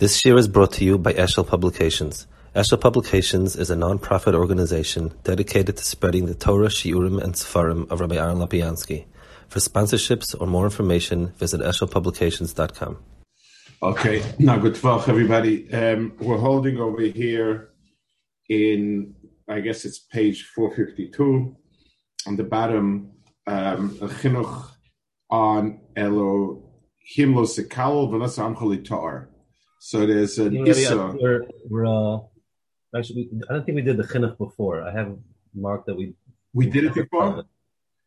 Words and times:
This 0.00 0.24
year 0.24 0.38
is 0.38 0.48
brought 0.48 0.72
to 0.72 0.84
you 0.86 0.96
by 0.96 1.12
Eshel 1.12 1.46
Publications. 1.46 2.26
Eshel 2.56 2.80
Publications 2.80 3.54
is 3.54 3.68
a 3.68 3.76
non-profit 3.76 4.34
organization 4.34 5.12
dedicated 5.24 5.76
to 5.76 5.84
spreading 5.84 6.24
the 6.24 6.34
Torah, 6.34 6.68
Shiurim, 6.68 7.22
and 7.22 7.34
Sefarim 7.34 7.86
of 7.90 8.00
Rabbi 8.00 8.16
Aaron 8.16 8.38
Lapiansky. 8.38 9.04
For 9.48 9.58
sponsorships 9.58 10.34
or 10.40 10.46
more 10.46 10.64
information, 10.64 11.34
visit 11.36 11.60
eshelpublications.com. 11.60 12.96
Okay, 13.82 14.22
now 14.38 14.56
good 14.56 14.82
luck, 14.82 15.06
everybody. 15.06 15.70
Um, 15.70 16.14
we're 16.18 16.38
holding 16.38 16.78
over 16.78 17.02
here 17.02 17.68
in, 18.48 19.14
I 19.48 19.60
guess 19.60 19.84
it's 19.84 19.98
page 19.98 20.46
452, 20.54 21.54
on 22.26 22.36
the 22.36 22.44
bottom, 22.44 23.10
um, 23.46 23.90
chinuch 23.98 24.70
on 25.28 25.82
Elo 25.94 26.70
Himlo 27.14 27.44
Sekal 27.44 28.08
Vanasa 28.10 28.50
Amchali 28.50 28.82
Tar. 28.82 29.29
So 29.82 30.04
there's 30.06 30.38
an 30.38 30.52
Yeah, 30.54 30.64
Issa. 30.72 30.94
yeah, 30.94 31.14
we're, 31.18 31.42
we're, 31.70 31.86
uh, 31.86 32.18
actually, 32.94 33.30
we- 33.32 33.40
I 33.48 33.54
don't 33.54 33.64
think 33.64 33.76
we 33.76 33.82
did 33.82 33.96
the 33.96 34.04
chinuch 34.04 34.36
before. 34.36 34.82
I 34.82 34.92
have 34.92 35.16
marked 35.54 35.86
that 35.86 35.96
we. 35.96 36.12
We 36.52 36.66
did 36.66 36.84
it 36.84 36.94
before 36.94 37.44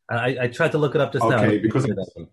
I, 0.10 0.38
I 0.44 0.48
tried 0.50 0.74
to 0.74 0.78
look 0.78 0.94
it 0.96 1.02
up 1.02 1.12
just 1.14 1.26
now. 1.26 1.44
Okay, 1.44 1.58
because 1.58 1.84
see 1.86 1.92
it's- 1.92 2.06
that 2.14 2.20
one. 2.22 2.30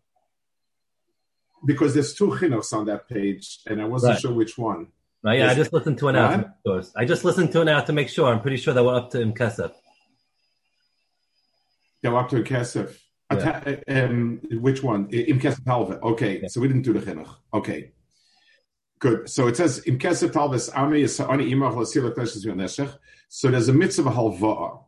because 1.65 1.95
there's 1.95 2.13
two 2.15 2.29
chinuchs 2.39 2.73
on 2.75 2.85
that 2.87 3.09
page, 3.09 3.61
and 3.67 3.81
I 3.81 3.87
wasn't 3.87 4.13
Right. 4.13 4.21
sure 4.21 4.33
which 4.35 4.59
one. 4.59 4.89
Right, 5.23 5.39
yeah, 5.39 5.51
I 5.51 5.55
just 5.55 5.73
listened 5.73 5.99
to 5.99 6.09
an 6.09 6.17
What? 6.17 6.37
make 6.39 6.47
sure. 6.67 6.83
I 6.97 7.05
just 7.07 7.25
listened 7.25 7.51
to 7.53 7.61
an 7.63 7.67
now 7.67 7.81
to 7.81 7.93
make 7.95 8.09
sure. 8.11 8.27
I'm 8.33 8.41
pretty 8.43 8.57
sure 8.59 8.75
that 8.75 8.85
we're 8.85 8.95
up 8.95 9.11
to 9.13 9.19
Imkesef. 9.19 9.73
Go 12.05 12.17
up 12.17 12.29
to 12.31 12.37
Kesef. 12.43 12.99
Yeah. 13.33 13.77
Um, 14.05 14.41
which 14.67 14.83
one? 14.83 15.09
Im 15.11 15.39
Kesef 15.39 15.65
Talve. 15.65 15.93
Okay, 16.13 16.41
Yeah. 16.43 16.49
so 16.49 16.61
we 16.61 16.69
didn't 16.69 16.83
do 16.83 16.93
the 16.93 17.01
chinuch. 17.01 17.33
Okay. 17.55 17.93
Good. 19.01 19.31
So 19.31 19.49
it 19.49 19.57
says 19.57 19.83
Im 19.87 19.99
Kesef 19.99 20.31
Talves 20.31 20.69
Ami. 20.69 21.07
So 21.07 21.27
there's 23.51 23.69
a 23.69 23.73
mitzvah 23.73 24.11
halva'a. 24.11 24.85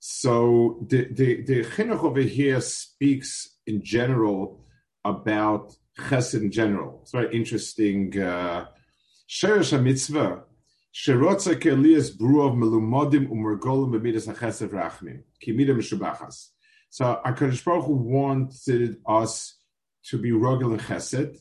So 0.00 0.84
the 0.88 1.06
the 1.12 1.42
the 1.42 1.62
chinuch 1.62 2.02
over 2.02 2.20
here 2.20 2.60
speaks 2.60 3.58
in 3.64 3.84
general 3.84 4.64
about 5.04 5.76
chesed 5.96 6.40
in 6.40 6.50
general. 6.50 6.98
It's 7.02 7.12
very 7.12 7.32
interesting. 7.32 8.20
Uh, 8.20 8.66
Sheresh 9.28 9.80
mitzvah. 9.80 10.42
Sherotza 10.92 11.54
kelias 11.54 12.18
bruov 12.18 12.56
melumodim 12.56 13.28
umergolim 13.28 13.92
b'midas 13.92 14.26
hachesed 14.34 14.70
rachmim 14.70 15.22
kimida 15.40 15.76
shubachas. 15.76 16.48
So 16.90 17.20
Hakadosh 17.24 17.64
Baruch 17.64 17.84
Hu 17.84 17.94
wanted 17.94 18.96
us 19.06 19.58
to 20.06 20.18
be 20.18 20.32
rogel 20.32 20.72
and 20.72 20.80
chesed. 20.80 21.38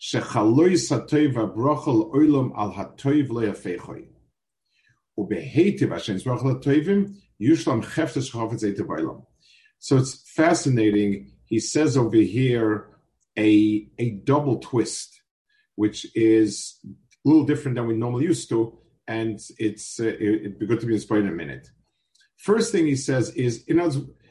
Shechaloi 0.00 0.74
satova 0.74 1.54
brochel 1.54 2.10
al 2.56 2.72
hatov 2.72 3.28
brochel 6.26 7.14
yushlam. 7.40 9.24
So 9.78 9.96
it's 9.96 10.30
fascinating. 10.32 11.32
He 11.44 11.60
says 11.60 11.96
over 11.96 12.16
here 12.16 12.88
a 13.38 13.88
a 13.98 14.10
double 14.10 14.58
twist, 14.58 15.20
which 15.76 16.06
is 16.16 16.78
a 16.84 17.28
little 17.28 17.44
different 17.44 17.76
than 17.76 17.86
we 17.86 17.94
normally 17.94 18.24
used 18.24 18.48
to, 18.48 18.78
and 19.06 19.38
it's 19.58 20.00
uh, 20.00 20.04
it, 20.04 20.20
it'd 20.20 20.58
be 20.58 20.66
good 20.66 20.80
to 20.80 20.86
be 20.86 20.94
inspired 20.94 21.24
in 21.24 21.28
a 21.28 21.32
minute. 21.32 21.68
First 22.40 22.72
thing 22.72 22.86
he 22.86 22.96
says 22.96 23.28
is, 23.30 23.64
you 23.68 23.74
know, 23.74 23.90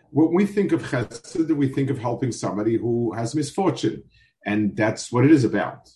when 0.09 0.33
we 0.33 0.47
think 0.47 0.71
of 0.71 0.81
chesed, 0.81 1.55
we 1.55 1.67
think 1.67 1.91
of 1.91 1.99
helping 1.99 2.31
somebody 2.31 2.75
who 2.75 3.13
has 3.13 3.35
misfortune, 3.35 4.03
and 4.43 4.75
that's 4.75 5.11
what 5.11 5.25
it 5.25 5.31
is 5.31 5.43
about. 5.43 5.91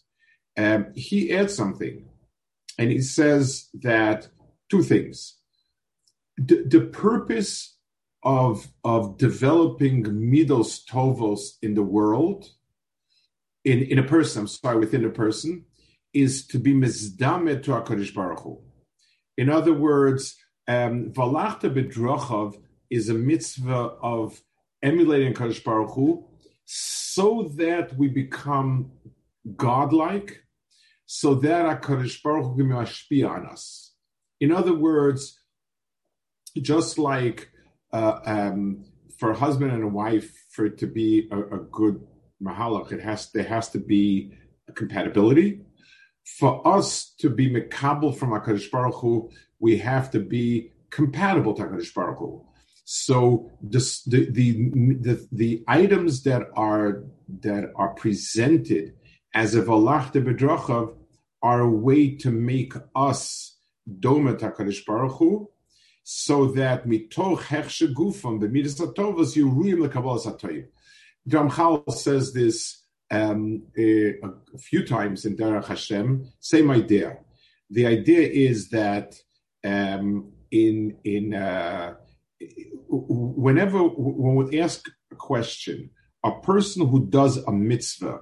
Um, 0.55 0.91
he 0.93 1.33
adds 1.33 1.55
something, 1.55 2.05
and 2.77 2.91
he 2.91 3.01
says 3.01 3.67
that 3.81 4.27
two 4.69 4.83
things. 4.83 5.39
The, 6.37 6.63
the 6.67 6.81
purpose 6.81 7.77
of 8.21 8.67
of 8.83 9.17
developing 9.17 10.03
midos 10.03 10.85
tovos 10.87 11.57
in 11.63 11.73
the 11.73 11.81
world, 11.81 12.45
in 13.65 13.81
in 13.81 13.97
a 13.97 14.03
person. 14.03 14.41
I'm 14.41 14.47
sorry, 14.47 14.77
within 14.77 15.03
a 15.03 15.09
person, 15.09 15.65
is 16.13 16.45
to 16.47 16.59
be 16.59 16.73
mizdamet 16.73 17.63
to 17.63 17.71
Hakadosh 17.71 18.13
Baruch 18.13 18.41
Hu. 18.41 18.61
In 19.35 19.49
other 19.49 19.73
words, 19.73 20.37
valachta 20.67 21.73
bedrachav 21.73 22.55
is 22.89 23.09
a 23.09 23.13
mitzvah 23.13 23.95
of 24.01 24.41
emulating 24.81 25.33
Hakadosh 25.33 25.63
Baruch 25.63 25.91
Hu, 25.91 26.25
so 26.65 27.51
that 27.55 27.97
we 27.97 28.07
become 28.07 28.91
godlike, 29.55 30.43
so 31.05 31.35
that 31.35 31.81
Hakadosh 31.81 32.21
Baruch 32.21 32.45
Hu 32.45 32.57
can 32.57 32.67
mashpia 32.67 33.29
on 33.29 33.45
us. 33.45 33.93
In 34.39 34.51
other 34.51 34.73
words, 34.73 35.39
just 36.61 36.97
like 36.97 37.49
uh, 37.91 38.19
um, 38.25 38.85
for 39.17 39.31
a 39.31 39.35
husband 39.35 39.71
and 39.71 39.83
a 39.83 39.87
wife, 39.87 40.45
for 40.51 40.65
it 40.65 40.77
to 40.79 40.87
be 40.87 41.29
a, 41.31 41.39
a 41.39 41.59
good 41.59 42.01
mahalach, 42.41 42.91
it 42.91 43.01
has 43.01 43.31
there 43.31 43.43
has 43.43 43.69
to 43.69 43.79
be 43.79 44.33
a 44.67 44.71
compatibility. 44.71 45.61
For 46.39 46.65
us 46.65 47.13
to 47.19 47.29
be 47.29 47.49
mekabel 47.49 48.15
from 48.15 48.29
Hakadosh 48.29 48.71
Baruch 48.71 48.95
Hu, 48.95 49.29
we 49.65 49.77
have 49.77 50.11
to 50.11 50.19
be 50.19 50.47
compatible 50.89 51.55
Hakadosh 51.55 51.93
Baruch. 51.93 52.43
So 52.83 53.49
this, 53.61 54.03
the, 54.03 54.21
the 54.37 54.49
the 55.05 55.15
the 55.41 55.51
items 55.81 56.23
that 56.27 56.43
are 56.71 56.89
that 57.45 57.63
are 57.81 57.93
presented 58.03 58.85
as 59.33 59.49
a 59.55 59.61
valach 59.69 60.11
de 60.11 60.21
bedrachav 60.27 60.85
are 61.49 61.61
a 61.61 61.75
way 61.87 62.03
to 62.23 62.29
make 62.51 62.73
us 63.09 63.55
Doma 64.03 64.31
Hakadosh 64.37 64.85
Baruch 64.85 65.17
Hu, 65.19 65.49
so 66.03 66.35
that 66.59 66.85
mitoch 66.85 67.43
hechshe 67.51 67.87
gufam 67.99 68.35
b'midas 68.41 68.77
hatovas 68.81 69.31
yuruyim 69.39 69.79
lekabalas 69.85 70.25
hatoyim. 70.29 70.67
Ramchal 71.29 71.89
says 72.05 72.33
this 72.33 72.55
um, 73.09 73.63
a, 73.77 74.15
a 74.57 74.57
few 74.59 74.85
times 74.85 75.23
in 75.25 75.37
Derech 75.37 75.67
Hashem. 75.67 76.07
Same 76.41 76.69
idea. 76.69 77.09
The 77.69 77.85
idea 77.97 78.27
is 78.49 78.69
that 78.71 79.15
um, 79.63 80.31
in 80.51 80.97
in 81.03 81.33
uh, 81.33 81.95
whenever 82.89 83.79
one 83.79 84.35
would 84.35 84.55
ask 84.55 84.87
a 85.11 85.15
question, 85.15 85.89
a 86.23 86.31
person 86.41 86.87
who 86.87 87.07
does 87.07 87.37
a 87.37 87.51
mitzvah 87.51 88.19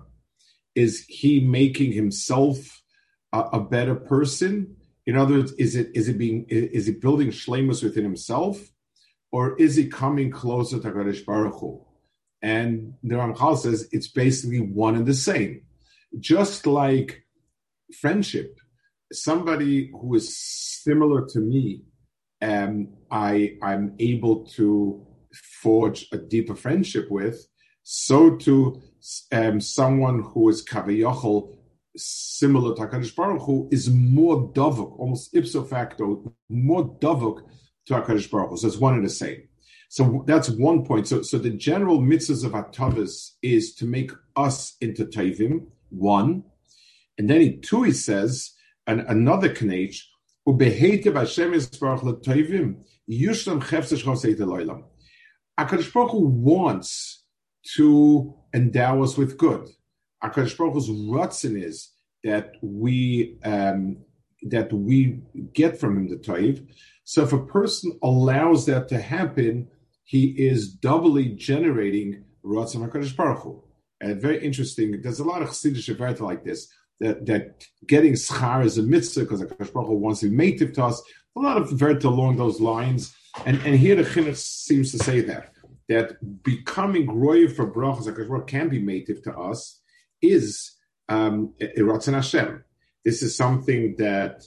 is 0.76 1.06
he 1.08 1.40
making 1.40 1.92
himself 1.92 2.82
a, 3.34 3.40
a 3.54 3.60
better 3.60 3.96
person? 3.96 4.76
In 5.06 5.18
other 5.18 5.36
words, 5.36 5.52
is 5.54 5.76
it 5.76 5.90
is 5.94 6.08
it 6.08 6.18
being 6.18 6.46
is 6.50 6.88
it 6.88 7.02
building 7.02 7.30
shlemus 7.30 7.84
within 7.84 8.04
himself, 8.04 8.60
or 9.32 9.58
is 9.58 9.76
he 9.76 9.88
coming 9.88 10.32
closer 10.32 10.80
to 10.80 10.92
Hakadosh 10.92 11.26
Baruch 11.26 11.60
Hu? 11.60 11.86
And 12.42 12.96
the 13.04 13.16
Ramchal 13.16 13.58
says 13.58 13.88
it's 13.92 14.08
basically 14.08 14.60
one 14.60 14.96
and 14.96 15.06
the 15.06 15.14
same. 15.14 15.64
Just 16.20 16.66
like 16.66 17.24
friendship, 18.00 18.58
somebody 19.12 19.92
who 19.92 20.16
is 20.16 20.36
similar 20.84 21.26
to 21.28 21.40
me, 21.40 21.84
um, 22.42 22.90
I 23.10 23.58
I'm 23.62 23.96
able 24.00 24.46
to 24.58 25.06
forge 25.62 26.08
a 26.12 26.18
deeper 26.18 26.56
friendship 26.56 27.08
with. 27.10 27.48
So 27.84 28.36
to 28.38 28.82
um, 29.32 29.60
someone 29.60 30.22
who 30.22 30.50
is 30.50 30.64
kaviyachol 30.66 31.58
similar 31.98 32.76
to 32.76 32.82
Hakadosh 32.82 33.16
Baruch 33.16 33.42
Hu 33.42 33.68
is 33.72 33.90
more 33.90 34.52
davuk, 34.54 34.98
almost 35.00 35.36
ipso 35.36 35.64
facto, 35.64 36.34
more 36.50 36.96
davuk 37.00 37.42
to 37.88 37.94
Hakadosh 37.96 38.30
Baruch 38.30 38.52
Hu. 38.52 38.58
So 38.58 38.68
it's 38.68 38.78
one 38.78 38.94
and 38.96 39.06
the 39.06 39.10
same. 39.10 39.48
So 39.90 40.24
that's 40.26 40.50
one 40.50 40.86
point. 40.86 41.08
So, 41.08 41.22
so 41.22 41.38
the 41.38 41.50
general 41.50 42.00
mitzvahs 42.00 42.46
of 42.46 42.54
Atavis 42.54 43.32
is 43.42 43.76
to 43.76 43.86
make 43.86 44.12
us 44.38 44.78
into 44.80 45.04
Taivim, 45.04 45.66
one. 45.90 46.44
And 47.18 47.30
then 47.30 47.42
he, 47.42 47.58
two, 47.58 47.84
he 47.84 47.92
says, 47.92 48.54
and 48.88 49.02
another 49.02 49.50
knech, 49.50 49.98
Ubehetiv 50.48 51.16
Hashem 51.16 51.54
Yisbarach 51.54 52.02
LeTaivim, 52.02 52.84
Yushlam 53.10 53.62
Chefsesh 53.62 54.04
Choseit 54.04 54.38
Eloilam. 54.38 54.84
HaKadosh 55.60 55.94
Baruch 55.94 56.12
Hu 56.12 56.26
wants 56.26 57.24
to 57.76 58.34
endow 58.54 59.04
us 59.04 59.18
with 59.18 59.38
good. 59.38 59.70
HaKadosh 60.24 60.58
Baruch 60.58 60.74
Hu's 60.74 60.90
rutzin 60.90 61.62
is 61.62 61.92
that 62.24 62.54
we, 62.62 63.38
um, 63.44 63.98
that 64.44 64.74
we 64.74 65.20
get 65.54 65.80
from 65.80 65.98
him 65.98 66.10
the 66.10 66.16
Taiv. 66.16 66.68
So 67.04 67.24
if 67.24 67.34
a 67.34 67.46
person 67.46 68.00
allows 68.02 68.66
that 68.66 68.88
to 68.90 69.00
happen, 69.00 69.68
he 70.04 70.26
is 70.26 70.74
doubly 70.74 71.30
generating 71.30 72.24
Ratzon 72.44 72.90
HaKadosh 72.90 73.16
Baruch 73.16 73.44
Hu. 73.44 73.64
And 74.02 74.20
very 74.20 74.44
interesting, 74.44 75.00
there's 75.02 75.20
a 75.20 75.24
lot 75.24 75.44
of 75.44 75.50
Chassidish 75.50 76.20
like 76.20 76.44
this, 76.44 76.74
that, 77.02 77.26
that 77.26 77.66
getting 77.86 78.14
schar 78.14 78.64
is 78.64 78.78
a 78.78 78.84
mitzvah 78.84 79.22
because 79.22 79.42
HaKadosh 79.44 79.74
Baruch 79.74 79.90
wants 79.90 80.22
to 80.22 80.30
be 80.30 80.36
native 80.36 80.74
to 80.74 80.86
us. 80.86 81.02
A 81.36 81.40
lot 81.40 81.58
of 81.58 81.70
Verta 81.70 82.06
along 82.06 82.38
those 82.38 82.62
lines. 82.62 83.14
And, 83.46 83.58
and 83.66 83.76
here 83.76 83.96
the 83.96 84.04
Chinuch 84.04 84.36
seems 84.38 84.92
to 84.92 85.00
say 85.00 85.22
that. 85.22 85.52
that 85.90 86.44
becoming 86.44 87.06
roy 87.10 87.48
for 87.48 87.72
brachas 87.72 88.30
what 88.30 88.48
can 88.48 88.70
be 88.70 88.82
native 88.82 89.22
to 89.24 89.38
us 89.38 89.82
is 90.22 90.78
um, 91.10 91.54
Hashem. 91.60 92.64
This 93.04 93.22
is 93.24 93.36
something 93.36 93.96
that 93.98 94.44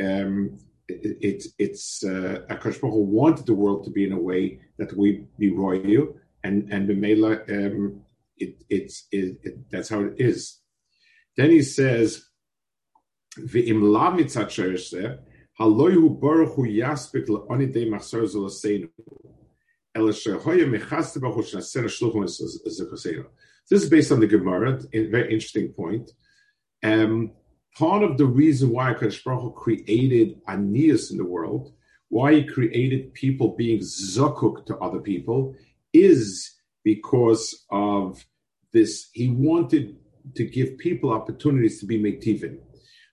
um, 0.00 0.58
it, 0.88 1.44
it's 1.58 2.04
uh, 2.04 2.42
Akash 2.50 2.80
Baruch 2.80 2.94
wanted 2.94 3.46
the 3.46 3.54
world 3.54 3.84
to 3.84 3.90
be 3.90 4.04
in 4.04 4.12
a 4.12 4.18
way 4.18 4.60
that 4.78 4.96
we 4.96 5.26
be 5.38 5.50
royal, 5.50 6.14
and 6.42 6.70
and 6.72 6.88
Bemela, 6.88 7.32
um, 7.48 8.02
it, 8.36 8.62
it's 8.68 9.06
it, 9.10 9.38
it, 9.42 9.70
that's 9.70 9.88
how 9.88 10.00
it 10.00 10.14
is. 10.18 10.60
Then 11.36 11.50
he 11.50 11.62
says, 11.62 12.24
"V'im 13.38 13.82
la 13.82 14.16
mitzat 14.16 15.18
haloyu 15.60 16.20
baruch 16.20 16.54
hu 16.54 16.66
yaspik 16.66 17.26
le'onidei 17.26 17.88
machzor 17.88 18.24
zolaseinu." 18.24 18.90
This 19.96 20.26
is 23.70 23.88
based 23.88 24.10
on 24.10 24.18
the 24.18 24.26
Gemara, 24.26 24.82
a 24.92 25.06
very 25.06 25.32
interesting 25.32 25.68
point. 25.68 26.10
Um, 26.82 27.30
part 27.76 28.02
of 28.02 28.18
the 28.18 28.26
reason 28.26 28.70
why 28.70 28.92
Akash 28.92 29.22
Baruch 29.22 29.54
created 29.54 30.44
Anias 30.48 31.12
in 31.12 31.18
the 31.18 31.24
world, 31.24 31.72
why 32.08 32.34
he 32.34 32.44
created 32.44 33.14
people 33.14 33.54
being 33.54 33.78
zakuk 33.78 34.66
to 34.66 34.76
other 34.78 34.98
people, 34.98 35.54
is 35.92 36.50
because 36.82 37.64
of 37.70 38.26
this. 38.72 39.10
He 39.12 39.30
wanted 39.30 39.96
to 40.34 40.44
give 40.44 40.78
people 40.78 41.12
opportunities 41.12 41.80
to 41.80 41.86
be 41.86 41.98
metivin. 41.98 42.58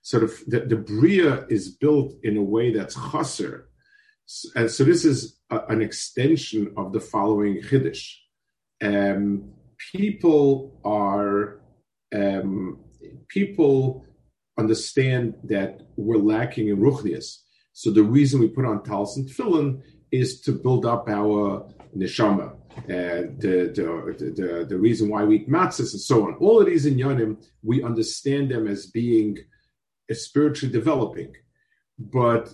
Sort 0.02 0.24
of 0.24 0.32
the, 0.48 0.62
the 0.62 0.76
bria 0.76 1.46
is 1.50 1.70
built 1.70 2.14
in 2.24 2.38
a 2.38 2.42
way 2.42 2.74
that's 2.74 2.96
chaser. 3.12 3.70
And 4.56 4.72
so 4.72 4.84
this 4.84 5.06
is 5.06 5.40
a, 5.50 5.60
an 5.68 5.82
extension 5.82 6.74
of 6.78 6.94
the 6.94 7.00
following 7.00 7.62
chiddush. 7.62 8.16
Um, 8.82 9.52
people 9.94 10.80
are 10.84 11.62
um, 12.14 12.80
people 13.28 14.06
understand 14.58 15.36
that 15.44 15.82
we're 15.96 16.18
lacking 16.18 16.70
in 16.70 16.78
ruchnias. 16.78 17.38
So 17.74 17.92
the 17.92 18.04
reason 18.04 18.40
we 18.40 18.48
put 18.48 18.66
on 18.66 18.84
talis 18.84 19.16
and 19.18 19.28
tefillin 19.28 19.82
is 20.12 20.42
to 20.42 20.52
build 20.52 20.86
up 20.86 21.08
our 21.08 21.70
neshama. 21.96 22.56
Uh, 22.78 23.28
the, 23.38 23.72
the, 23.76 24.34
the, 24.36 24.66
the, 24.68 24.78
reason 24.78 25.10
why 25.10 25.24
we 25.24 25.38
eat 25.38 25.50
matzahs 25.50 25.92
and 25.92 26.02
so 26.02 26.26
on. 26.26 26.36
All 26.36 26.60
of 26.60 26.66
these 26.66 26.86
in 26.86 26.96
Yonim, 26.96 27.44
we 27.62 27.84
understand 27.84 28.50
them 28.50 28.68
as 28.68 28.88
being 28.88 29.38
uh, 30.10 30.14
spiritually 30.14 30.72
developing. 30.72 31.34
But 32.00 32.54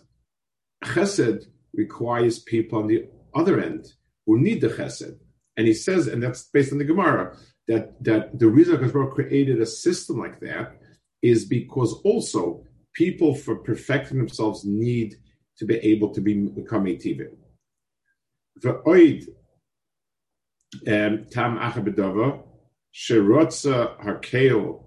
chesed 0.84 1.46
requires 1.74 2.40
people 2.40 2.80
on 2.80 2.88
the 2.88 3.08
other 3.36 3.60
end 3.60 3.88
who 4.26 4.40
need 4.40 4.62
the 4.62 4.70
chesed. 4.70 5.18
And 5.56 5.68
he 5.68 5.74
says, 5.74 6.08
and 6.08 6.22
that's 6.22 6.44
based 6.46 6.72
on 6.72 6.80
the 6.80 6.84
Gemara, 6.84 7.38
that, 7.68 8.04
that 8.04 8.38
the 8.38 8.48
reason 8.48 8.82
Hashem 8.84 9.12
created 9.12 9.62
a 9.62 9.66
system 9.66 10.20
like 10.20 10.40
that 10.42 10.78
is 11.22 11.46
because 11.46 11.94
also 12.04 12.64
people 12.94 13.36
for 13.36 13.56
perfecting 13.56 14.18
themselves 14.18 14.66
need 14.66 15.16
to 15.58 15.66
be 15.66 15.76
able 15.78 16.14
to 16.14 16.22
be 16.22 16.34
become 16.34 16.88
a. 16.88 16.98
V'oid 18.60 19.22
um, 19.24 19.36
tam 20.86 21.58
achabedava 21.58 22.44
sherotza 22.94 23.98
harkeo 24.04 24.84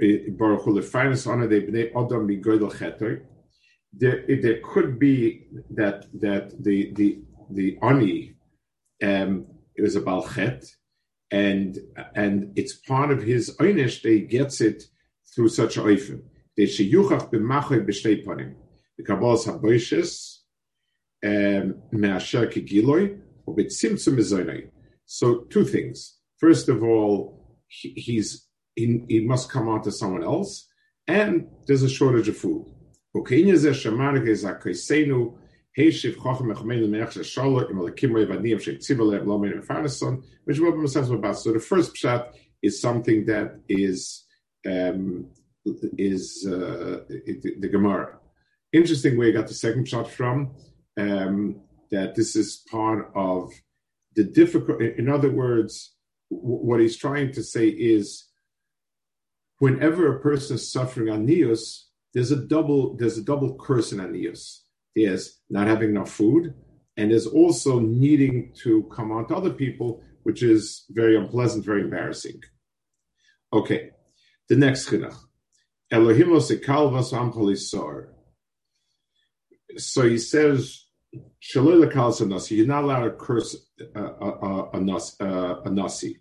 eh, 0.00 0.30
baruch 0.30 0.66
lefinus 0.66 1.26
honor 1.26 1.48
de 1.48 1.60
bnei 1.60 1.90
adam 1.90 2.28
migoydel 2.28 2.76
cheter. 2.78 3.26
There, 3.92 4.24
there 4.26 4.60
could 4.64 4.98
be 4.98 5.46
that 5.70 6.06
that 6.20 6.62
the 6.62 6.92
the 6.92 7.22
the 7.50 7.78
ani 7.82 8.36
um, 9.02 9.46
is 9.76 9.96
a 9.96 10.00
balchet, 10.00 10.66
and 11.30 11.78
and 12.14 12.52
it's 12.56 12.74
part 12.74 13.10
of 13.10 13.22
his 13.22 13.54
einish 13.58 14.02
that 14.02 14.10
he 14.10 14.20
gets 14.20 14.60
it 14.60 14.84
through 15.34 15.48
such 15.48 15.76
oifen. 15.76 16.22
The 16.56 16.66
sheyuchach 16.66 17.30
b'machoy 17.30 17.86
b'shtei 17.86 18.24
panim. 18.24 18.54
The 18.96 19.04
kabbalas 19.04 19.46
haboishes 19.46 20.38
um, 21.24 21.82
me'asher 21.90 22.46
kigiloi 22.46 23.18
or 23.46 23.56
b'tzimtzum 23.56 24.16
mezonai. 24.16 24.68
So 25.12 25.40
two 25.50 25.64
things. 25.64 26.16
First 26.38 26.70
of 26.70 26.82
all, 26.82 27.58
he, 27.68 27.90
he's 27.90 28.48
he, 28.74 29.04
he 29.10 29.20
must 29.20 29.50
come 29.50 29.68
on 29.68 29.82
to 29.82 29.92
someone 29.92 30.24
else, 30.24 30.66
and 31.06 31.48
there's 31.66 31.82
a 31.82 31.88
shortage 31.90 32.28
of 32.28 32.38
food. 32.38 32.64
Which 33.12 33.30
about. 41.10 41.38
So 41.38 41.52
the 41.52 41.60
first 41.60 41.94
pshat 41.94 42.32
is 42.62 42.80
something 42.80 43.26
that 43.26 43.60
is 43.68 44.24
um, 44.66 45.26
is 45.98 46.46
uh, 46.48 47.04
the, 47.10 47.56
the 47.60 47.68
Gemara. 47.68 48.18
Interesting 48.72 49.18
where 49.18 49.26
you 49.26 49.34
got 49.34 49.48
the 49.48 49.52
second 49.52 49.88
pshat 49.88 50.08
from. 50.08 50.54
Um, 50.98 51.60
that 51.90 52.14
this 52.14 52.34
is 52.34 52.64
part 52.70 53.10
of 53.14 53.52
the 54.14 54.24
difficult. 54.24 54.80
In 54.80 55.08
other 55.08 55.30
words, 55.30 55.94
what 56.28 56.80
he's 56.80 56.96
trying 56.96 57.32
to 57.32 57.42
say 57.42 57.68
is, 57.68 58.28
whenever 59.58 60.14
a 60.14 60.20
person 60.20 60.56
is 60.56 60.72
suffering 60.72 61.08
anius, 61.08 61.84
there's 62.14 62.32
a 62.32 62.36
double 62.36 62.96
there's 62.96 63.18
a 63.18 63.24
double 63.24 63.56
curse 63.56 63.92
in 63.92 63.98
anius 63.98 64.60
is 64.94 65.40
not 65.48 65.66
having 65.66 65.90
enough 65.90 66.10
food, 66.10 66.54
and 66.96 67.10
is 67.10 67.26
also 67.26 67.78
needing 67.80 68.52
to 68.62 68.82
come 68.94 69.10
on 69.10 69.26
to 69.26 69.36
other 69.36 69.52
people, 69.52 70.02
which 70.24 70.42
is 70.42 70.84
very 70.90 71.16
unpleasant, 71.16 71.64
very 71.64 71.82
embarrassing. 71.82 72.40
Okay, 73.52 73.90
the 74.48 74.56
next 74.56 74.88
chinuch. 74.88 75.16
Elohim 75.90 76.28
amcholisor. 76.28 78.08
So 79.76 80.08
he 80.08 80.18
says, 80.18 80.86
Shalil 81.42 82.28
nasi. 82.28 82.54
You're 82.56 82.66
not 82.66 82.84
allowed 82.84 83.04
to 83.04 83.10
curse 83.12 83.56
a, 83.94 84.00
a, 84.00 84.80
a, 85.20 85.62
a 85.64 85.70
nasi. 85.70 86.20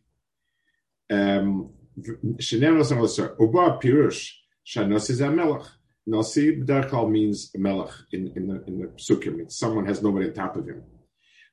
Um, 1.09 1.73
Uba 1.97 3.79
pirush 3.81 4.31
shanasi 4.65 5.13
zamelach. 5.17 5.67
Nasi 6.07 6.57
B'derchal 6.57 7.09
means 7.09 7.51
melech 7.55 7.91
in, 8.11 8.33
in 8.35 8.47
the 8.47 8.63
in 8.65 8.79
the 8.79 8.87
psukim. 8.87 9.39
It's 9.41 9.57
someone 9.57 9.85
has 9.85 10.01
nobody 10.01 10.27
on 10.27 10.33
top 10.33 10.55
of 10.55 10.67
him. 10.67 10.83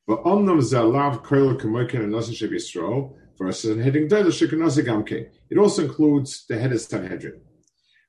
But 0.06 0.24
omnam 0.24 0.60
zalav 0.60 1.22
koil 1.22 1.60
kamokin 1.60 2.04
and 2.04 2.12
nasi 2.12 2.34
sheb 2.34 3.14
versus 3.38 3.84
heading 3.84 4.08
gamke. 4.08 5.28
It 5.50 5.58
also 5.58 5.84
includes 5.84 6.46
the 6.46 6.58
head 6.58 6.72
of 6.72 6.80
Sanhedrin. 6.80 7.42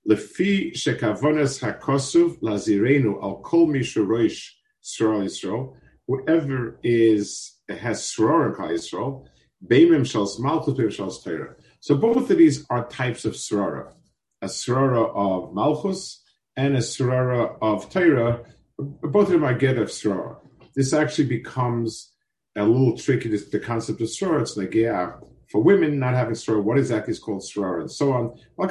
Lefi 0.10 0.72
shekavones 0.74 1.60
hakosuv 1.62 2.40
lazirenu 2.40 3.22
al 3.22 3.42
kol 3.42 3.68
mishu 3.68 4.08
roish 4.08 4.50
Yisrael 4.84 5.26
Yisrael. 5.26 5.76
Whoever 6.08 6.80
is 6.84 7.58
has 7.70 8.02
sror 8.02 8.48
in 8.48 8.56
Klal 8.56 8.72
Yisrael, 8.72 9.26
beimim 9.66 10.02
shals 10.02 10.40
malchut 10.40 10.78
shals. 10.78 11.56
So 11.80 11.96
both 11.96 12.30
of 12.30 12.38
these 12.38 12.66
are 12.70 12.88
types 12.88 13.26
of 13.26 13.34
srora. 13.34 13.94
A 14.42 14.48
srora 14.48 15.14
of 15.16 15.54
malchus 15.54 16.24
and 16.60 16.76
a 16.76 16.80
surara 16.80 17.58
of 17.62 17.90
Torah, 17.90 18.44
both 18.78 19.28
of 19.28 19.32
them 19.32 19.46
are 19.46 19.54
get 19.54 19.78
of 19.78 19.88
surara. 19.88 20.38
This 20.76 20.92
actually 20.92 21.28
becomes 21.28 22.12
a 22.58 22.64
little 22.64 22.98
tricky, 22.98 23.30
this, 23.30 23.50
the 23.50 23.60
concept 23.60 24.02
of 24.02 24.08
surara. 24.08 24.42
It's 24.42 24.58
like, 24.58 24.74
yeah, 24.74 25.14
for 25.50 25.64
women 25.64 26.00
not 26.00 26.16
having 26.16 26.34
surara, 26.34 26.62
what 26.62 26.78
exactly 26.78 27.12
is 27.12 27.20
called 27.20 27.44
surara, 27.44 27.80
and 27.82 27.92
so 27.92 28.12
on. 28.12 28.38
Well, 28.58 28.70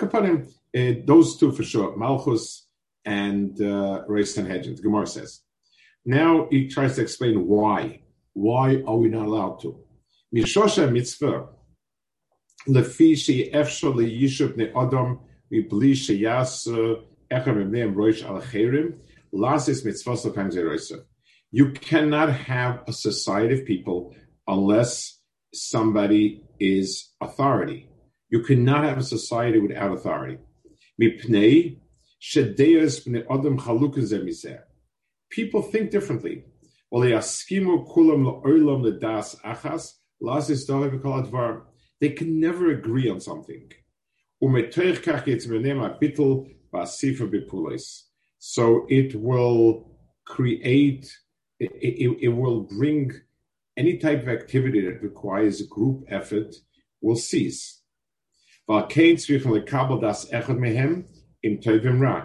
uh, 0.77 0.93
those 1.07 1.39
two 1.39 1.51
for 1.53 1.63
sure, 1.63 1.97
Malchus 1.97 2.67
and 3.07 3.59
uh, 3.61 4.03
Reis 4.07 4.35
Sanhedrin, 4.35 4.77
the 4.77 4.83
Gemara 4.83 5.07
says. 5.07 5.41
Now 6.09 6.49
he 6.51 6.69
tries 6.69 6.97
to 6.97 7.03
explain 7.03 7.47
why. 7.47 8.01
Why 8.33 8.83
are 8.87 8.97
we 8.97 9.11
not 9.11 9.27
allowed 9.27 9.61
to? 9.61 9.79
Mishosha 10.35 10.91
mitzvah, 10.91 11.49
lefi 12.67 13.15
she'efshal 13.15 13.97
yishub 14.21 14.57
ne 14.57 14.73
adam, 14.75 15.21
mibli 15.53 15.93
sheyas 15.93 16.67
you 17.31 17.43
cannot 21.73 22.33
have 22.33 22.83
a 22.87 22.93
society 22.93 23.55
of 23.55 23.67
people 23.67 24.15
unless 24.47 25.19
somebody 25.53 26.43
is 26.59 27.13
authority. 27.21 27.91
You 28.31 28.43
cannot 28.43 28.85
have 28.85 28.99
a 28.99 29.03
society 29.03 29.59
without 29.59 29.93
authority. 29.93 30.39
People 35.31 35.63
think 35.63 35.91
differently. 35.91 36.45
They 42.01 42.11
can 42.11 42.41
never 42.41 42.71
agree 42.71 43.11
on 43.11 43.21
something. 43.21 43.71
So 48.41 48.87
it 48.89 49.15
will 49.15 49.99
create, 50.25 51.19
it, 51.59 51.71
it, 51.81 52.19
it 52.21 52.29
will 52.29 52.61
bring 52.63 53.13
any 53.77 53.99
type 53.99 54.23
of 54.23 54.29
activity 54.29 54.81
that 54.83 55.03
requires 55.03 55.63
group 55.63 56.05
effort 56.09 56.55
will 57.01 57.17
cease. 57.17 57.83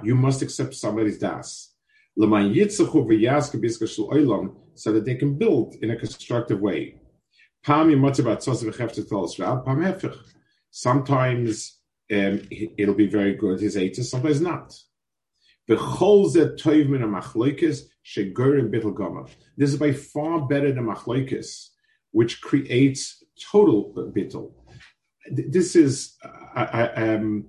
You 0.03 0.15
must 0.15 0.41
accept 0.41 0.73
somebody's 0.75 1.17
das. 1.19 1.72
So 4.75 4.91
that 4.91 5.05
they 5.05 5.15
can 5.15 5.37
build 5.37 5.75
in 5.81 5.91
a 5.91 5.95
constructive 5.95 6.59
way. 6.59 6.95
Sometimes 10.71 11.79
um, 12.11 12.41
it'll 12.77 12.95
be 12.95 13.07
very 13.07 13.33
good, 13.35 13.59
his 13.59 13.77
eights, 13.77 14.09
sometimes 14.09 14.41
not. 14.41 14.73
This 15.67 15.79
is 19.69 19.77
by 19.77 19.93
far 19.93 20.41
better 20.47 20.71
than 20.73 20.85
machlokes, 20.85 21.69
which 22.11 22.41
creates 22.41 23.23
total 23.51 23.93
bittul. 24.15 24.51
This 25.31 25.75
is 25.75 26.17
I, 26.55 26.63
I, 26.63 27.13
um, 27.13 27.45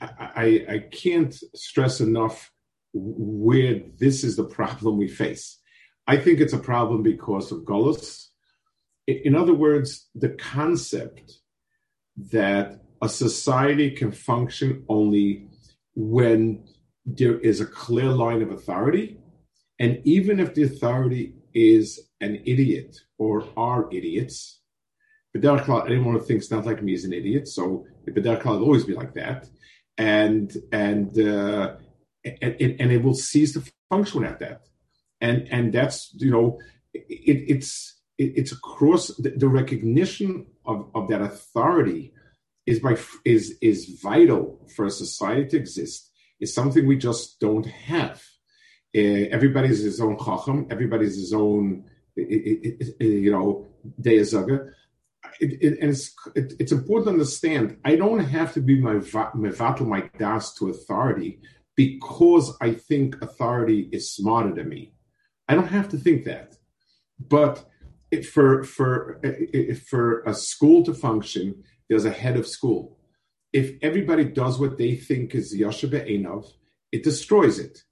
I, 0.00 0.66
I 0.68 0.78
can't 0.90 1.34
stress 1.54 2.00
enough 2.00 2.52
where 2.96 3.80
this 3.98 4.24
is 4.24 4.36
the 4.36 4.44
problem 4.44 4.96
we 4.96 5.08
face. 5.08 5.58
I 6.06 6.16
think 6.16 6.40
it's 6.40 6.52
a 6.52 6.58
problem 6.58 7.02
because 7.02 7.52
of 7.52 7.60
Golos. 7.60 8.26
In 9.06 9.34
other 9.34 9.54
words, 9.54 10.08
the 10.14 10.30
concept 10.30 11.38
that 12.32 12.80
a 13.02 13.08
society 13.08 13.90
can 13.90 14.10
function 14.12 14.84
only 14.88 15.48
when 15.94 16.64
there 17.04 17.38
is 17.38 17.60
a 17.60 17.66
clear 17.66 18.10
line 18.10 18.42
of 18.42 18.50
authority. 18.50 19.18
And 19.78 20.00
even 20.04 20.40
if 20.40 20.54
the 20.54 20.64
authority 20.64 21.34
is 21.54 22.08
an 22.20 22.42
idiot 22.44 22.96
or 23.18 23.46
are 23.56 23.88
idiots, 23.92 24.60
B'derech 25.36 25.86
anyone 25.86 26.14
who 26.14 26.20
thinks 26.20 26.50
not 26.50 26.64
like 26.64 26.82
me 26.82 26.94
is 26.94 27.04
an 27.04 27.12
idiot. 27.12 27.46
So 27.48 27.84
B'derech 28.08 28.44
will 28.44 28.62
always 28.62 28.84
be 28.84 28.94
like 28.94 29.14
that. 29.14 29.48
And, 29.98 30.56
and, 30.72 31.18
uh, 31.18 31.76
and, 32.42 32.80
and 32.80 32.92
it 32.92 33.02
will 33.02 33.14
cease 33.14 33.52
to 33.54 33.62
function 33.90 34.24
at 34.24 34.38
that. 34.40 34.62
And, 35.20 35.48
and 35.50 35.72
that's, 35.72 36.12
you 36.14 36.30
know, 36.30 36.58
it, 36.92 37.04
it's, 37.52 38.00
it, 38.18 38.32
it's 38.36 38.52
across 38.52 39.08
the, 39.16 39.30
the 39.30 39.48
recognition 39.48 40.46
of, 40.64 40.90
of 40.94 41.08
that 41.08 41.22
authority 41.22 42.12
is 42.66 42.80
by 42.80 42.96
is 43.24 43.56
is 43.60 44.00
vital 44.02 44.60
for 44.74 44.86
a 44.86 44.90
society 44.90 45.46
to 45.50 45.56
exist 45.56 46.10
It's 46.40 46.54
something 46.54 46.86
we 46.86 46.98
just 46.98 47.40
don't 47.40 47.66
have. 47.66 48.22
Uh, 48.96 49.28
everybody's 49.30 49.82
his 49.82 50.00
own 50.00 50.18
chacham. 50.18 50.66
Everybody's 50.70 51.16
his 51.16 51.32
own, 51.32 51.84
you 52.16 53.30
know, 53.30 53.66
deyazaga. 54.00 54.72
It, 55.40 55.62
it, 55.62 55.78
and 55.80 55.90
it's 55.90 56.14
it, 56.34 56.54
it's 56.58 56.72
important 56.72 57.06
to 57.06 57.10
understand. 57.12 57.78
I 57.84 57.96
don't 57.96 58.20
have 58.20 58.52
to 58.54 58.60
be 58.60 58.80
my 58.80 58.94
mevatel 58.94 59.86
my 59.86 60.10
das 60.18 60.54
to 60.54 60.70
authority 60.70 61.40
because 61.76 62.56
I 62.60 62.72
think 62.72 63.20
authority 63.22 63.88
is 63.92 64.10
smarter 64.10 64.54
than 64.54 64.68
me. 64.68 64.94
I 65.48 65.54
don't 65.54 65.68
have 65.68 65.88
to 65.90 65.98
think 65.98 66.24
that, 66.24 66.56
but 67.20 67.64
for 68.32 68.64
for 68.64 69.20
for 69.88 70.22
a 70.22 70.34
school 70.34 70.82
to 70.84 70.94
function, 70.94 71.62
there's 71.88 72.04
a 72.04 72.10
head 72.10 72.36
of 72.36 72.46
school. 72.46 72.98
If 73.52 73.72
everybody 73.82 74.24
does 74.24 74.58
what 74.58 74.76
they 74.78 74.96
think 74.96 75.34
is 75.34 75.54
Yasha 75.54 75.88
Enov, 75.88 76.46
it 76.92 77.04
destroys 77.04 77.58
it. 77.58 77.82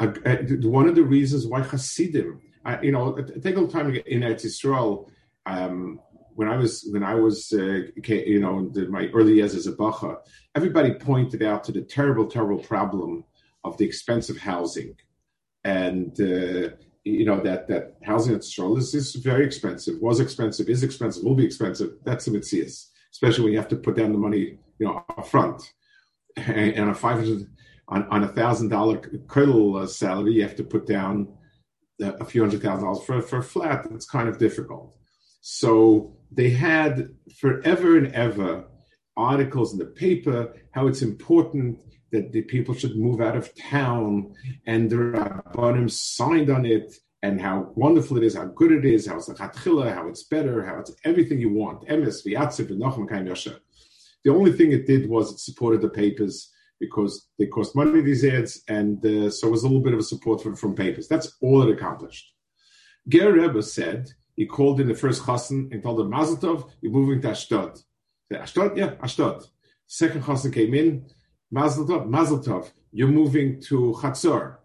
Uh, 0.00 0.12
uh, 0.24 0.36
one 0.62 0.88
of 0.88 0.94
the 0.94 1.02
reasons 1.02 1.46
why 1.46 1.60
Hasidim, 1.62 2.40
uh, 2.64 2.78
you 2.82 2.92
know, 2.92 3.14
take 3.14 3.56
a 3.56 3.60
little 3.60 3.68
time 3.68 3.94
in 3.94 4.20
Eretz 4.22 4.44
Yisrael. 4.44 5.08
Um, 5.46 6.00
when 6.38 6.48
I 6.48 6.56
was 6.56 6.88
when 6.92 7.02
I 7.02 7.16
was 7.16 7.52
uh, 7.52 7.80
you 8.06 8.38
know 8.38 8.70
my 8.88 9.08
early 9.08 9.34
years 9.34 9.56
as 9.56 9.66
a 9.66 9.72
bacha, 9.72 10.18
everybody 10.54 10.94
pointed 10.94 11.42
out 11.42 11.64
to 11.64 11.72
the 11.72 11.82
terrible, 11.82 12.26
terrible 12.26 12.60
problem 12.60 13.24
of 13.64 13.76
the 13.76 13.84
expensive 13.84 14.38
housing, 14.38 14.94
and 15.64 16.12
uh, 16.20 16.76
you 17.02 17.24
know 17.24 17.40
that 17.40 17.66
that 17.66 17.96
housing 18.04 18.36
at 18.36 18.42
Yisrael 18.42 18.78
is, 18.78 18.94
is 18.94 19.16
very 19.16 19.44
expensive, 19.44 19.96
was 20.00 20.20
expensive, 20.20 20.68
is 20.68 20.84
expensive, 20.84 21.24
will 21.24 21.34
be 21.34 21.44
expensive. 21.44 21.90
That's 22.04 22.26
the 22.26 22.30
mitzvah 22.30 22.70
especially 23.12 23.42
when 23.42 23.52
you 23.52 23.58
have 23.58 23.68
to 23.74 23.76
put 23.76 23.96
down 23.96 24.12
the 24.12 24.18
money, 24.18 24.58
you 24.78 24.86
know, 24.86 25.04
up 25.18 25.26
front. 25.26 25.60
And, 26.36 26.72
and 26.78 26.90
a 26.90 26.94
five 26.94 27.16
hundred 27.16 27.48
on, 27.88 28.06
on 28.10 28.22
a 28.22 28.28
thousand 28.28 28.68
dollar 28.68 28.98
kernel 29.26 29.78
uh, 29.78 29.88
salary, 29.88 30.34
you 30.34 30.42
have 30.42 30.54
to 30.54 30.62
put 30.62 30.86
down 30.86 31.26
a 32.00 32.24
few 32.24 32.42
hundred 32.42 32.62
thousand 32.62 32.84
dollars 32.84 33.04
for 33.04 33.20
for 33.20 33.38
a 33.38 33.42
flat. 33.42 33.86
It's 33.90 34.06
kind 34.06 34.28
of 34.28 34.38
difficult. 34.38 34.97
So 35.40 36.16
they 36.30 36.50
had 36.50 37.10
forever 37.40 37.96
and 37.96 38.12
ever 38.14 38.64
articles 39.16 39.72
in 39.72 39.78
the 39.78 39.86
paper 39.86 40.54
how 40.72 40.86
it's 40.86 41.02
important 41.02 41.80
that 42.12 42.32
the 42.32 42.42
people 42.42 42.74
should 42.74 42.96
move 42.96 43.20
out 43.20 43.36
of 43.36 43.54
town, 43.54 44.32
and 44.66 44.88
the 44.88 44.96
rabbanim 44.96 45.90
signed 45.90 46.48
on 46.48 46.64
it 46.64 46.94
and 47.22 47.40
how 47.40 47.72
wonderful 47.74 48.16
it 48.16 48.22
is, 48.22 48.36
how 48.36 48.46
good 48.46 48.72
it 48.72 48.84
is, 48.84 49.06
how 49.06 49.16
it's 49.16 49.28
a 49.28 49.34
chatchila, 49.34 49.92
how 49.92 50.08
it's 50.08 50.22
better, 50.24 50.64
how 50.64 50.78
it's 50.78 50.94
everything 51.04 51.38
you 51.38 51.52
want. 51.52 51.86
Yosha. 51.86 53.58
The 54.24 54.32
only 54.32 54.52
thing 54.52 54.72
it 54.72 54.86
did 54.86 55.08
was 55.08 55.32
it 55.32 55.38
supported 55.40 55.82
the 55.82 55.88
papers 55.88 56.50
because 56.80 57.28
they 57.38 57.46
cost 57.46 57.74
money, 57.74 58.00
these 58.00 58.24
ads, 58.24 58.62
and 58.68 59.04
uh, 59.04 59.30
so 59.30 59.48
it 59.48 59.50
was 59.50 59.64
a 59.64 59.66
little 59.66 59.82
bit 59.82 59.94
of 59.94 59.98
a 59.98 60.04
support 60.04 60.40
from, 60.42 60.54
from 60.54 60.76
papers. 60.76 61.08
That's 61.08 61.36
all 61.42 61.62
it 61.62 61.70
accomplished. 61.70 62.32
Ger 63.08 63.32
Rebbe 63.32 63.62
said, 63.62 64.08
he 64.38 64.46
called 64.46 64.80
in 64.80 64.88
the 64.88 64.94
first 64.94 65.22
chassan 65.22 65.60
and 65.72 65.82
told 65.82 66.00
him, 66.00 66.10
Mazel 66.10 66.38
Tov, 66.38 66.70
you're 66.80 66.92
moving 66.92 67.20
to 67.22 67.28
Ashdod. 67.28 67.72
Said, 68.30 68.40
Ashdod? 68.40 68.76
Yeah, 68.76 68.94
Ashdod. 69.02 69.44
Second 69.86 70.22
chassan 70.22 70.52
came 70.54 70.72
in, 70.74 71.06
Mazel 71.50 71.86
Tov, 71.86 72.44
Tov, 72.44 72.70
you're 72.92 73.08
moving 73.08 73.60
to 73.68 73.96
Chatzor 74.00 74.58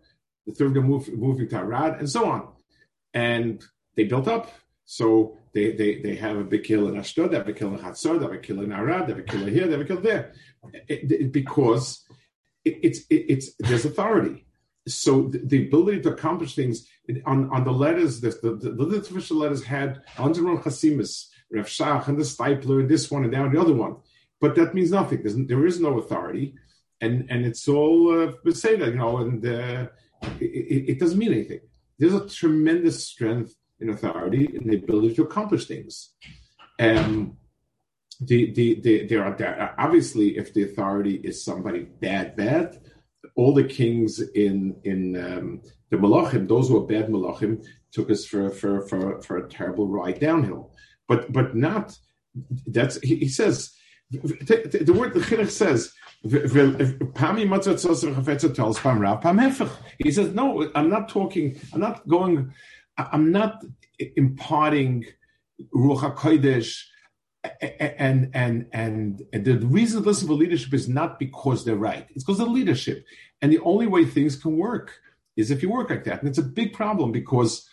the 0.46 0.54
third 0.54 0.76
one 0.76 0.88
move, 0.88 1.14
moving 1.14 1.48
to 1.50 1.60
Arad, 1.62 2.00
and 2.00 2.10
so 2.10 2.30
on. 2.30 2.48
And 3.14 3.64
they 3.96 4.06
built 4.06 4.28
up. 4.28 4.52
So 4.86 5.38
they, 5.54 5.72
they, 5.72 6.02
they 6.02 6.16
have 6.16 6.38
a 6.38 6.44
big 6.44 6.64
kill 6.64 6.88
in 6.90 6.98
Ashdod, 6.98 7.32
they 7.32 7.38
have 7.38 7.48
a 7.48 7.54
kill 7.54 7.74
in 7.74 7.80
Hatzor, 7.80 8.20
they 8.20 8.26
have 8.26 8.34
a 8.34 8.38
kill 8.38 8.62
in 8.62 8.74
Arad, 8.74 9.08
they 9.08 9.14
have 9.14 9.20
a 9.20 9.24
kill 9.24 9.46
here, 9.46 9.66
they 9.66 9.72
have 9.72 9.82
a 9.82 9.86
kill 9.86 10.02
there. 10.02 10.34
It, 10.88 11.12
it, 11.12 11.32
because 11.32 12.06
it, 12.66 12.80
it's, 12.84 13.00
it's, 13.10 13.54
there's 13.60 13.86
authority. 13.86 14.46
So 14.88 15.30
the, 15.30 15.40
the, 15.40 15.68
ability 15.68 16.02
to 16.02 16.10
accomplish 16.10 16.56
things 16.56 16.88
on, 17.26 17.50
on 17.50 17.64
the 17.64 17.72
letters, 17.72 18.22
the, 18.22 18.30
the, 18.30 18.72
the, 18.72 18.98
official 18.98 19.38
letters 19.38 19.64
had 19.64 20.02
Andron 20.18 20.58
Hasimus, 20.58 21.30
Rav 21.52 21.66
Shach, 21.66 22.08
and 22.08 22.18
the 22.18 22.24
Steipler, 22.24 22.80
and 22.80 22.90
this 22.90 23.12
one, 23.12 23.24
and 23.24 23.34
now 23.34 23.50
the 23.50 23.60
other 23.60 23.74
one. 23.74 23.98
But 24.40 24.56
that 24.56 24.74
means 24.74 24.92
nothing. 24.92 25.22
There's, 25.22 25.36
there 25.36 25.66
is 25.66 25.80
no 25.80 26.00
authority. 26.00 26.56
And, 27.02 27.28
and 27.30 27.46
it's 27.46 27.68
all 27.68 28.12
uh, 28.12 28.32
you 28.46 28.96
know, 28.96 29.18
and 29.18 29.46
uh, 29.46 29.88
it, 30.40 30.90
it, 30.90 31.00
doesn't 31.00 31.20
mean 31.20 31.34
anything. 31.34 31.60
There's 32.00 32.14
a 32.14 32.30
tremendous 32.30 33.06
strength 33.06 33.54
in 33.82 33.90
authority 33.90 34.56
and 34.56 34.70
the 34.70 34.78
ability 34.78 35.16
to 35.16 35.24
accomplish 35.24 35.68
things. 35.68 36.12
Um, 36.80 37.38
the, 38.22 38.54
the, 38.54 38.80
the, 38.82 39.08
there 39.08 39.26
are 39.26 39.36
there, 39.36 39.76
obviously, 39.78 40.38
if 40.38 40.54
the 40.54 40.64
authority 40.64 41.16
is 41.16 41.44
somebody 41.44 41.82
bad, 41.82 42.38
bad, 42.38 42.80
all 43.36 43.54
the 43.54 43.64
kings 43.64 44.20
in 44.20 44.76
in 44.84 45.16
um, 45.18 45.62
the 45.94 46.00
Malachim, 46.00 46.48
those 46.48 46.68
who 46.70 46.78
are 46.78 46.88
bad 46.88 47.08
Malachim, 47.08 47.64
took 47.92 48.10
us 48.10 48.26
for, 48.26 48.50
for, 48.50 48.88
for, 48.88 49.22
for 49.22 49.38
a 49.38 49.48
terrible 49.48 49.88
ride 49.88 50.20
downhill. 50.20 50.72
But 51.08 51.32
but 51.32 51.56
not 51.56 51.98
that's 52.66 53.00
he, 53.02 53.16
he 53.18 53.30
says 53.30 53.74
the, 54.10 54.82
the 54.82 54.94
word 54.94 55.14
the 55.14 55.20
Chinuch 55.20 55.50
says 55.50 55.94
he 60.00 60.12
says, 60.12 60.34
no, 60.34 60.72
I'm 60.74 60.90
not 60.90 61.10
talking, 61.10 61.60
I'm 61.74 61.82
not 61.82 62.08
going, 62.08 62.54
I'm 62.98 63.34
not 63.34 63.62
imparting 64.00 65.04
Ruach 65.76 66.16
HaKodesh 66.16 66.86
and, 67.62 68.30
and, 68.34 68.68
and, 68.72 69.22
and 69.34 69.46
the 69.46 69.58
reason 69.58 70.04
listen 70.04 70.30
for 70.30 70.36
leadership 70.36 70.74
is 70.74 70.88
not 70.88 71.20
because 71.20 71.66
they're 71.66 71.76
right. 71.76 72.08
It's 72.16 72.24
because 72.24 72.40
of 72.40 72.48
leadership. 72.48 73.04
And 73.42 73.52
the 73.52 73.60
only 73.60 73.88
way 73.88 74.06
things 74.06 74.38
can 74.38 74.56
work 74.56 74.94
is 75.36 75.52
if 75.52 75.62
you 75.62 75.70
work 75.70 75.90
like 75.90 76.04
that. 76.06 76.20
And 76.20 76.30
it's 76.30 76.38
a 76.38 76.44
big 76.44 76.74
problem 76.74 77.12
because, 77.12 77.68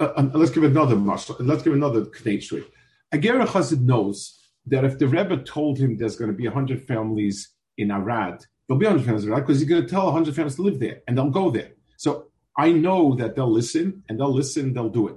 uh, 0.00 0.04
uh 0.04 0.30
let's 0.34 0.50
give 0.50 0.64
another 0.64 0.96
muscle, 0.96 1.36
let's 1.40 1.62
give 1.62 1.74
another 1.74 2.02
it. 2.02 2.70
Agera 3.14 3.46
Chazid 3.46 3.80
knows 3.80 4.38
that 4.66 4.84
if 4.84 4.98
the 4.98 5.06
Rebbe 5.06 5.36
told 5.38 5.78
him 5.78 5.96
there's 5.96 6.16
going 6.16 6.30
to 6.30 6.36
be 6.36 6.46
100 6.46 6.86
families 6.86 7.50
in 7.76 7.90
Arad, 7.90 8.44
there'll 8.66 8.78
be 8.78 8.86
100 8.86 9.04
families 9.04 9.24
in 9.24 9.30
Arad 9.30 9.46
because 9.46 9.60
he's 9.60 9.68
going 9.68 9.82
to 9.82 9.88
tell 9.88 10.06
100 10.06 10.34
families 10.34 10.56
to 10.56 10.62
live 10.62 10.80
there 10.80 11.02
and 11.06 11.16
they'll 11.16 11.30
go 11.30 11.50
there. 11.50 11.72
So 11.96 12.28
I 12.56 12.72
know 12.72 13.14
that 13.16 13.36
they'll 13.36 13.50
listen 13.50 14.02
and 14.08 14.18
they'll 14.18 14.32
listen, 14.32 14.72
they'll 14.72 14.88
do 14.88 15.08
it. 15.08 15.16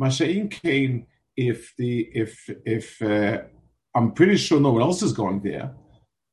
Masha'in 0.00 0.50
came 0.50 1.06
if 1.36 1.74
the 1.76 2.08
if 2.14 2.50
if 2.64 3.00
uh, 3.02 3.42
I'm 3.94 4.12
pretty 4.12 4.36
sure 4.36 4.60
no 4.60 4.72
one 4.72 4.82
else 4.82 5.02
is 5.02 5.12
going 5.12 5.40
there, 5.40 5.74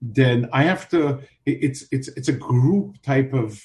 then 0.01 0.49
I 0.51 0.63
have 0.63 0.89
to. 0.89 1.19
It's 1.45 1.85
it's 1.91 2.07
it's 2.09 2.29
a 2.29 2.33
group 2.33 3.01
type 3.01 3.33
of 3.33 3.61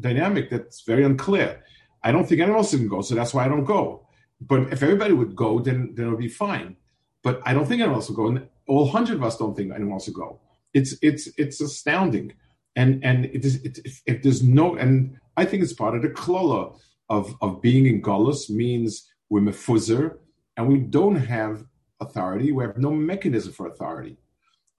dynamic 0.00 0.50
that's 0.50 0.82
very 0.82 1.04
unclear. 1.04 1.62
I 2.02 2.12
don't 2.12 2.26
think 2.28 2.40
anyone 2.40 2.58
else 2.58 2.70
can 2.70 2.88
go, 2.88 3.00
so 3.02 3.14
that's 3.14 3.34
why 3.34 3.44
I 3.44 3.48
don't 3.48 3.64
go. 3.64 4.06
but 4.40 4.72
if 4.72 4.82
everybody 4.82 5.12
would 5.12 5.34
go, 5.34 5.60
then 5.60 5.92
then 5.94 6.06
it 6.06 6.10
would 6.10 6.18
be 6.18 6.28
fine. 6.28 6.76
But 7.22 7.40
I 7.44 7.52
don't 7.54 7.66
think 7.66 7.80
anyone 7.80 7.96
else 7.96 8.08
will 8.08 8.16
go, 8.16 8.28
and 8.28 8.48
all 8.68 8.86
hundred 8.86 9.16
of 9.16 9.24
us 9.24 9.36
don't 9.36 9.56
think 9.56 9.72
anyone 9.72 9.94
else 9.94 10.06
will 10.06 10.14
go. 10.14 10.40
It's 10.74 10.94
it's 11.02 11.28
it's 11.36 11.60
astounding, 11.60 12.34
and 12.76 13.04
and 13.04 13.24
it 13.26 13.44
is 13.44 13.56
it, 13.64 13.78
if, 13.84 14.02
if 14.06 14.22
there's 14.22 14.42
no, 14.42 14.76
and 14.76 15.18
I 15.36 15.44
think 15.44 15.62
it's 15.62 15.72
part 15.72 15.96
of 15.96 16.02
the 16.02 16.08
klola 16.10 16.78
of 17.08 17.34
of 17.40 17.60
being 17.60 17.86
in 17.86 18.02
Golos 18.02 18.48
means 18.50 19.10
we're 19.28 19.40
mefuzer, 19.40 20.18
and 20.56 20.68
we 20.68 20.78
don't 20.78 21.16
have 21.16 21.64
authority. 22.00 22.52
We 22.52 22.64
have 22.64 22.78
no 22.78 22.92
mechanism 22.92 23.52
for 23.52 23.66
authority, 23.66 24.16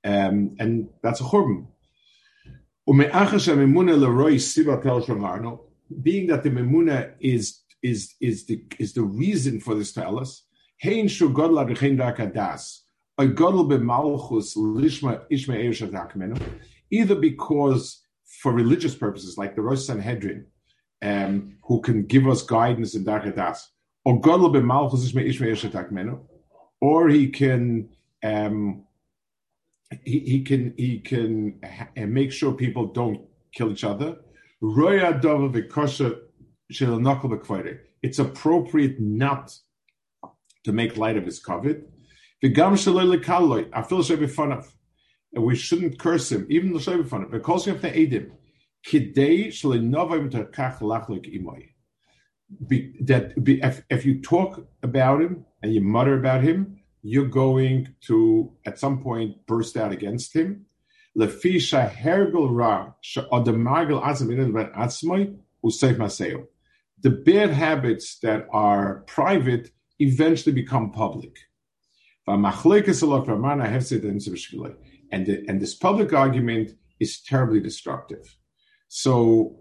um, 0.06 0.56
and 0.60 0.90
that's 1.04 1.20
a 1.20 1.24
churban. 1.24 1.68
Being 2.90 3.10
that 6.28 6.44
the 6.44 6.50
memuna 6.50 7.12
is 7.20 7.62
is 7.84 8.16
is 8.20 8.46
the 8.46 8.64
is 8.80 8.94
the 8.94 9.04
reason 9.04 9.60
for 9.60 9.76
this 9.76 9.94
talus. 9.94 10.48
Hein 10.82 11.08
shu. 11.08 11.28
A 11.28 11.30
lishma 14.56 15.22
ishma 15.32 16.42
Either 16.90 17.16
because 17.16 18.02
for 18.42 18.54
religious 18.54 18.96
purposes, 18.96 19.38
like 19.38 19.56
the 19.56 19.62
Rosh 19.62 19.86
Sanhedrin, 19.86 20.48
um, 21.04 21.58
who 21.64 21.82
can 21.82 22.06
give 22.06 22.28
us 22.28 22.42
guidance 22.42 22.96
in 22.96 23.06
dakadas, 23.06 23.68
or 24.04 24.20
godel 24.20 24.52
b'malchus 24.52 25.14
ishma 25.14 25.28
ishma 25.28 26.20
or 26.82 27.10
he 27.10 27.28
can 27.28 27.90
um, 28.24 28.84
he, 30.04 30.20
he 30.20 30.44
can 30.44 30.74
he 30.78 31.00
can 31.00 31.60
ha- 31.64 31.90
make 32.06 32.32
sure 32.32 32.54
people 32.54 32.86
don't 32.88 33.22
kill 33.54 33.72
each 33.72 33.84
other. 33.84 34.18
It's 38.02 38.20
appropriate 38.20 39.00
not 39.00 39.58
to 40.64 40.72
make 40.72 40.98
light 40.98 41.18
of 41.18 41.26
his 41.26 41.40
covet. 41.40 41.90
We 45.34 45.56
shouldn't 45.56 46.00
curse 46.00 46.32
him, 46.32 46.48
even 46.50 46.74
the 46.74 46.80
Fanav, 46.80 47.32
because 47.32 47.66
we 47.66 47.72
have 47.72 47.82
to 47.82 47.98
aid 47.98 48.14
him. 48.14 48.32
That 53.02 53.34
if, 53.38 53.84
if 53.90 54.06
you 54.06 54.22
talk 54.22 54.68
about 54.82 55.22
him 55.22 55.46
and 55.62 55.74
you 55.74 55.82
mutter 55.82 56.18
about 56.18 56.44
him, 56.44 56.79
you're 57.02 57.28
going 57.28 57.96
to 58.02 58.52
at 58.66 58.80
some 58.80 59.02
point 59.02 59.46
burst 59.48 59.78
out 59.78 59.92
against 59.92 60.34
him. 60.36 60.66
The 67.02 67.10
bad 67.10 67.52
habits 67.52 68.20
that 68.20 68.48
are 68.52 69.04
private 69.08 69.72
eventually 70.00 70.54
become 70.54 70.92
public. 70.92 71.38
And, 75.12 75.26
the, 75.26 75.44
and 75.48 75.60
this 75.60 75.74
public 75.74 76.14
argument 76.14 76.72
is 77.00 77.22
terribly 77.22 77.60
destructive. 77.60 78.38
So, 78.88 79.56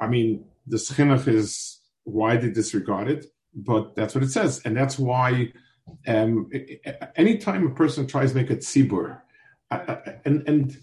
I 0.00 0.06
mean, 0.06 0.44
the 0.66 0.76
chinuch 0.76 1.28
is 1.28 1.80
widely 2.04 2.50
disregarded, 2.50 3.26
but 3.54 3.94
that's 3.94 4.14
what 4.14 4.24
it 4.24 4.30
says. 4.30 4.62
And 4.64 4.76
that's 4.76 4.98
why 4.98 5.52
um, 6.06 6.50
anytime 7.16 7.66
a 7.66 7.70
person 7.70 8.06
tries 8.06 8.30
to 8.32 8.36
make 8.36 8.50
a 8.50 8.56
tzibur, 8.56 9.20
and, 9.70 10.48
and 10.48 10.76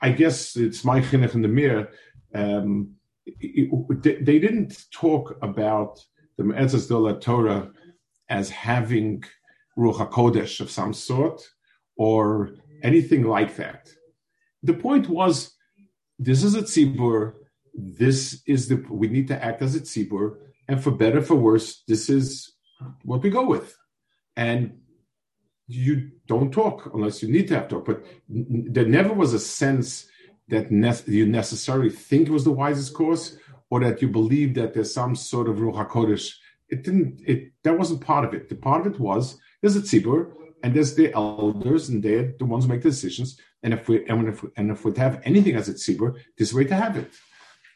I 0.00 0.10
guess 0.10 0.56
it's 0.56 0.84
my 0.84 1.00
chinuch 1.00 1.34
in 1.34 1.42
the 1.42 1.48
mirror, 1.48 1.88
um, 2.34 2.94
they 3.26 4.38
didn't 4.38 4.86
talk 4.92 5.36
about 5.42 6.00
the 6.36 6.44
Me'etzes 6.44 6.88
de 6.88 7.20
Torah 7.20 7.70
as 8.28 8.50
having 8.50 9.22
Ruach 9.78 10.10
HaKodesh 10.10 10.60
of 10.60 10.70
some 10.70 10.92
sort 10.92 11.42
or 11.96 12.50
anything 12.82 13.24
like 13.24 13.56
that. 13.56 13.88
The 14.62 14.74
point 14.74 15.08
was, 15.08 15.54
this 16.18 16.42
is 16.42 16.54
a 16.54 16.62
tzibur, 16.62 17.34
this 17.74 18.42
is 18.46 18.68
the, 18.68 18.76
we 18.90 19.08
need 19.08 19.28
to 19.28 19.44
act 19.44 19.62
as 19.62 19.74
a 19.74 19.80
tzibur, 19.80 20.36
and 20.68 20.82
for 20.82 20.90
better, 20.90 21.20
for 21.20 21.34
worse, 21.34 21.82
this 21.86 22.08
is 22.08 22.54
what 23.04 23.22
we 23.22 23.30
go 23.30 23.46
with. 23.46 23.76
And 24.36 24.78
you 25.68 26.10
don't 26.26 26.52
talk 26.52 26.90
unless 26.94 27.22
you 27.22 27.30
need 27.30 27.48
to 27.48 27.54
have 27.54 27.68
talk, 27.68 27.84
but 27.84 28.04
there 28.28 28.86
never 28.86 29.12
was 29.12 29.32
a 29.32 29.38
sense 29.38 30.06
that 30.48 30.70
ne- 30.70 31.06
you 31.06 31.26
necessarily 31.26 31.90
think 31.90 32.28
it 32.28 32.32
was 32.32 32.44
the 32.44 32.50
wisest 32.50 32.94
course, 32.94 33.36
or 33.70 33.80
that 33.80 34.02
you 34.02 34.08
believe 34.08 34.54
that 34.54 34.74
there's 34.74 34.92
some 34.92 35.14
sort 35.16 35.48
of 35.48 35.56
ruach 35.56 35.88
hakodesh. 35.88 36.34
It 36.68 36.82
didn't. 36.84 37.22
It 37.26 37.52
that 37.64 37.78
wasn't 37.78 38.02
part 38.02 38.24
of 38.24 38.34
it. 38.34 38.48
The 38.48 38.54
part 38.54 38.86
of 38.86 38.92
it 38.92 39.00
was 39.00 39.38
there's 39.60 39.76
a 39.76 39.80
tzibur 39.80 40.32
and 40.62 40.74
there's 40.74 40.94
the 40.94 41.12
elders 41.14 41.88
and 41.88 42.02
they're 42.02 42.34
the 42.38 42.44
ones 42.44 42.64
who 42.64 42.70
make 42.70 42.82
the 42.82 42.90
decisions. 42.90 43.38
And 43.62 43.72
if 43.72 43.88
we 43.88 44.06
and 44.06 44.28
if 44.28 44.42
we, 44.42 44.50
and 44.56 44.70
if 44.70 44.84
we 44.84 44.92
have 44.96 45.20
anything 45.24 45.54
as 45.56 45.68
a 45.68 45.74
tzibur, 45.74 46.16
this 46.36 46.52
way 46.52 46.64
to 46.64 46.74
have 46.74 46.96
it. 46.96 47.10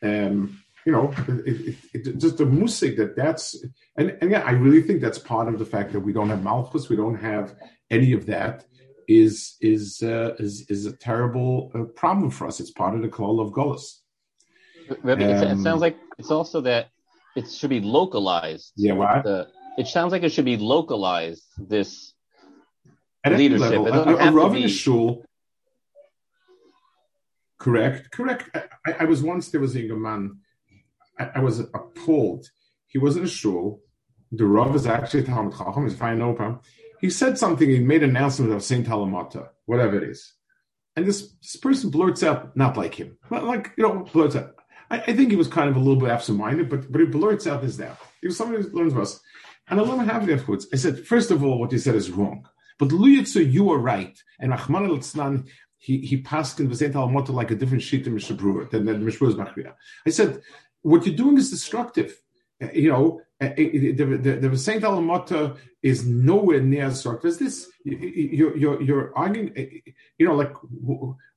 Um, 0.03 0.63
you 0.87 0.93
know, 0.93 1.13
it, 1.29 1.47
it, 1.69 1.77
it, 1.93 2.19
just 2.19 2.39
the 2.39 2.47
musik 2.47 2.97
that 2.97 3.17
that's 3.17 3.57
and, 3.97 4.11
and 4.11 4.23
again, 4.23 4.43
I 4.47 4.53
really 4.53 4.83
think 4.83 5.01
that's 5.01 5.19
part 5.19 5.49
of 5.49 5.59
the 5.59 5.67
fact 5.67 5.93
that 5.93 6.01
we 6.01 6.13
don't 6.13 6.31
have 6.31 6.43
malchus, 6.43 6.89
we 6.89 6.97
don't 6.97 7.17
have 7.17 7.57
any 7.91 8.13
of 8.13 8.27
that 8.27 8.65
is 9.09 9.57
is 9.61 10.03
uh, 10.03 10.35
is 10.39 10.67
is 10.69 10.87
a 10.87 10.93
terrible 10.93 11.71
uh, 11.75 11.85
problem 12.01 12.31
for 12.31 12.47
us. 12.47 12.61
It's 12.61 12.71
part 12.71 12.95
of 12.95 13.03
the 13.03 13.09
call 13.09 13.41
of 13.41 13.53
Golas. 13.53 14.01
Um, 14.91 15.21
it 15.21 15.59
sounds 15.59 15.81
like 15.81 15.97
it's 16.19 16.31
also 16.31 16.61
that 16.63 16.91
it 17.35 17.51
should 17.51 17.71
be 17.71 17.81
localized. 17.81 18.73
Yeah? 18.77 19.23
The, 19.23 19.49
it 19.79 19.89
sounds 19.89 20.13
like 20.13 20.23
it 20.23 20.31
should 20.31 20.45
be 20.45 20.57
localized. 20.57 21.45
This 21.59 22.15
At 23.25 23.33
leadership. 23.33 23.81
Level, 23.81 24.19
a, 24.19 24.65
a, 24.65 24.69
shul. 24.69 25.25
Correct, 27.59 28.11
correct. 28.13 28.57
I, 28.87 28.93
I, 29.01 29.05
was 29.05 29.23
once 29.23 29.49
there 29.51 29.61
was 29.61 29.75
a 29.75 29.81
young 29.81 30.03
man. 30.03 30.39
I, 31.19 31.31
I, 31.37 31.41
was 31.41 31.61
appalled. 31.61 32.47
He 32.87 32.99
was 32.99 33.17
in 33.17 33.25
a 33.25 33.29
shul. 33.29 33.81
The 34.33 34.45
Rav 34.45 34.75
is 34.75 34.87
actually 34.87 35.21
a 35.21 35.25
Talmud 35.25 35.57
Chacham. 35.57 35.85
He's 35.85 35.97
fine 35.97 36.21
open 36.21 36.59
he 37.01 37.11
said 37.11 37.39
something, 37.39 37.69
he 37.69 37.79
made 37.79 38.03
an 38.03 38.11
announcement 38.11 38.53
of 38.53 38.63
Saint 38.63 38.87
Talamata, 38.87 39.49
whatever 39.67 39.97
it 39.97 40.09
is. 40.09 40.33
And 40.95 41.07
this, 41.07 41.33
this 41.43 41.57
person 41.57 41.91
blurts 41.91 42.23
out, 42.23 42.57
not 42.57 42.77
like 42.77 42.95
him, 42.95 43.19
but 43.29 43.45
like, 43.45 43.73
you 43.77 43.85
know, 43.85 44.07
blurts 44.13 44.37
out. 44.37 44.55
I, 44.91 45.01
I 45.01 45.13
think 45.13 45.31
he 45.31 45.37
was 45.37 45.49
kind 45.49 45.69
of 45.69 45.77
a 45.77 45.81
little 45.81 46.01
bit 46.01 46.11
absent 46.11 46.39
minded, 46.39 46.71
but, 46.71 46.91
but 46.91 47.01
he 47.01 47.07
blurts 47.07 47.47
out 47.47 47.63
this 47.63 47.79
now. 47.79 47.99
He 48.21 48.29
was 48.29 48.37
somebody 48.37 48.63
who 48.63 48.71
learns 48.71 48.93
from 48.93 49.03
us. 49.03 49.21
And 49.69 49.81
I 49.81 50.05
have 50.05 50.29
it 50.29 50.33
afterwards. 50.33 50.69
I 50.73 50.77
said, 50.77 51.07
first 51.07 51.31
of 51.31 51.45
all, 51.45 51.59
what 51.59 51.73
you 51.73 51.79
said 51.79 51.97
is 51.97 52.11
wrong. 52.11 52.49
But 52.79 52.91
Luyitzu, 52.91 53.51
you 53.51 53.71
are 53.73 53.79
right. 53.79 54.17
And 54.39 54.53
Rahman 54.53 54.87
al 54.87 55.43
he, 55.79 55.99
he 55.99 56.23
passed 56.23 56.61
in 56.61 56.69
the 56.69 56.77
Saint 56.77 56.95
Talamata 56.95 57.31
like 57.31 57.51
a 57.51 57.55
different 57.55 57.83
sheet 57.83 58.07
in 58.07 58.15
Mishnah 58.15 58.37
Berurah 58.37 58.71
than, 58.71 58.87
than 58.87 59.05
Mishnah 59.05 59.29
Berurah's 59.29 59.75
I 60.07 60.11
said, 60.11 60.41
what 60.87 61.05
you're 61.05 61.17
doing 61.17 61.37
is 61.37 61.51
destructive. 61.51 62.11
You 62.73 62.91
know, 62.91 63.21
uh, 63.41 63.51
the, 63.57 63.93
the, 63.93 64.49
the 64.49 64.57
Saint 64.57 64.83
Alamata 64.83 65.57
is 65.83 66.07
nowhere 66.07 66.61
near 66.61 66.87
as 66.87 67.01
structured 67.01 67.31
as 67.33 67.39
this. 67.39 67.69
You're, 67.85 68.57
you're, 68.57 68.83
you're 68.83 69.19
arguing, 69.19 69.53
uh, 69.59 69.91
you 70.17 70.27
know, 70.27 70.35
like 70.35 70.55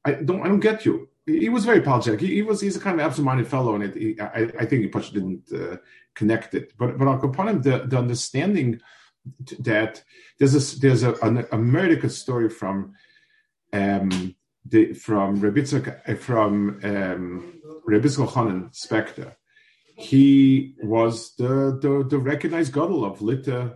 I 0.05 0.11
don't, 0.13 0.41
I 0.45 0.47
don't 0.47 0.59
get 0.59 0.85
you. 0.85 1.09
He 1.25 1.49
was 1.49 1.65
very 1.65 1.79
apologetic. 1.79 2.21
He, 2.21 2.35
he 2.35 2.41
was, 2.43 2.61
he's 2.61 2.77
a 2.77 2.79
kind 2.79 2.99
of 2.99 3.05
absent-minded 3.05 3.47
fellow, 3.47 3.75
and 3.75 3.83
it, 3.83 3.95
he, 3.95 4.19
I, 4.19 4.49
I 4.61 4.65
think 4.65 4.81
he 4.83 4.87
probably 4.87 5.11
didn't 5.11 5.51
uh, 5.53 5.77
connect 6.15 6.53
it. 6.53 6.73
But, 6.77 6.97
but 6.97 7.07
upon 7.07 7.49
him, 7.49 7.61
the, 7.61 7.85
the 7.85 7.97
understanding 7.97 8.79
that 9.59 10.01
there's 10.37 10.55
a 10.55 10.79
there's 10.79 11.03
a, 11.03 11.13
a, 11.21 11.45
American 11.51 12.09
story 12.09 12.49
from 12.49 12.93
um, 13.73 14.35
the 14.65 14.93
from 14.93 15.41
Rebitzak 15.41 16.17
from 16.19 16.79
um, 16.83 17.61
Rebitzak 17.87 18.33
Hanan 18.33 18.69
Spector 18.69 19.35
he 19.99 20.75
was 20.81 21.35
the, 21.35 21.77
the, 21.81 22.05
the 22.09 22.17
recognized 22.17 22.71
godel 22.71 23.05
of 23.05 23.21
Lita, 23.21 23.75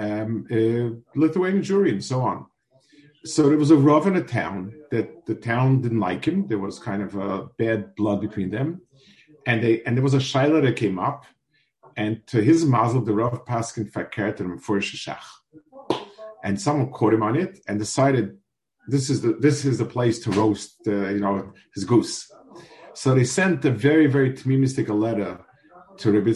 um, 0.00 0.44
uh, 0.50 0.98
Lithuanian 1.14 1.62
Jewry 1.62 1.92
and 1.92 2.04
so 2.04 2.22
on. 2.22 2.46
So 3.24 3.48
there 3.48 3.56
was 3.56 3.70
a 3.70 3.76
Rav 3.76 4.08
in 4.08 4.16
a 4.16 4.22
town 4.22 4.74
that 4.90 5.26
the 5.26 5.36
town 5.36 5.80
didn't 5.80 6.00
like 6.00 6.24
him. 6.24 6.48
There 6.48 6.58
was 6.58 6.80
kind 6.80 7.02
of 7.02 7.14
a 7.14 7.46
bad 7.56 7.94
blood 7.94 8.20
between 8.20 8.50
them. 8.50 8.82
And 9.46 9.62
they 9.62 9.82
and 9.84 9.96
there 9.96 10.02
was 10.02 10.14
a 10.14 10.18
Shaila 10.18 10.62
that 10.62 10.76
came 10.76 10.98
up, 10.98 11.24
and 11.96 12.26
to 12.28 12.42
his 12.42 12.64
mazel, 12.64 13.02
the 13.02 13.12
Rav 13.12 13.44
Paskin 13.44 13.90
fakert 13.90 14.40
him 14.40 14.58
for 14.58 14.78
Shashach. 14.80 15.28
And 16.42 16.60
someone 16.60 16.90
caught 16.90 17.14
him 17.14 17.22
on 17.22 17.36
it 17.36 17.60
and 17.68 17.78
decided 17.78 18.38
this 18.88 19.08
is 19.08 19.20
the 19.20 19.34
this 19.34 19.64
is 19.64 19.78
the 19.78 19.84
place 19.84 20.18
to 20.20 20.30
roast 20.32 20.80
uh, 20.86 21.08
you 21.08 21.20
know 21.20 21.52
his 21.74 21.84
goose. 21.84 22.30
So 22.94 23.14
they 23.14 23.24
sent 23.24 23.64
a 23.64 23.70
very 23.70 24.08
very 24.08 24.32
tmimistic 24.32 24.88
letter 24.88 25.38
to 26.00 26.12
Rabbi 26.12 26.32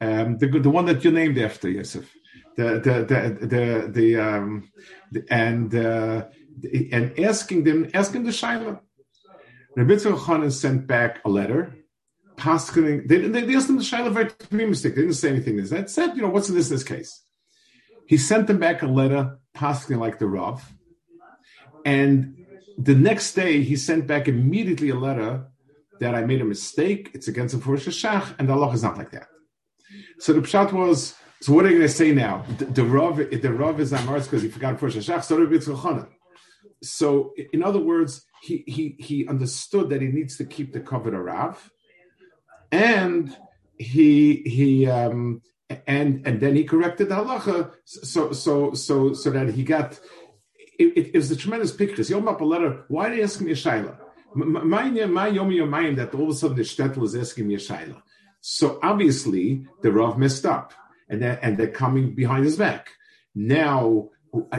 um, 0.00 0.38
the 0.38 0.46
the 0.46 0.70
one 0.70 0.86
that 0.86 1.04
you 1.04 1.10
named 1.10 1.38
after 1.38 1.68
Yosef, 1.68 2.10
the 2.56 2.64
the 2.86 2.94
the 3.10 3.46
the, 3.46 3.90
the, 3.96 4.16
um, 4.16 4.70
the 5.12 5.24
and 5.30 5.74
uh, 5.74 6.26
the, 6.58 6.88
and 6.92 7.18
asking 7.18 7.64
them 7.64 7.90
asking 7.94 8.24
the 8.24 8.30
shaila. 8.30 8.80
Rabbi 9.76 9.94
Chanan 9.94 10.52
sent 10.52 10.86
back 10.86 11.20
a 11.26 11.28
letter 11.28 11.76
paskening. 12.36 13.08
They, 13.08 13.18
they, 13.28 13.42
they 13.42 13.54
asked 13.54 13.66
them 13.66 13.76
the 13.76 13.82
Shaila 13.82 14.12
very 14.12 14.66
mistake. 14.66 14.94
They 14.94 15.02
didn't 15.02 15.16
say 15.16 15.30
anything. 15.30 15.62
that 15.64 15.90
said, 15.90 16.16
you 16.16 16.22
know, 16.22 16.28
what's 16.28 16.48
in 16.48 16.54
this, 16.54 16.68
this 16.68 16.84
case? 16.84 17.22
He 18.06 18.16
sent 18.16 18.46
them 18.46 18.58
back 18.58 18.82
a 18.82 18.86
letter, 18.86 19.38
paskening 19.54 19.98
like 19.98 20.18
the 20.18 20.26
Rav. 20.26 20.62
And 21.84 22.46
the 22.78 22.94
next 22.94 23.34
day, 23.34 23.62
he 23.62 23.76
sent 23.76 24.06
back 24.06 24.28
immediately 24.28 24.90
a 24.90 24.96
letter 24.96 25.46
that 26.00 26.14
I 26.14 26.24
made 26.24 26.40
a 26.40 26.44
mistake. 26.44 27.10
It's 27.14 27.28
against 27.28 27.54
the 27.54 27.60
Furush 27.64 27.88
Shach, 27.88 28.34
and 28.38 28.48
the 28.48 28.56
law 28.56 28.72
is 28.72 28.82
not 28.82 28.98
like 28.98 29.10
that. 29.12 29.28
So 30.18 30.32
the 30.32 30.40
pshat 30.40 30.72
was, 30.72 31.14
so 31.40 31.52
what 31.52 31.64
are 31.64 31.70
you 31.70 31.78
going 31.78 31.88
to 31.88 31.94
say 31.94 32.12
now? 32.12 32.44
The, 32.58 32.64
the 32.66 32.84
Rav, 32.84 33.16
the 33.16 33.52
Rav 33.52 33.80
is 33.80 33.92
Amars 33.92 34.24
because 34.26 34.42
he 34.42 34.48
forgot 34.48 34.78
Furush 34.78 34.96
Shach, 34.96 35.24
so 35.24 35.36
the 35.36 36.08
so, 36.82 37.32
in 37.52 37.62
other 37.62 37.78
words, 37.78 38.26
he, 38.42 38.62
he, 38.66 38.96
he 38.98 39.26
understood 39.26 39.88
that 39.90 40.02
he 40.02 40.08
needs 40.08 40.36
to 40.36 40.44
keep 40.44 40.72
the 40.72 40.80
covered 40.80 41.14
Rav, 41.14 41.70
and 42.70 43.34
he 43.78 44.42
he 44.46 44.86
um, 44.86 45.42
and 45.86 46.26
and 46.26 46.40
then 46.40 46.56
he 46.56 46.64
corrected 46.64 47.08
the 47.08 47.14
halacha 47.14 47.72
so 47.84 48.32
so 48.32 48.72
so 48.72 49.12
so 49.12 49.30
that 49.30 49.50
he 49.50 49.62
got 49.62 49.98
it, 50.78 50.96
it, 50.96 51.06
it 51.08 51.14
was 51.14 51.30
a 51.30 51.36
tremendous 51.36 51.72
picture. 51.72 52.02
He 52.02 52.14
opened 52.14 52.28
up 52.28 52.40
a 52.40 52.44
letter. 52.44 52.84
Why 52.88 53.10
are 53.10 53.14
you 53.14 53.22
asking 53.22 53.46
me 53.46 53.52
a 53.52 53.56
shaila? 53.56 53.96
My 54.36 54.90
my 54.90 55.30
yomi 55.30 55.68
mind 55.68 55.98
that 55.98 56.14
all 56.14 56.24
of 56.24 56.28
a 56.30 56.34
sudden 56.34 56.56
the 56.56 56.62
shtetl 56.62 57.02
is 57.04 57.16
asking 57.16 57.48
me 57.48 57.54
a 57.54 57.58
shaila. 57.58 58.02
So 58.40 58.78
obviously 58.82 59.66
the 59.82 59.90
Rav 59.90 60.18
messed 60.18 60.44
up, 60.44 60.74
and 61.08 61.22
that, 61.22 61.40
and 61.42 61.56
they're 61.56 61.68
coming 61.68 62.14
behind 62.14 62.44
his 62.44 62.56
back. 62.56 62.90
Now, 63.34 64.10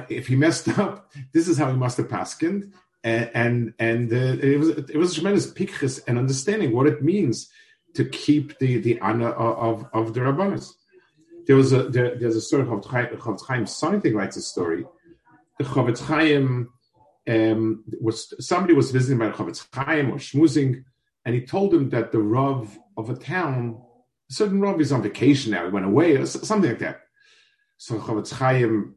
if 0.10 0.28
he 0.28 0.36
messed 0.36 0.68
up, 0.80 1.12
this 1.34 1.48
is 1.48 1.58
how 1.58 1.70
he 1.72 1.78
must 1.78 1.98
have 1.98 2.10
paskened, 2.10 2.74
and 3.04 3.30
and, 3.34 3.74
and 3.80 4.12
uh, 4.12 4.38
it 4.42 4.60
was 4.60 4.70
it 4.70 4.98
was 4.98 5.12
a 5.12 5.16
tremendous 5.16 5.52
picture 5.52 5.90
and 6.08 6.18
understanding 6.18 6.74
what 6.74 6.88
it 6.88 7.04
means 7.04 7.50
to 7.96 8.06
keep 8.06 8.58
the 8.60 8.80
the 8.80 9.00
honor 9.00 9.30
of 9.30 9.86
of, 9.94 10.14
the 10.14 10.22
rabbanis. 10.22 10.74
There 11.46 11.56
was 11.56 11.72
a 11.72 11.84
there, 11.84 12.16
there's 12.16 12.36
a 12.36 12.42
story 12.42 12.68
of 12.68 12.86
Chaim, 12.86 13.66
Something 13.66 14.16
writes 14.16 14.38
a 14.38 14.42
story. 14.42 14.86
The 15.58 15.64
Chofetz 15.64 16.02
Chaim 16.04 16.70
um, 17.28 17.84
was 18.00 18.34
somebody 18.46 18.74
was 18.74 18.92
visiting 18.92 19.20
by 19.20 19.30
Chofetz 19.30 19.68
Chaim 19.74 20.12
or 20.12 20.16
schmoozing, 20.18 20.84
and 21.26 21.36
he 21.36 21.42
told 21.42 21.74
him 21.74 21.90
that 21.90 22.12
the 22.12 22.20
rav 22.20 22.78
of 22.96 23.10
a 23.10 23.16
town, 23.16 23.82
a 24.30 24.34
certain 24.34 24.62
rav 24.62 24.80
is 24.80 24.92
on 24.92 25.02
vacation 25.02 25.52
now, 25.52 25.66
he 25.66 25.72
went 25.72 25.86
away, 25.86 26.16
or 26.16 26.26
something 26.26 26.70
like 26.70 26.80
that. 26.80 27.02
So 27.78 28.00
Chofetz 28.00 28.32
Chaim 28.32 28.96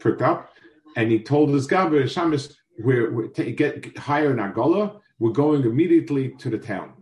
perked 0.00 0.22
up, 0.22 0.50
and 0.96 1.10
he 1.10 1.20
told 1.20 1.50
his 1.50 1.66
Gaber 1.66 2.02
Shamish, 2.04 2.52
"We're, 2.78 3.12
we're 3.12 3.28
t- 3.28 3.52
get 3.52 3.96
higher 3.96 4.30
in 4.30 4.38
Agola. 4.38 5.00
We're 5.18 5.32
going 5.32 5.62
immediately 5.62 6.34
to 6.38 6.50
the 6.50 6.58
town." 6.58 6.94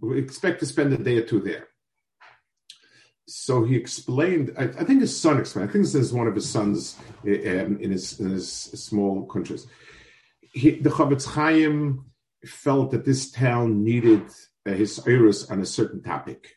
We 0.00 0.18
expect 0.18 0.60
to 0.60 0.66
spend 0.66 0.92
a 0.92 0.98
day 0.98 1.16
or 1.16 1.22
two 1.22 1.40
there. 1.40 1.68
So 3.26 3.64
he 3.64 3.74
explained, 3.76 4.54
I, 4.58 4.64
I 4.64 4.84
think 4.84 5.00
his 5.00 5.18
son 5.18 5.38
explained, 5.38 5.70
I 5.70 5.72
think 5.72 5.84
this 5.84 5.94
is 5.94 6.12
one 6.12 6.26
of 6.26 6.34
his 6.34 6.48
sons 6.48 6.96
um, 7.24 7.78
in, 7.80 7.90
his, 7.90 8.20
in 8.20 8.30
his 8.30 8.50
small 8.50 9.24
countries. 9.26 9.66
He, 10.52 10.72
the 10.72 10.90
Chofetz 10.90 11.26
Chaim 11.26 12.04
felt 12.44 12.90
that 12.90 13.04
this 13.04 13.30
town 13.30 13.82
needed 13.82 14.24
uh, 14.66 14.72
his 14.72 15.00
iris 15.06 15.50
on 15.50 15.60
a 15.60 15.66
certain 15.66 16.02
topic. 16.02 16.56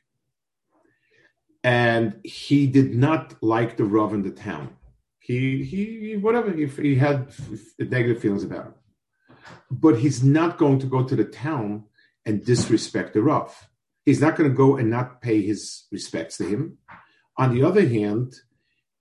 And 1.64 2.20
he 2.24 2.68
did 2.68 2.94
not 2.96 3.42
like 3.42 3.78
the 3.78 3.86
Rav 3.86 4.14
in 4.14 4.24
the 4.24 4.32
town. 4.32 4.76
He, 5.20 5.64
he 5.64 6.18
whatever, 6.18 6.52
he, 6.52 6.68
he 6.68 6.96
had 6.96 7.34
negative 7.80 8.22
feelings 8.22 8.44
about 8.44 8.66
him. 8.66 8.74
But 9.72 10.00
he's 10.00 10.24
not 10.24 10.58
going 10.58 10.80
to 10.80 10.86
go 10.88 11.04
to 11.04 11.16
the 11.16 11.26
town 11.26 11.86
and 12.26 12.44
disrespect 12.44 13.14
the 13.14 13.22
Rav. 13.22 13.70
He's 14.08 14.22
not 14.22 14.38
going 14.38 14.50
to 14.50 14.56
go 14.56 14.78
and 14.78 14.90
not 14.90 15.22
pay 15.22 15.42
his 15.42 15.84
respects 15.92 16.38
to 16.38 16.46
him. 16.46 16.78
On 17.36 17.54
the 17.54 17.64
other 17.70 17.86
hand, 17.86 18.28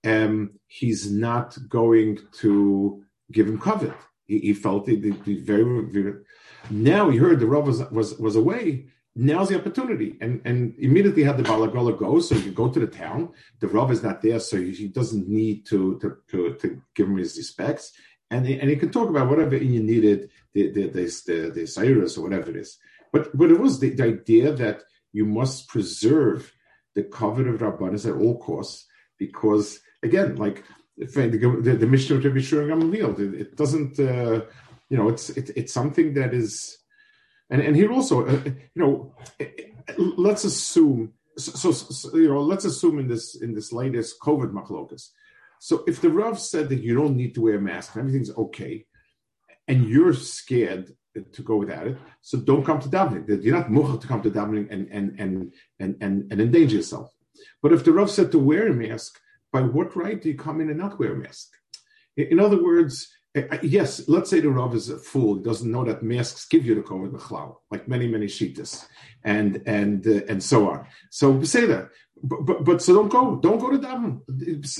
um, 0.05 0.33
he's 0.67 1.09
not 1.09 1.57
going 1.69 2.19
to 2.41 3.03
give 3.31 3.47
him 3.47 3.57
covet. 3.57 3.93
He, 4.25 4.39
he 4.39 4.53
felt 4.53 4.89
it, 4.89 4.99
very, 5.49 5.63
very. 5.93 6.13
Now 6.69 7.09
he 7.09 7.17
heard 7.17 7.39
the 7.39 7.47
Rav 7.47 7.65
was, 7.65 7.79
was, 7.89 8.17
was 8.19 8.35
away. 8.35 8.87
Now's 9.15 9.47
the 9.47 9.59
opportunity, 9.61 10.17
and 10.19 10.41
and 10.43 10.75
immediately 10.77 11.23
had 11.23 11.37
the 11.37 11.49
Balagola 11.51 11.97
go, 11.97 12.19
so 12.19 12.35
he 12.35 12.43
can 12.43 12.53
go 12.53 12.69
to 12.69 12.79
the 12.81 12.93
town. 13.05 13.29
The 13.61 13.69
Rav 13.69 13.89
is 13.91 14.03
not 14.03 14.21
there, 14.21 14.41
so 14.41 14.57
he, 14.57 14.71
he 14.71 14.87
doesn't 14.89 15.27
need 15.27 15.65
to, 15.67 15.97
to 16.01 16.17
to, 16.31 16.53
to 16.61 16.81
give 16.95 17.07
him 17.07 17.17
his 17.17 17.37
respects, 17.37 17.93
and 18.29 18.45
he, 18.45 18.59
and 18.59 18.69
he 18.69 18.75
can 18.75 18.91
talk 18.91 19.09
about 19.09 19.29
whatever 19.29 19.55
you 19.55 19.81
needed, 19.81 20.29
the 20.53 20.63
the 20.75 20.83
the 20.95 21.03
the, 21.27 21.37
the 21.55 22.17
or 22.17 22.23
whatever 22.23 22.49
it 22.51 22.57
is. 22.57 22.77
But 23.13 23.35
but 23.35 23.49
it 23.49 23.59
was 23.59 23.79
the, 23.79 23.89
the 23.91 24.03
idea 24.03 24.51
that 24.51 24.83
you 25.13 25.25
must 25.25 25.67
preserve 25.67 26.53
the 26.95 27.03
covenant 27.03 27.55
of 27.55 27.61
Rabbanis 27.61 28.07
at 28.07 28.19
all 28.19 28.37
costs, 28.39 28.85
because 29.17 29.79
again, 30.03 30.35
like 30.35 30.63
the 30.97 31.77
the 31.79 31.87
Mishnah 31.87 32.21
to 32.21 32.29
be 32.31 32.41
sure 32.41 32.67
it, 32.69 33.33
it 33.33 33.55
doesn't, 33.55 33.99
uh, 33.99 34.41
you 34.89 34.97
know, 34.97 35.09
it's 35.09 35.29
it, 35.29 35.51
it's 35.55 35.73
something 35.73 36.13
that 36.15 36.33
is, 36.33 36.77
and 37.49 37.61
and 37.61 37.75
here 37.75 37.91
also, 37.91 38.25
uh, 38.25 38.41
you 38.45 38.81
know, 38.81 39.15
let's 39.97 40.43
assume. 40.43 41.13
So, 41.37 41.71
so, 41.71 42.17
you 42.17 42.29
know, 42.29 42.41
let's 42.41 42.65
assume 42.65 42.97
in 42.97 43.07
this 43.07 43.35
in 43.35 43.53
this 43.53 43.71
latest 43.71 44.19
COVID 44.19 44.51
machlokas. 44.51 45.09
So 45.59 45.83
if 45.87 46.01
the 46.01 46.09
Rav 46.09 46.39
said 46.39 46.69
that 46.69 46.81
you 46.81 46.95
don't 46.95 47.15
need 47.15 47.35
to 47.35 47.41
wear 47.41 47.57
a 47.57 47.61
mask, 47.61 47.95
everything's 47.95 48.35
okay, 48.35 48.85
and 49.67 49.87
you're 49.87 50.13
scared 50.13 50.95
to 51.21 51.41
go 51.41 51.57
without 51.57 51.87
it. 51.87 51.97
So 52.21 52.39
don't 52.39 52.65
come 52.65 52.79
to 52.81 52.89
davening. 52.89 53.43
You're 53.43 53.55
not 53.55 53.71
mucha 53.71 53.99
to 53.99 54.07
come 54.07 54.21
to 54.23 54.31
davening 54.31 54.67
and 54.71 54.87
and 54.91 55.19
and 55.19 55.53
and 55.79 55.95
and, 56.01 56.31
and 56.31 56.41
endanger 56.41 56.77
yourself. 56.77 57.13
But 57.61 57.73
if 57.73 57.83
the 57.83 57.91
Rav 57.91 58.09
said 58.09 58.31
to 58.31 58.39
wear 58.39 58.67
a 58.67 58.73
mask, 58.73 59.19
by 59.51 59.61
what 59.61 59.95
right 59.95 60.21
do 60.21 60.29
you 60.29 60.37
come 60.37 60.61
in 60.61 60.69
and 60.69 60.79
not 60.79 60.99
wear 60.99 61.13
a 61.13 61.17
mask? 61.17 61.49
In 62.15 62.39
other 62.39 62.61
words, 62.61 63.07
yes, 63.61 64.07
let's 64.07 64.29
say 64.29 64.39
the 64.39 64.49
Rav 64.49 64.73
is 64.75 64.89
a 64.89 64.97
fool, 64.97 65.35
he 65.35 65.43
doesn't 65.43 65.71
know 65.71 65.83
that 65.85 66.03
masks 66.03 66.47
give 66.47 66.65
you 66.65 66.75
the 66.75 66.81
COVID 66.81 67.11
b'chlal, 67.11 67.57
like 67.71 67.87
many, 67.87 68.07
many 68.07 68.25
shitas, 68.27 68.87
and 69.23 69.61
and 69.65 70.05
uh, 70.07 70.21
and 70.27 70.43
so 70.43 70.69
on. 70.69 70.85
So 71.11 71.41
say 71.43 71.65
that, 71.65 71.89
but, 72.23 72.45
but, 72.45 72.63
but 72.63 72.81
so 72.81 72.93
don't 72.93 73.09
go, 73.09 73.35
don't 73.37 73.59
go 73.59 73.71
to 73.71 73.77
daven. 73.77 74.21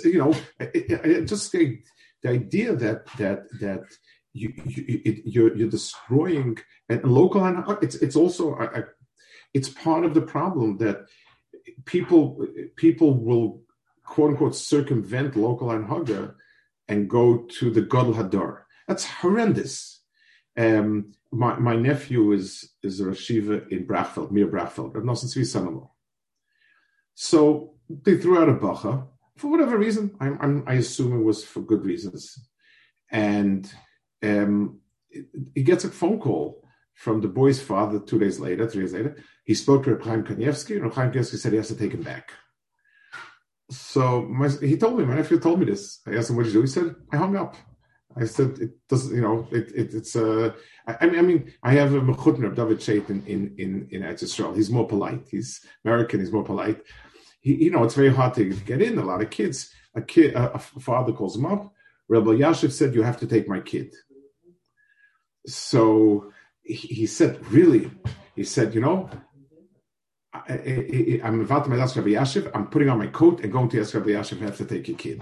You 0.04 0.20
know, 0.20 0.34
eh, 0.60 1.22
just 1.22 1.52
the, 1.52 1.80
the 2.22 2.30
idea 2.30 2.76
that 2.76 3.06
that 3.18 3.44
that 3.60 3.84
you, 4.38 4.54
you 4.66 4.84
it, 4.88 5.22
you're, 5.26 5.56
you're 5.56 5.70
destroying 5.70 6.58
and 6.90 7.04
local 7.04 7.44
and 7.44 7.64
it's 7.82 7.96
it's 7.96 8.16
also 8.16 8.58
it's 9.54 9.70
part 9.70 10.06
of 10.06 10.14
the 10.14 10.22
problem 10.22 10.78
that 10.78 11.06
people 11.86 12.46
people 12.76 13.14
will 13.14 13.62
quote 14.04 14.32
unquote 14.32 14.56
circumvent 14.56 15.36
local 15.36 15.68
anhaga 15.68 16.34
and 16.88 17.10
go 17.10 17.46
to 17.60 17.70
the 17.70 17.82
Gadol 17.82 18.14
Hadar. 18.14 18.62
That's 18.88 19.06
horrendous. 19.06 20.02
Um, 20.58 21.14
my, 21.32 21.60
my 21.60 21.76
nephew 21.76 22.32
is 22.32 22.74
is 22.82 23.02
a 23.02 23.06
Rashiva 23.06 23.70
in 23.70 23.86
Brachfeld, 23.86 24.32
near 24.32 24.48
Brachfeld, 24.48 24.96
Rav 24.96 25.04
Nosson 25.04 25.26
Tzvi 25.26 25.46
son-in-law. 25.46 25.92
So 27.16 27.76
they 27.90 28.18
threw 28.18 28.42
out 28.42 28.50
a 28.50 28.54
bacha 28.54 29.04
for 29.38 29.52
whatever 29.52 29.78
reason. 29.78 30.16
I'm, 30.20 30.38
I'm, 30.42 30.64
i 30.68 30.76
assume 30.76 31.20
it 31.20 31.24
was 31.24 31.44
for 31.44 31.62
good 31.62 31.86
reasons, 31.86 32.40
and 33.12 33.72
um, 34.24 34.80
he 35.56 35.64
gets 35.64 35.84
a 35.84 35.90
phone 35.90 36.20
call 36.20 36.64
from 36.94 37.22
the 37.22 37.28
boy's 37.28 37.62
father 37.62 38.00
two 38.00 38.20
days 38.20 38.40
later, 38.40 38.68
three 38.68 38.82
days 38.84 38.94
later. 38.94 39.16
He 39.46 39.54
spoke 39.54 39.84
to 39.84 39.92
Reb 39.92 40.04
Chaim 40.04 40.24
Kanievsky, 40.24 40.82
and 40.82 40.92
Chaim 40.92 41.12
Kanievsky 41.12 41.38
said 41.38 41.52
he 41.52 41.58
has 41.58 41.68
to 41.68 41.76
take 41.76 41.94
him 41.94 42.02
back. 42.02 42.32
So 43.70 44.24
my, 44.24 44.50
he 44.50 44.78
told 44.78 44.98
me, 44.98 45.06
my 45.06 45.16
nephew 45.16 45.40
told 45.40 45.60
me 45.60 45.66
this. 45.66 46.02
I 46.08 46.16
asked 46.16 46.30
him 46.30 46.38
what 46.38 46.44
did 46.44 46.54
you 46.54 46.60
do. 46.60 46.62
He 46.62 46.68
said, 46.68 46.96
I 47.12 47.18
hung 47.18 47.36
up. 47.36 47.56
I 48.16 48.26
said, 48.26 48.58
it 48.60 48.72
doesn't, 48.90 49.16
you 49.16 49.22
know, 49.22 49.48
it, 49.52 49.72
it, 49.76 49.94
it's, 49.94 50.16
uh, 50.16 50.52
I, 50.88 50.98
I, 51.02 51.22
mean, 51.22 51.54
I 51.62 51.74
have 51.74 51.94
a 51.94 52.02
Mechutner 52.02 52.48
of 52.48 52.56
David 52.56 52.80
Shait 52.80 53.10
in, 53.10 53.24
in, 53.28 53.54
in, 53.60 53.88
in 53.92 54.04
Israel. 54.04 54.54
He's 54.54 54.72
more 54.72 54.88
polite. 54.88 55.28
He's 55.30 55.64
American. 55.86 56.20
He's 56.22 56.32
more 56.32 56.44
polite. 56.44 56.82
He, 57.42 57.66
you 57.66 57.72
know, 57.72 57.84
it's 57.84 57.94
very 57.94 58.12
hard 58.12 58.34
to 58.36 58.46
get 58.46 58.82
in. 58.82 58.98
A 58.98 59.06
lot 59.06 59.22
of 59.22 59.30
kids, 59.30 59.72
a 59.94 60.02
kid, 60.02 60.34
a, 60.34 60.56
a 60.56 60.60
father 60.60 61.14
calls 61.14 61.36
him 61.36 61.46
up. 61.46 61.72
Rebbe 62.08 62.32
Yashiv 62.32 62.72
said, 62.72 62.96
you 62.96 63.04
have 63.04 63.20
to 63.20 63.28
take 63.28 63.48
my 63.48 63.60
kid 63.60 63.94
so 65.48 66.32
he, 66.64 67.06
said, 67.08 67.46
really, 67.52 67.90
he 68.36 68.44
said, 68.44 68.76
you 68.76 68.82
know, 68.82 69.10
I, 70.34 71.22
am 71.24 71.42
about 71.42 71.66
to 71.66 71.80
ask 71.80 71.96
Rabbi 71.96 72.10
Yashiv. 72.10 72.52
I'm 72.54 72.68
putting 72.68 72.90
on 72.90 73.00
my 73.00 73.08
coat 73.08 73.42
and 73.42 73.52
going 73.52 73.70
to 73.70 73.82
ask 73.82 73.94
Rabbi 73.94 74.10
Yashiv 74.10 74.40
have 74.40 74.58
to 74.58 74.66
take 74.66 74.88
your 74.88 74.98
kid. 74.98 75.22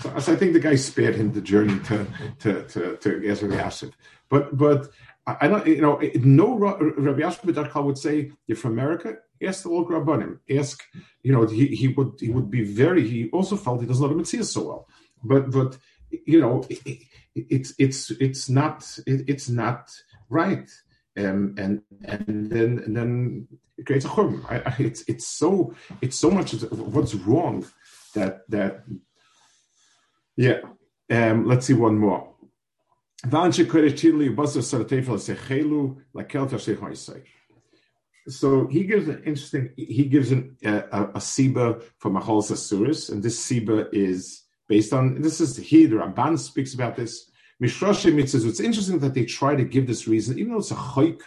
So, 0.00 0.18
so, 0.18 0.32
I 0.32 0.36
think 0.36 0.52
the 0.52 0.60
guy 0.60 0.74
spared 0.74 1.14
him 1.14 1.32
the 1.32 1.40
journey 1.40 1.78
to 1.84 2.06
to 2.40 2.64
to, 2.64 2.96
to 2.96 3.30
ask 3.30 3.42
Rabbi 3.42 3.56
Yashiv. 3.56 3.92
But 4.28 4.56
but 4.56 4.90
I 5.26 5.48
don't 5.48 5.66
you 5.66 5.80
know 5.80 6.00
no 6.16 6.58
Rabbi 6.58 7.20
Yashiv 7.20 7.84
would 7.84 7.98
say 7.98 8.32
you're 8.46 8.56
from 8.56 8.72
America. 8.72 9.16
Ask 9.42 9.62
the 9.62 9.70
local 9.70 10.00
rabbanim. 10.00 10.40
Ask 10.50 10.82
you 11.22 11.32
know 11.32 11.46
he, 11.46 11.68
he 11.68 11.88
would 11.88 12.14
he 12.20 12.30
would 12.30 12.50
be 12.50 12.64
very. 12.64 13.06
He 13.08 13.30
also 13.30 13.56
felt 13.56 13.80
he 13.80 13.86
doesn't 13.86 14.02
know 14.02 14.08
the 14.08 14.16
Mitzvah 14.16 14.44
so 14.44 14.64
well. 14.64 14.88
But 15.22 15.50
but 15.50 15.78
you 16.26 16.40
know, 16.40 16.64
it, 16.68 17.02
it's 17.34 17.74
it's 17.78 18.10
it's 18.12 18.48
not 18.48 18.98
it, 19.06 19.24
it's 19.28 19.48
not 19.48 19.90
right. 20.28 20.70
um, 21.16 21.54
and 21.58 21.82
and 22.04 22.50
then 22.50 22.82
and 22.84 22.96
then 22.96 23.48
it 23.78 23.86
creates 23.86 24.04
a 24.04 24.08
chum. 24.08 24.44
it's 24.78 25.02
it's 25.08 25.26
so 25.26 25.74
it's 26.00 26.18
so 26.18 26.30
much 26.30 26.52
what's 26.52 27.14
wrong 27.14 27.66
that 28.14 28.48
that 28.50 28.84
yeah. 30.36 30.60
Um, 31.10 31.46
let's 31.46 31.66
see 31.66 31.74
one 31.74 31.98
more. 31.98 32.34
So 38.26 38.66
he 38.68 38.84
gives 38.84 39.06
an 39.08 39.22
interesting. 39.24 39.70
He 39.76 40.06
gives 40.06 40.32
an, 40.32 40.56
a, 40.64 40.78
a 40.78 41.20
siba 41.20 41.82
for 41.98 42.10
Machal 42.10 42.42
Sasuris, 42.42 43.10
and 43.10 43.22
this 43.22 43.38
siba 43.38 43.88
is 43.92 44.43
based 44.68 44.92
on. 44.92 45.20
This 45.20 45.40
is 45.40 45.56
here. 45.56 45.88
The 45.88 45.96
Ramban 45.96 46.38
speaks 46.38 46.74
about 46.74 46.96
this. 46.96 47.30
Mishrashi 47.62 48.12
mitzvahs. 48.12 48.46
It's 48.46 48.60
interesting 48.60 48.98
that 48.98 49.14
they 49.14 49.24
try 49.24 49.54
to 49.54 49.64
give 49.64 49.86
this 49.86 50.08
reason, 50.08 50.38
even 50.38 50.52
though 50.52 50.58
it's 50.58 50.70
a 50.70 50.74
chayk, 50.74 51.20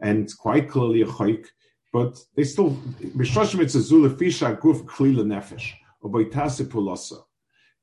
and 0.00 0.30
quite 0.38 0.68
clearly 0.68 1.02
a 1.02 1.06
chayk, 1.06 1.46
but 1.92 2.18
they 2.36 2.44
still 2.44 2.72
Mishrashi 3.00 3.56
mitzvahs 3.56 3.82
zula 3.82 4.10
fisha 4.10 4.58
guf 4.58 4.84
klila 4.86 5.24
nefesh 5.24 5.72
or 6.00 6.10
boitase 6.10 6.64
pulasa 6.66 7.22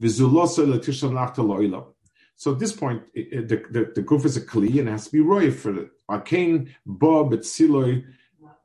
v'zulasa 0.02 0.66
letisha 0.66 1.10
nachta 1.10 1.38
lo'ilam. 1.38 1.94
So 2.36 2.54
at 2.54 2.60
this 2.60 2.72
point, 2.72 3.04
the, 3.14 3.66
the, 3.70 3.92
the 3.96 4.02
guf 4.02 4.26
is 4.26 4.38
a 4.38 4.42
kli 4.42 4.80
and 4.80 4.90
has 4.90 5.06
to 5.06 5.12
be 5.12 5.20
roy 5.20 5.52
for 5.52 5.78
it. 5.78 5.90
Arcane 6.10 6.74
ba 6.86 7.24
betziloi 7.26 8.04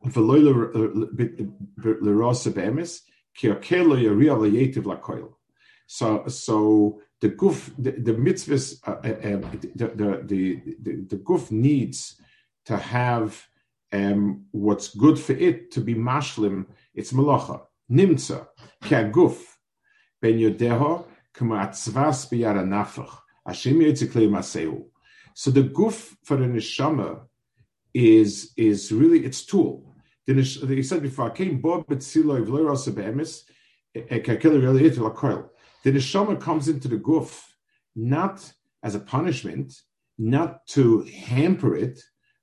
v'loy 0.07 0.45
uh, 0.75 1.99
l'rosa 2.01 2.51
be'emes 2.51 3.01
ki 3.35 3.49
akelo 3.49 4.01
yaria 4.01 4.37
v'yetiv 4.37 4.85
lakoil. 4.85 5.33
So, 5.87 6.27
so 6.29 7.01
the 7.21 7.31
guf, 7.31 7.71
the, 7.79 7.93
the 7.93 8.13
mitzvahs, 8.13 8.81
uh, 8.87 8.97
uh, 9.05 9.35
um, 9.35 9.61
the, 9.75 9.87
the, 9.87 10.23
the, 10.25 10.77
the, 10.83 10.95
the 11.09 11.17
guf 11.17 11.51
needs 11.51 12.21
to 12.67 12.77
have 12.77 13.47
um, 13.93 14.47
what's 14.51 14.95
good 14.95 15.19
for 15.19 15.33
it 15.33 15.71
to 15.73 15.81
be 15.81 15.95
mashlim, 15.95 16.67
it's 16.95 17.13
malacha. 17.13 17.63
Nimtza, 17.91 18.47
ki 18.83 18.95
guf, 19.13 19.39
ben 20.21 20.39
yodeho, 20.39 21.07
kama 21.33 21.57
biyara 21.57 22.65
nafach. 22.65 23.19
Hashem 23.47 23.79
Maseu. 23.79 24.85
So 25.35 25.51
the 25.51 25.63
guf 25.63 26.17
for 26.25 26.37
the 26.37 26.47
neshama 26.47 27.21
is 27.93 28.53
is 28.57 28.91
really 28.91 29.25
its 29.25 29.45
tool. 29.45 29.95
The 30.27 30.35
he 30.35 30.83
said 30.83 31.03
before, 31.03 31.31
came 31.31 31.61
bob 31.61 31.87
betziloi 31.87 32.45
v'loros 32.47 32.95
be'emes 32.95 33.45
The 35.85 35.93
neshama 35.93 36.41
comes 36.41 36.69
into 36.69 36.89
the 36.89 36.97
guf 36.97 37.43
not 37.95 38.53
as 38.83 38.95
a 38.95 39.01
punishment, 39.01 39.75
not 40.19 40.67
to 40.69 41.03
hamper 41.03 41.77
it, 41.77 42.01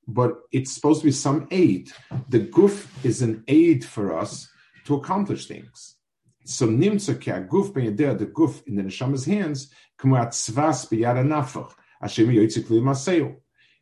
but 0.07 0.41
it's 0.51 0.71
supposed 0.71 1.01
to 1.01 1.07
be 1.07 1.11
some 1.11 1.47
aid. 1.51 1.91
The 2.29 2.39
guf 2.39 2.87
is 3.03 3.21
an 3.21 3.43
aid 3.47 3.83
for 3.83 4.17
us 4.17 4.47
to 4.85 4.95
accomplish 4.95 5.47
things. 5.47 5.97
So 6.45 6.67
nimtza 6.67 7.19
ki 7.19 7.31
aguf 7.31 7.73
ben 7.73 7.95
the 7.95 8.25
guf 8.25 8.65
in 8.67 8.75
the 8.75 8.83
neshama's 8.83 9.25
hands 9.25 9.71
tzvas 9.99 10.89
biyad 10.89 11.17
nafach 11.25 11.73
Hashem 12.01 12.27
yoytzik 12.27 12.65
maseo. 12.65 13.37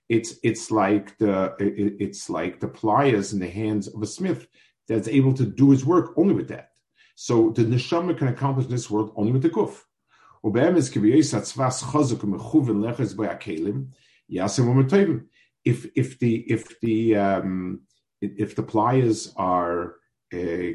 It's 0.07 0.35
it's 0.43 0.71
like 0.71 1.17
the 1.17 1.55
it, 1.59 1.95
it's 1.99 2.29
like 2.29 2.59
the 2.59 2.67
pliers 2.67 3.33
in 3.33 3.39
the 3.39 3.49
hands 3.49 3.87
of 3.87 4.01
a 4.01 4.07
smith 4.07 4.47
that's 4.87 5.07
able 5.07 5.33
to 5.33 5.45
do 5.45 5.71
his 5.71 5.85
work 5.85 6.13
only 6.17 6.33
with 6.33 6.47
that. 6.49 6.71
So 7.21 7.49
the 7.49 7.65
neshama 7.65 8.17
can 8.17 8.29
accomplish 8.29 8.67
this 8.67 8.89
work 8.89 9.11
only 9.17 9.33
with 9.33 9.41
the 9.41 9.49
kuf. 9.49 9.83
If 15.65 15.85
if 15.95 16.19
the 16.19 16.35
if 16.55 16.79
the 16.79 17.15
um, 17.17 17.81
if 18.21 18.55
the 18.55 18.63
pliers 18.63 19.33
are 19.35 19.95
uh, 20.33 20.71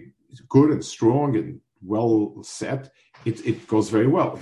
good 0.50 0.70
and 0.70 0.84
strong 0.84 1.34
and 1.36 1.60
well 1.82 2.42
set, 2.42 2.90
it, 3.24 3.46
it 3.46 3.66
goes 3.66 3.88
very 3.88 4.06
well. 4.06 4.38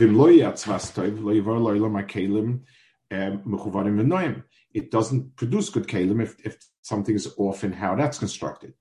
Um, 3.13 3.61
it 4.75 4.91
doesn't 4.91 5.37
produce 5.37 5.71
good 5.71 5.87
kalim 5.87 6.21
if, 6.21 6.35
if 6.45 6.57
something 6.81 7.15
is 7.15 7.33
off 7.37 7.63
in 7.63 7.73
how 7.73 7.95
that's 7.95 8.19
constructed. 8.19 8.75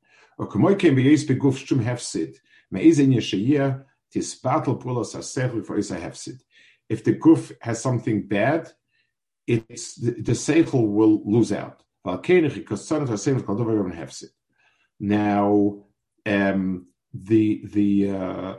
If 6.90 7.04
the 7.04 7.14
guf 7.14 7.52
has 7.62 7.82
something 7.82 8.28
bad, 8.28 8.72
it's 9.48 9.96
the, 9.96 10.12
the 10.12 10.34
seichel 10.34 10.88
will 10.88 11.22
lose 11.26 11.52
out. 11.52 11.84
Now, 15.00 15.86
um, 16.26 16.88
the 17.14 17.62
the 17.66 18.12
uh, 18.12 18.56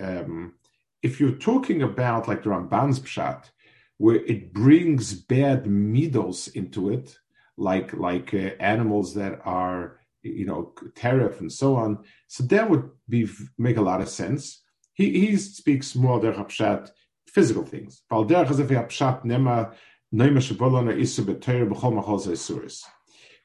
um, 0.00 0.54
if 1.02 1.20
you're 1.20 1.32
talking 1.32 1.82
about 1.82 2.28
like 2.28 2.42
the 2.42 2.50
Ramban's 2.50 3.00
pshat, 3.00 3.50
where 3.98 4.16
it 4.16 4.52
brings 4.52 5.14
bad 5.14 5.64
midos 5.64 6.54
into 6.54 6.90
it, 6.90 7.18
like 7.56 7.92
like 7.94 8.32
uh, 8.34 8.50
animals 8.60 9.14
that 9.14 9.40
are 9.44 9.99
you 10.22 10.46
know 10.46 10.72
tariff 10.94 11.40
and 11.40 11.52
so 11.52 11.76
on, 11.76 11.98
so 12.26 12.44
that 12.44 12.68
would 12.68 12.88
be 13.08 13.28
make 13.58 13.76
a 13.76 13.82
lot 13.82 14.00
of 14.00 14.08
sense. 14.08 14.62
He 14.94 15.18
he 15.20 15.36
speaks 15.36 15.94
more 15.94 16.20
der 16.20 16.32
pshat 16.32 16.90
physical 17.26 17.64
things. 17.64 18.02
Weil 18.10 18.24
der 18.24 18.44
pshat 18.44 19.24
nema 19.24 19.74
nema 20.14 20.40
shebolana 20.40 20.94
isu 20.94 21.24
b'teir 21.24 21.68
b'chol 21.68 21.94
machol. 21.94 22.20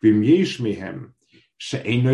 V'im 0.03 0.25
yesh 0.25 0.59
she'ein 1.57 2.05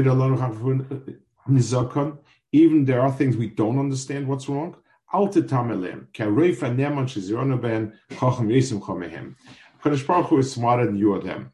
even 2.53 2.85
there 2.85 3.01
are 3.01 3.11
things 3.11 3.37
we 3.37 3.47
don't 3.47 3.79
understand 3.79 4.27
what's 4.27 4.47
wrong. 4.49 4.75
Alte 5.13 5.41
tamelim, 5.41 6.07
kereifa 6.13 6.73
neman 6.75 7.05
shizirona 7.05 7.61
ben 7.61 7.93
chochem 8.11 8.47
yesim 8.47 8.81
chomehem. 8.81 9.35
Kodesh 9.83 10.05
Baruch 10.05 10.27
Hu 10.27 10.37
is 10.37 10.51
smarter 10.51 10.85
than 10.85 10.95
you 10.95 11.13
or 11.13 11.19
them. 11.19 11.51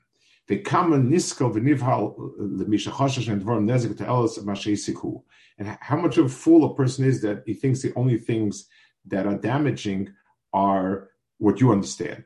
They 0.48 0.60
come 0.60 0.94
and 0.94 1.12
niskel 1.12 1.54
v'nivhal 1.54 2.16
l'misha 2.38 2.92
choshesh 2.92 3.32
and 3.32 3.42
dvarim 3.42 3.66
nezik 3.66 3.98
to 3.98 4.06
elis 4.06 4.38
mashesiku. 4.40 5.24
And 5.58 5.78
how 5.82 5.98
much 5.98 6.18
of 6.18 6.26
a 6.26 6.30
fool 6.30 6.64
a 6.72 6.76
person 6.76 7.06
is 7.06 7.22
that 7.22 7.44
he 7.46 7.54
thinks 7.54 7.82
the 7.82 7.94
only 7.96 8.18
things 8.18 8.68
that 9.06 9.26
are 9.26 9.38
damaging 9.38 10.14
are 10.54 11.10
what 11.38 11.60
you 11.60 11.72
understand. 11.72 12.24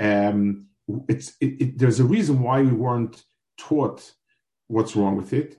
um, 0.00 0.66
it's, 1.08 1.36
it, 1.40 1.62
it, 1.62 1.78
there's 1.78 2.00
a 2.00 2.04
reason 2.04 2.42
why 2.42 2.60
we 2.62 2.72
weren't 2.72 3.24
taught 3.56 4.12
what's 4.66 4.96
wrong 4.96 5.16
with 5.16 5.32
it. 5.32 5.58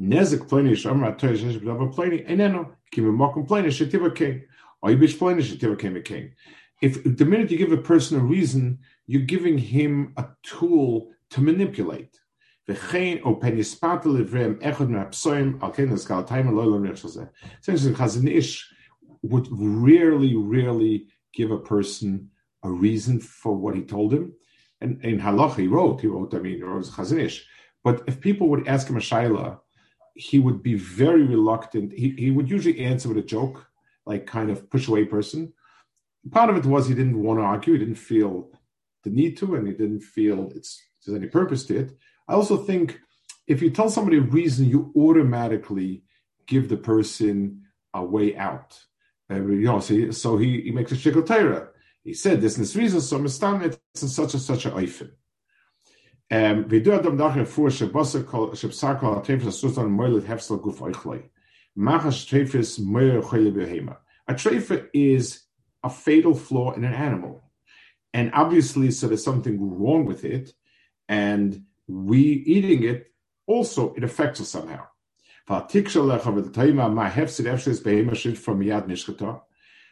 Nezek 0.00 0.48
pleni 0.48 0.72
shomer 0.72 1.14
atoy 1.14 1.36
shesh 1.36 1.60
b'dava 1.60 1.94
pleni 1.94 2.26
eneno 2.26 2.70
kim 2.90 3.04
mokum 3.04 3.46
pleni 3.46 3.66
shetiva 3.66 4.14
king. 4.14 4.42
Or 4.80 4.90
yibish 4.90 5.18
pleni 5.18 5.42
shetiva 5.42 5.78
king 5.78 6.00
king. 6.02 6.32
If 6.80 7.04
the 7.04 7.26
minute 7.26 7.50
you 7.50 7.58
give 7.58 7.72
a 7.72 7.76
person 7.76 8.18
a 8.18 8.22
reason, 8.22 8.78
you're 9.06 9.22
giving 9.22 9.58
him 9.58 10.14
a 10.16 10.28
tool 10.42 11.10
to 11.30 11.42
manipulate. 11.42 12.18
V'chein 12.66 13.20
o 13.24 13.34
pen 13.34 13.58
yispata 13.58 14.04
livrem 14.04 14.54
echad 14.62 14.88
me'apsoim 14.88 15.62
al 15.62 15.70
ken 15.70 15.90
eskal 15.90 16.26
taim 16.26 16.48
aloylam 16.48 16.88
nechshazeh. 16.88 17.28
Essentially, 17.60 17.94
Chazon 17.94 18.30
Ish 18.30 18.72
would 19.22 19.48
rarely, 19.50 20.34
rarely 20.34 21.08
give 21.34 21.50
a 21.50 21.58
person 21.58 22.30
a 22.62 22.70
reason 22.70 23.20
for 23.20 23.54
what 23.54 23.74
he 23.74 23.82
told 23.82 24.14
him. 24.14 24.32
And 24.80 25.04
in 25.04 25.20
Halach, 25.20 25.56
he 25.56 25.66
wrote, 25.66 26.00
he 26.00 26.06
wrote, 26.06 26.32
I 26.32 26.38
mean, 26.38 26.56
he 26.56 26.62
wrote 26.62 26.86
Chazon 26.86 27.20
Ish. 27.20 27.46
But 27.84 28.02
if 28.06 28.20
people 28.20 28.48
would 28.48 28.66
ask 28.66 28.88
him 28.88 28.96
a 28.96 29.00
shaila, 29.00 29.58
he 30.20 30.38
would 30.38 30.62
be 30.62 30.74
very 30.74 31.22
reluctant. 31.22 31.92
He, 31.92 32.10
he 32.10 32.30
would 32.30 32.50
usually 32.50 32.80
answer 32.80 33.08
with 33.08 33.18
a 33.18 33.22
joke, 33.22 33.66
like 34.04 34.26
kind 34.26 34.50
of 34.50 34.68
push 34.70 34.86
away 34.86 35.04
person. 35.04 35.52
Part 36.30 36.50
of 36.50 36.56
it 36.56 36.66
was 36.66 36.86
he 36.86 36.94
didn't 36.94 37.22
want 37.22 37.40
to 37.40 37.44
argue, 37.44 37.72
he 37.72 37.78
didn't 37.78 37.94
feel 37.94 38.50
the 39.02 39.10
need 39.10 39.38
to, 39.38 39.54
and 39.54 39.66
he 39.66 39.72
didn't 39.72 40.02
feel 40.02 40.50
it's 40.54 40.82
there's 41.04 41.16
any 41.16 41.28
purpose 41.28 41.64
to 41.66 41.78
it. 41.78 41.96
I 42.28 42.34
also 42.34 42.58
think 42.58 43.00
if 43.46 43.62
you 43.62 43.70
tell 43.70 43.88
somebody 43.88 44.18
a 44.18 44.22
reason, 44.22 44.66
you 44.66 44.92
automatically 44.94 46.02
give 46.46 46.68
the 46.68 46.76
person 46.76 47.62
a 47.94 48.04
way 48.04 48.36
out. 48.36 48.78
Uh, 49.30 49.36
you 49.36 49.62
know, 49.62 49.80
so, 49.80 50.10
so 50.10 50.36
he, 50.36 50.60
he 50.60 50.70
makes 50.70 50.92
a 50.92 50.96
shikl 50.96 51.26
Torah. 51.26 51.68
He 52.04 52.12
said 52.12 52.40
this 52.40 52.56
in 52.56 52.62
this 52.62 52.76
reason, 52.76 53.00
so 53.00 53.18
Mistam 53.18 53.62
it's 53.62 54.02
in 54.02 54.08
such 54.08 54.34
and 54.34 54.42
such 54.42 54.66
a 54.66 54.70
oifen. 54.70 55.12
Um, 56.30 56.68
we 56.68 56.80
do 56.80 56.92
adam 56.92 57.18
nachher 57.18 57.46
vor 57.46 57.68
shebasa 57.68 58.24
kol 58.26 58.50
shebsar 58.50 58.98
kol 59.00 59.20
atefes 59.20 59.54
sultan 59.54 59.90
moilet 59.90 60.24
hefsel 60.24 60.60
guf 60.60 60.78
oichlei. 60.78 61.24
Machas 61.76 62.24
trefes 62.26 62.78
moyer 62.78 63.20
chole 63.20 63.52
behema. 63.52 63.96
A 64.28 64.34
trefa 64.34 64.88
is 64.92 65.42
a 65.82 65.90
fatal 65.90 66.34
flaw 66.34 66.72
in 66.72 66.84
an 66.84 66.94
animal. 66.94 67.50
And 68.12 68.30
obviously, 68.32 68.90
so 68.90 69.08
there's 69.08 69.24
something 69.24 69.58
wrong 69.60 70.04
with 70.04 70.24
it, 70.24 70.52
and 71.08 71.64
we 71.86 72.20
eating 72.20 72.84
it 72.84 73.12
also 73.46 73.94
it 73.94 74.04
affects 74.04 74.40
us 74.40 74.48
somehow. 74.48 74.86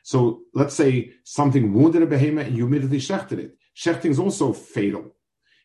So 0.03 0.41
let's 0.55 0.75
say 0.75 1.13
something 1.25 1.75
wounded 1.75 2.03
a 2.03 2.07
behemoth 2.07 2.47
and 2.47 2.57
you 2.57 2.67
immediately 2.67 2.99
shechted 2.99 3.39
it. 3.39 3.57
Shechting 3.77 4.11
is 4.11 4.19
also 4.21 4.53
fatal. 4.53 5.17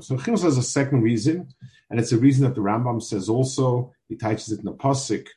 so 0.00 0.16
Chimos 0.16 0.42
has 0.42 0.58
a 0.58 0.62
second 0.62 1.02
reason, 1.02 1.48
and 1.88 1.98
it's 1.98 2.12
a 2.12 2.18
reason 2.18 2.44
that 2.44 2.54
the 2.54 2.60
Rambam 2.60 3.02
says 3.02 3.28
also, 3.28 3.92
he 4.08 4.16
teaches 4.16 4.52
it 4.52 4.60
in 4.60 4.66
the 4.66 4.74
Pasik. 4.74 5.28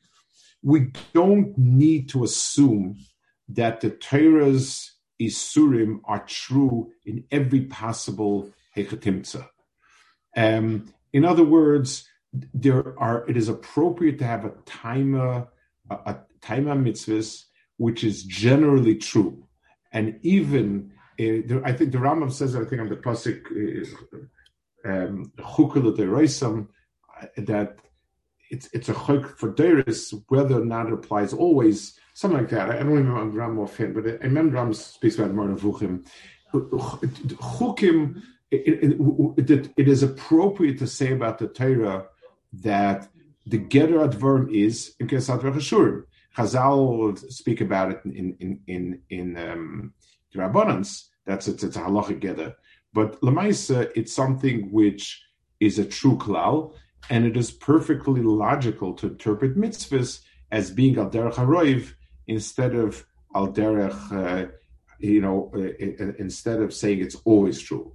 We 0.61 0.91
don't 1.13 1.57
need 1.57 2.09
to 2.09 2.23
assume 2.23 2.97
that 3.49 3.81
the 3.81 3.89
Torah's 3.89 4.93
Isurim 5.21 5.99
are 6.05 6.23
true 6.25 6.91
in 7.05 7.23
every 7.31 7.61
possible 7.61 8.51
Hechatimtza. 8.75 9.47
Um, 10.35 10.91
in 11.11 11.25
other 11.25 11.43
words, 11.43 12.07
there 12.53 12.97
are 12.99 13.29
it 13.29 13.37
is 13.37 13.49
appropriate 13.49 14.17
to 14.19 14.25
have 14.25 14.45
a 14.45 14.53
timer, 14.65 15.47
a, 15.89 15.93
a 15.93 16.19
timer 16.41 16.75
mitzvahs, 16.75 17.43
which 17.77 18.03
is 18.03 18.23
generally 18.23 18.95
true. 18.95 19.47
And 19.91 20.19
even 20.23 20.91
uh, 21.19 21.61
I 21.63 21.73
think 21.73 21.91
the 21.91 21.97
Rambam 21.97 22.31
says, 22.31 22.55
I 22.55 22.65
think 22.65 22.81
on 22.81 22.89
the 22.89 22.95
pasuk 22.95 23.41
uh, 24.85 24.89
um, 24.89 25.31
uh, 27.21 27.25
that 27.37 27.77
it's 28.49 28.69
it's 28.73 28.89
a 28.89 28.93
chuk 28.93 29.37
for 29.37 29.51
Deiris, 29.51 30.13
whether 30.27 30.61
or 30.61 30.65
not 30.65 30.87
it 30.87 30.93
applies 30.93 31.33
always, 31.33 31.97
something 32.13 32.39
like 32.39 32.49
that. 32.49 32.69
I 32.69 32.77
don't 32.77 32.91
remember 32.91 33.37
Ram 33.37 33.59
offhand, 33.59 33.95
but 33.95 34.05
I 34.05 34.25
remember 34.25 34.55
Ram 34.55 34.73
speaks 34.73 35.17
about 35.17 35.33
Moreh 35.33 35.55
Nevuchim. 35.55 36.05
Chukim, 36.53 38.21
it, 38.51 39.49
it, 39.49 39.71
it 39.75 39.87
is 39.87 40.03
appropriate 40.03 40.77
to 40.79 40.87
say 40.87 41.11
about 41.11 41.39
the 41.39 41.47
Torah 41.47 42.05
that 42.61 43.09
the 43.45 43.57
Getter 43.57 44.07
Adverm 44.07 44.53
is 44.53 44.93
in 44.99 45.07
Hashurim. 45.07 46.03
Chazal 46.37 47.17
speak 47.31 47.61
about 47.61 47.91
it 47.91 48.01
in 48.05 48.35
in 48.39 48.59
in 48.67 49.01
in 49.09 49.37
um, 49.37 49.93
the 50.01 50.02
Rabbanans. 50.35 51.05
That's 51.25 51.47
it's, 51.47 51.63
it's 51.63 51.75
a 51.75 51.81
halachic 51.81 52.19
gather. 52.19 52.55
But 52.93 53.19
lemaisa, 53.21 53.91
it's 53.95 54.13
something 54.13 54.71
which 54.71 55.23
is 55.59 55.79
a 55.79 55.85
true 55.85 56.17
klal, 56.17 56.73
and 57.09 57.25
it 57.25 57.35
is 57.35 57.51
perfectly 57.51 58.21
logical 58.21 58.93
to 58.95 59.07
interpret 59.07 59.57
mitzvahs 59.57 60.21
as 60.51 60.71
being 60.71 60.97
al 60.97 61.09
derech 61.09 61.33
haroiv 61.33 61.93
instead 62.27 62.75
of 62.75 63.05
al 63.35 63.51
derech, 63.51 64.11
uh, 64.11 64.51
you 64.99 65.21
know, 65.21 65.51
uh, 65.55 65.59
uh, 65.59 66.13
instead 66.19 66.61
of 66.61 66.73
saying 66.73 66.99
it's 66.99 67.17
always 67.25 67.59
true. 67.59 67.93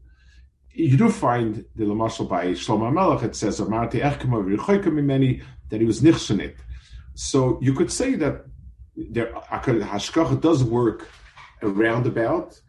You 0.73 0.97
do 0.97 1.11
find 1.11 1.65
the 1.75 1.85
lamashal 1.85 2.29
by 2.29 2.49
Shlomo 2.49 2.93
Melech. 2.93 3.23
It 3.23 3.35
says 3.35 3.59
that 3.59 5.81
he 5.81 5.87
was 5.87 6.01
nichshenit. 6.01 6.55
So 7.15 7.59
you 7.61 7.75
could 7.75 7.91
say 7.91 8.15
that 8.15 8.45
there 8.97 9.33
hashkacha 9.33 10.41
does 10.41 10.65
work 10.65 11.09
roundabout, 11.67 12.61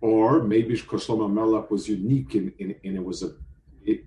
or 0.00 0.42
maybe 0.42 0.74
Shlomo 0.74 1.28
Melech 1.28 1.70
was 1.70 1.88
unique 1.88 2.34
in, 2.34 2.52
in, 2.58 2.74
in, 2.84 2.96
it 2.96 3.04
was 3.04 3.22
a, 3.22 3.32
it, 3.84 4.04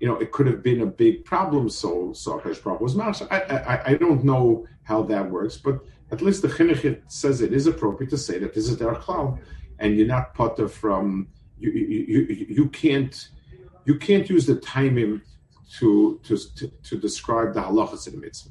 you 0.00 0.08
know, 0.08 0.16
it 0.16 0.32
could 0.32 0.46
have 0.46 0.62
been 0.62 0.80
a 0.82 0.86
big 0.86 1.24
problem. 1.24 1.68
So 1.68 2.12
so 2.12 2.38
Baruch 2.38 2.80
was 2.80 2.96
mash. 2.96 3.22
I, 3.22 3.40
I 3.40 3.90
I 3.92 3.94
don't 3.94 4.24
know 4.24 4.66
how 4.82 5.02
that 5.02 5.30
works, 5.30 5.56
but 5.56 5.80
at 6.10 6.20
least 6.22 6.42
the 6.42 6.48
chinuch 6.48 7.00
says 7.08 7.40
it 7.40 7.52
is 7.52 7.66
appropriate 7.66 8.10
to 8.10 8.18
say 8.18 8.38
that 8.38 8.54
this 8.54 8.68
is 8.68 8.76
their 8.78 8.94
cloud, 8.94 9.38
and 9.78 9.96
you're 9.96 10.06
not 10.06 10.34
putter 10.34 10.68
from 10.68 11.28
you 11.58 11.70
you, 11.70 12.20
you 12.28 12.46
you 12.48 12.68
can't 12.68 13.28
you 13.84 13.98
can't 13.98 14.28
use 14.28 14.46
the 14.46 14.56
timing 14.56 15.20
to 15.78 16.20
to 16.24 16.36
to, 16.56 16.68
to 16.82 16.98
describe 16.98 17.54
the 17.54 17.60
halachas 17.60 18.06
in 18.06 18.14
the 18.14 18.20
mitzvah. 18.20 18.50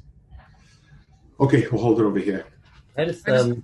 Okay, 1.38 1.66
we'll 1.70 1.82
hold 1.82 2.00
it 2.00 2.04
over 2.04 2.18
here. 2.18 2.46
I 2.96 3.04
just, 3.04 3.28
um, 3.28 3.62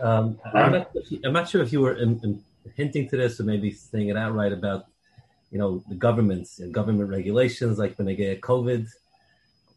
um, 0.00 0.38
I'm, 0.54 0.72
not, 0.72 0.90
I'm, 1.24 1.32
not, 1.32 1.48
sure 1.48 1.62
if 1.62 1.72
you 1.72 1.80
were 1.80 1.94
in, 1.94 2.20
in 2.22 2.44
hinting 2.74 3.08
to 3.10 3.16
this 3.16 3.40
or 3.40 3.44
maybe 3.44 3.70
saying 3.72 4.08
it 4.08 4.16
outright 4.16 4.52
about, 4.52 4.86
you 5.50 5.58
know, 5.58 5.82
the 5.88 5.94
governments 5.94 6.58
and 6.58 6.72
government 6.72 7.10
regulations, 7.10 7.78
like 7.78 7.96
when 7.96 8.06
they 8.06 8.14
get 8.14 8.40
COVID, 8.40 8.86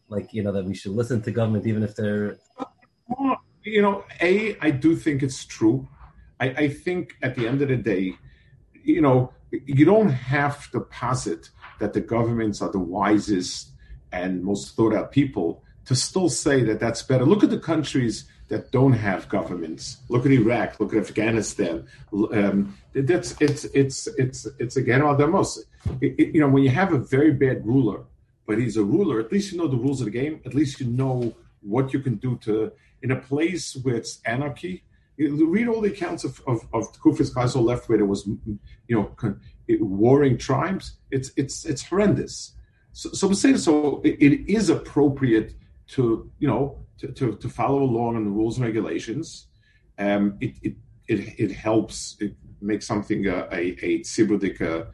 like, 0.08 0.34
you 0.34 0.42
know, 0.42 0.52
that 0.52 0.64
we 0.64 0.74
should 0.74 0.92
listen 0.92 1.22
to 1.22 1.30
government 1.30 1.66
even 1.66 1.82
if 1.82 1.96
they're. 1.96 2.38
You 3.64 3.80
know, 3.80 4.04
A, 4.20 4.56
I 4.60 4.70
do 4.70 4.96
think 4.96 5.22
it's 5.22 5.44
true. 5.44 5.88
I, 6.40 6.46
I 6.46 6.68
think 6.68 7.16
at 7.22 7.36
the 7.36 7.46
end 7.46 7.62
of 7.62 7.68
the 7.68 7.76
day, 7.76 8.16
you 8.82 9.00
know, 9.00 9.32
you 9.50 9.84
don't 9.84 10.10
have 10.10 10.70
to 10.72 10.80
posit 10.80 11.50
that 11.78 11.92
the 11.92 12.00
governments 12.00 12.60
are 12.60 12.70
the 12.70 12.78
wisest 12.78 13.70
and 14.12 14.42
most 14.42 14.74
thought 14.74 14.94
out 14.94 15.12
people 15.12 15.62
to 15.84 15.94
still 15.94 16.28
say 16.28 16.62
that 16.64 16.80
that's 16.80 17.02
better. 17.02 17.24
Look 17.24 17.44
at 17.44 17.50
the 17.50 17.58
countries 17.58 18.24
that 18.52 18.70
don't 18.70 18.92
have 18.92 19.30
governments. 19.30 20.02
Look 20.10 20.26
at 20.26 20.30
Iraq. 20.30 20.78
Look 20.78 20.92
at 20.92 20.98
Afghanistan. 20.98 21.86
Um, 22.12 22.76
that's 22.92 23.34
it's 23.40 23.64
it's 23.64 24.06
it's 24.18 24.46
it's 24.58 24.76
again 24.76 25.00
all 25.00 25.16
demos. 25.16 25.64
You 26.02 26.40
know, 26.40 26.50
when 26.50 26.62
you 26.62 26.68
have 26.68 26.92
a 26.92 26.98
very 26.98 27.32
bad 27.32 27.66
ruler, 27.66 28.04
but 28.46 28.58
he's 28.58 28.76
a 28.76 28.84
ruler, 28.84 29.20
at 29.20 29.32
least 29.32 29.52
you 29.52 29.58
know 29.58 29.68
the 29.68 29.78
rules 29.78 30.02
of 30.02 30.04
the 30.04 30.10
game. 30.10 30.42
At 30.44 30.52
least 30.52 30.80
you 30.80 30.86
know 30.86 31.34
what 31.62 31.94
you 31.94 32.00
can 32.00 32.16
do 32.16 32.36
to 32.44 32.72
in 33.02 33.12
a 33.12 33.16
place 33.16 33.74
where 33.82 33.94
it's 33.94 34.20
anarchy. 34.26 34.84
You 35.16 35.48
read 35.48 35.68
all 35.68 35.80
the 35.80 35.92
accounts 35.96 36.22
of 36.24 36.42
of, 36.46 36.58
of 36.74 36.92
Kufis 37.00 37.32
Kaiser 37.34 37.58
left 37.58 37.88
where 37.88 37.96
there 37.96 38.06
was, 38.14 38.26
you 38.26 38.94
know, 38.96 39.06
warring 39.80 40.36
tribes. 40.36 40.98
It's 41.10 41.32
it's 41.38 41.64
it's 41.64 41.82
horrendous. 41.88 42.52
So, 42.92 43.08
so 43.12 43.32
say 43.32 43.56
so. 43.56 44.02
It, 44.04 44.14
it 44.20 44.52
is 44.52 44.68
appropriate 44.68 45.54
to 45.94 46.30
you 46.38 46.48
know 46.48 46.82
to, 47.02 47.12
to, 47.12 47.36
to 47.36 47.48
follow 47.48 47.82
along 47.82 48.16
on 48.16 48.24
the 48.24 48.30
rules 48.30 48.56
and 48.56 48.66
regulations. 48.66 49.48
Um, 49.98 50.38
it, 50.40 50.54
it, 50.62 50.74
it, 51.08 51.20
it 51.38 51.52
helps, 51.52 52.16
it 52.20 52.34
makes 52.60 52.86
something 52.86 53.26
a, 53.26 53.48
a 53.52 54.02
uh, 54.60 54.84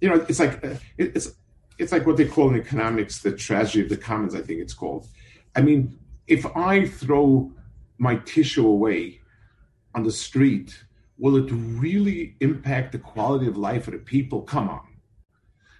you 0.00 0.08
know, 0.08 0.24
it's 0.28 0.38
like, 0.38 0.64
uh, 0.64 0.76
it, 0.96 1.16
it's, 1.16 1.34
it's 1.78 1.92
like 1.92 2.06
what 2.06 2.16
they 2.16 2.24
call 2.26 2.48
in 2.50 2.60
economics, 2.60 3.20
the 3.20 3.32
tragedy 3.32 3.82
of 3.82 3.88
the 3.88 3.96
commons, 3.96 4.34
I 4.34 4.40
think 4.40 4.60
it's 4.60 4.74
called. 4.74 5.08
I 5.56 5.60
mean, 5.60 5.98
if 6.26 6.46
I 6.56 6.86
throw 6.86 7.52
my 7.98 8.16
tissue 8.16 8.66
away 8.66 9.20
on 9.94 10.04
the 10.04 10.12
street, 10.12 10.84
will 11.18 11.36
it 11.36 11.50
really 11.50 12.36
impact 12.40 12.92
the 12.92 12.98
quality 12.98 13.48
of 13.48 13.56
life 13.56 13.88
of 13.88 13.94
the 13.94 13.98
people? 13.98 14.42
Come 14.42 14.68
on. 14.68 14.86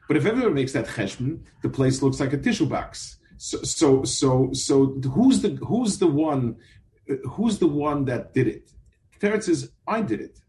But 0.08 0.16
if 0.16 0.26
everyone 0.26 0.54
makes 0.54 0.72
that 0.72 0.86
cheshbon, 0.86 1.40
the 1.62 1.68
place 1.68 2.02
looks 2.02 2.20
like 2.20 2.32
a 2.32 2.38
tissue 2.38 2.66
box. 2.66 3.18
So, 3.38 3.62
so, 3.62 4.04
so, 4.04 4.52
so 4.52 4.86
who's 5.14 5.42
the 5.42 5.50
who's 5.56 5.98
the 5.98 6.06
one 6.06 6.56
who's 7.30 7.58
the 7.58 7.66
one 7.66 8.04
that 8.06 8.34
did 8.34 8.48
it? 8.48 8.72
Teretz 9.20 9.44
says, 9.44 9.70
I 9.86 10.02
did 10.02 10.20
it. 10.20 10.40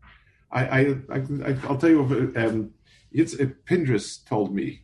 I, 0.52 0.62
I, 0.62 0.80
I, 1.14 1.20
will 1.68 1.78
tell 1.78 1.90
you. 1.90 2.34
Um, 2.36 2.72
it's 3.12 3.34
uh, 3.40 3.48
Pindrus 3.66 4.26
told 4.26 4.54
me. 4.54 4.84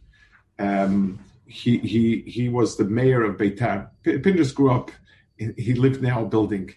Um, 0.59 1.19
he 1.45 1.77
he 1.79 2.23
he 2.25 2.49
was 2.49 2.77
the 2.77 2.85
mayor 2.85 3.23
of 3.23 3.37
Beitar. 3.37 3.89
Pindrus 4.03 4.53
grew 4.53 4.71
up. 4.71 4.91
He 5.37 5.73
lived 5.73 6.01
now 6.01 6.23
a 6.23 6.25
building, 6.25 6.73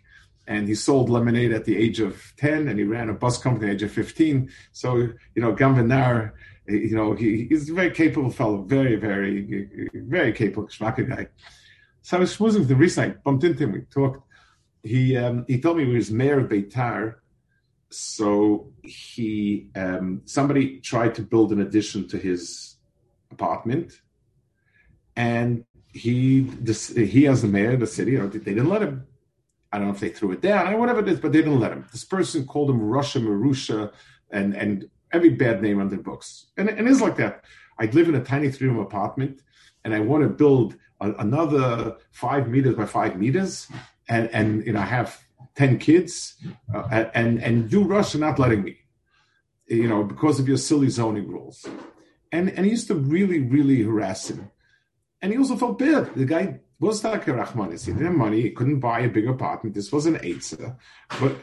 and 0.46 0.68
he 0.68 0.74
sold 0.74 1.08
lemonade 1.10 1.52
at 1.52 1.64
the 1.64 1.76
age 1.76 2.00
of 2.00 2.32
ten, 2.36 2.68
and 2.68 2.78
he 2.78 2.84
ran 2.84 3.08
a 3.08 3.14
bus 3.14 3.38
company 3.38 3.66
at 3.66 3.78
the 3.78 3.84
age 3.84 3.90
of 3.90 3.92
fifteen. 3.92 4.50
So 4.72 4.96
you 4.96 5.42
know, 5.42 5.54
Gamvanar 5.54 6.32
you 6.68 6.96
know, 6.96 7.14
he, 7.14 7.46
he's 7.48 7.70
a 7.70 7.74
very 7.74 7.90
capable 7.90 8.30
fellow, 8.30 8.62
very, 8.62 8.96
very, 8.96 9.88
very 9.94 10.32
capable 10.32 10.68
Schmacker 10.68 11.08
guy. 11.08 11.28
So 12.02 12.16
I 12.16 12.20
was 12.20 12.36
schmoozing 12.36 12.66
the 12.66 12.76
recent, 12.76 13.14
I 13.14 13.18
bumped 13.24 13.44
into 13.44 13.64
him, 13.64 13.72
we 13.72 13.80
talked. 13.82 14.22
He 14.82 15.16
um, 15.16 15.44
he 15.48 15.60
told 15.60 15.78
me 15.78 15.84
he 15.84 15.94
was 15.96 16.10
mayor 16.12 16.38
of 16.40 16.48
Beitar. 16.48 17.16
So 17.90 18.72
he 18.82 19.70
um, 19.74 20.22
somebody 20.24 20.80
tried 20.80 21.14
to 21.16 21.22
build 21.22 21.50
an 21.50 21.60
addition 21.60 22.06
to 22.08 22.18
his 22.18 22.76
apartment, 23.32 24.00
and 25.16 25.64
he 25.92 26.40
this, 26.40 26.88
he 26.88 27.26
as 27.26 27.42
the 27.42 27.48
mayor 27.48 27.72
of 27.72 27.80
the 27.80 27.86
city, 27.86 28.16
they 28.16 28.38
didn't 28.38 28.68
let 28.68 28.82
him. 28.82 29.06
I 29.72 29.78
don't 29.78 29.88
know 29.88 29.94
if 29.94 30.00
they 30.00 30.10
threw 30.10 30.32
it 30.32 30.40
down 30.40 30.72
or 30.72 30.78
whatever 30.78 31.00
it 31.00 31.08
is, 31.08 31.18
but 31.18 31.32
they 31.32 31.38
didn't 31.38 31.58
let 31.58 31.72
him. 31.72 31.86
This 31.90 32.04
person 32.04 32.46
called 32.46 32.70
him 32.70 32.80
Russia 32.80 33.18
Marusha 33.18 33.92
and 34.30 34.54
and 34.54 34.88
every 35.12 35.30
bad 35.30 35.62
name 35.62 35.80
on 35.80 35.88
their 35.88 35.98
books. 35.98 36.46
And, 36.56 36.68
and 36.68 36.88
it's 36.88 37.00
like 37.00 37.16
that. 37.16 37.44
I'd 37.78 37.94
live 37.94 38.08
in 38.08 38.14
a 38.14 38.24
tiny 38.24 38.50
three 38.50 38.68
room 38.68 38.78
apartment, 38.78 39.42
and 39.84 39.94
I 39.94 40.00
want 40.00 40.22
to 40.22 40.28
build 40.28 40.76
a, 41.00 41.12
another 41.12 41.96
five 42.10 42.48
meters 42.48 42.74
by 42.74 42.86
five 42.86 43.18
meters, 43.18 43.68
and 44.08 44.30
and 44.32 44.66
you 44.66 44.72
know 44.72 44.80
I 44.80 44.86
have 44.86 45.20
ten 45.54 45.78
kids, 45.78 46.36
uh, 46.74 47.04
and 47.14 47.42
and 47.42 47.70
you 47.70 47.84
Rush 47.84 48.14
are 48.14 48.18
not 48.18 48.38
letting 48.38 48.62
me, 48.62 48.78
you 49.66 49.88
know, 49.88 50.04
because 50.04 50.40
of 50.40 50.48
your 50.48 50.56
silly 50.56 50.88
zoning 50.88 51.28
rules, 51.28 51.66
and 52.32 52.48
and 52.50 52.64
he 52.64 52.70
used 52.70 52.88
to 52.88 52.94
really 52.94 53.40
really 53.40 53.82
harass 53.82 54.30
him, 54.30 54.50
and 55.20 55.32
he 55.32 55.38
also 55.38 55.56
felt 55.56 55.78
bad. 55.78 56.14
The 56.14 56.24
guy 56.24 56.60
was 56.78 57.04
like 57.04 57.28
a 57.28 57.32
Rahmanis. 57.32 57.86
He 57.86 57.92
didn't 57.92 58.06
have 58.06 58.14
money. 58.14 58.40
He 58.42 58.50
couldn't 58.50 58.80
buy 58.80 59.00
a 59.00 59.08
big 59.08 59.28
apartment. 59.28 59.74
This 59.74 59.92
was 59.92 60.06
an 60.06 60.16
Eitzah. 60.16 60.76
But 61.20 61.36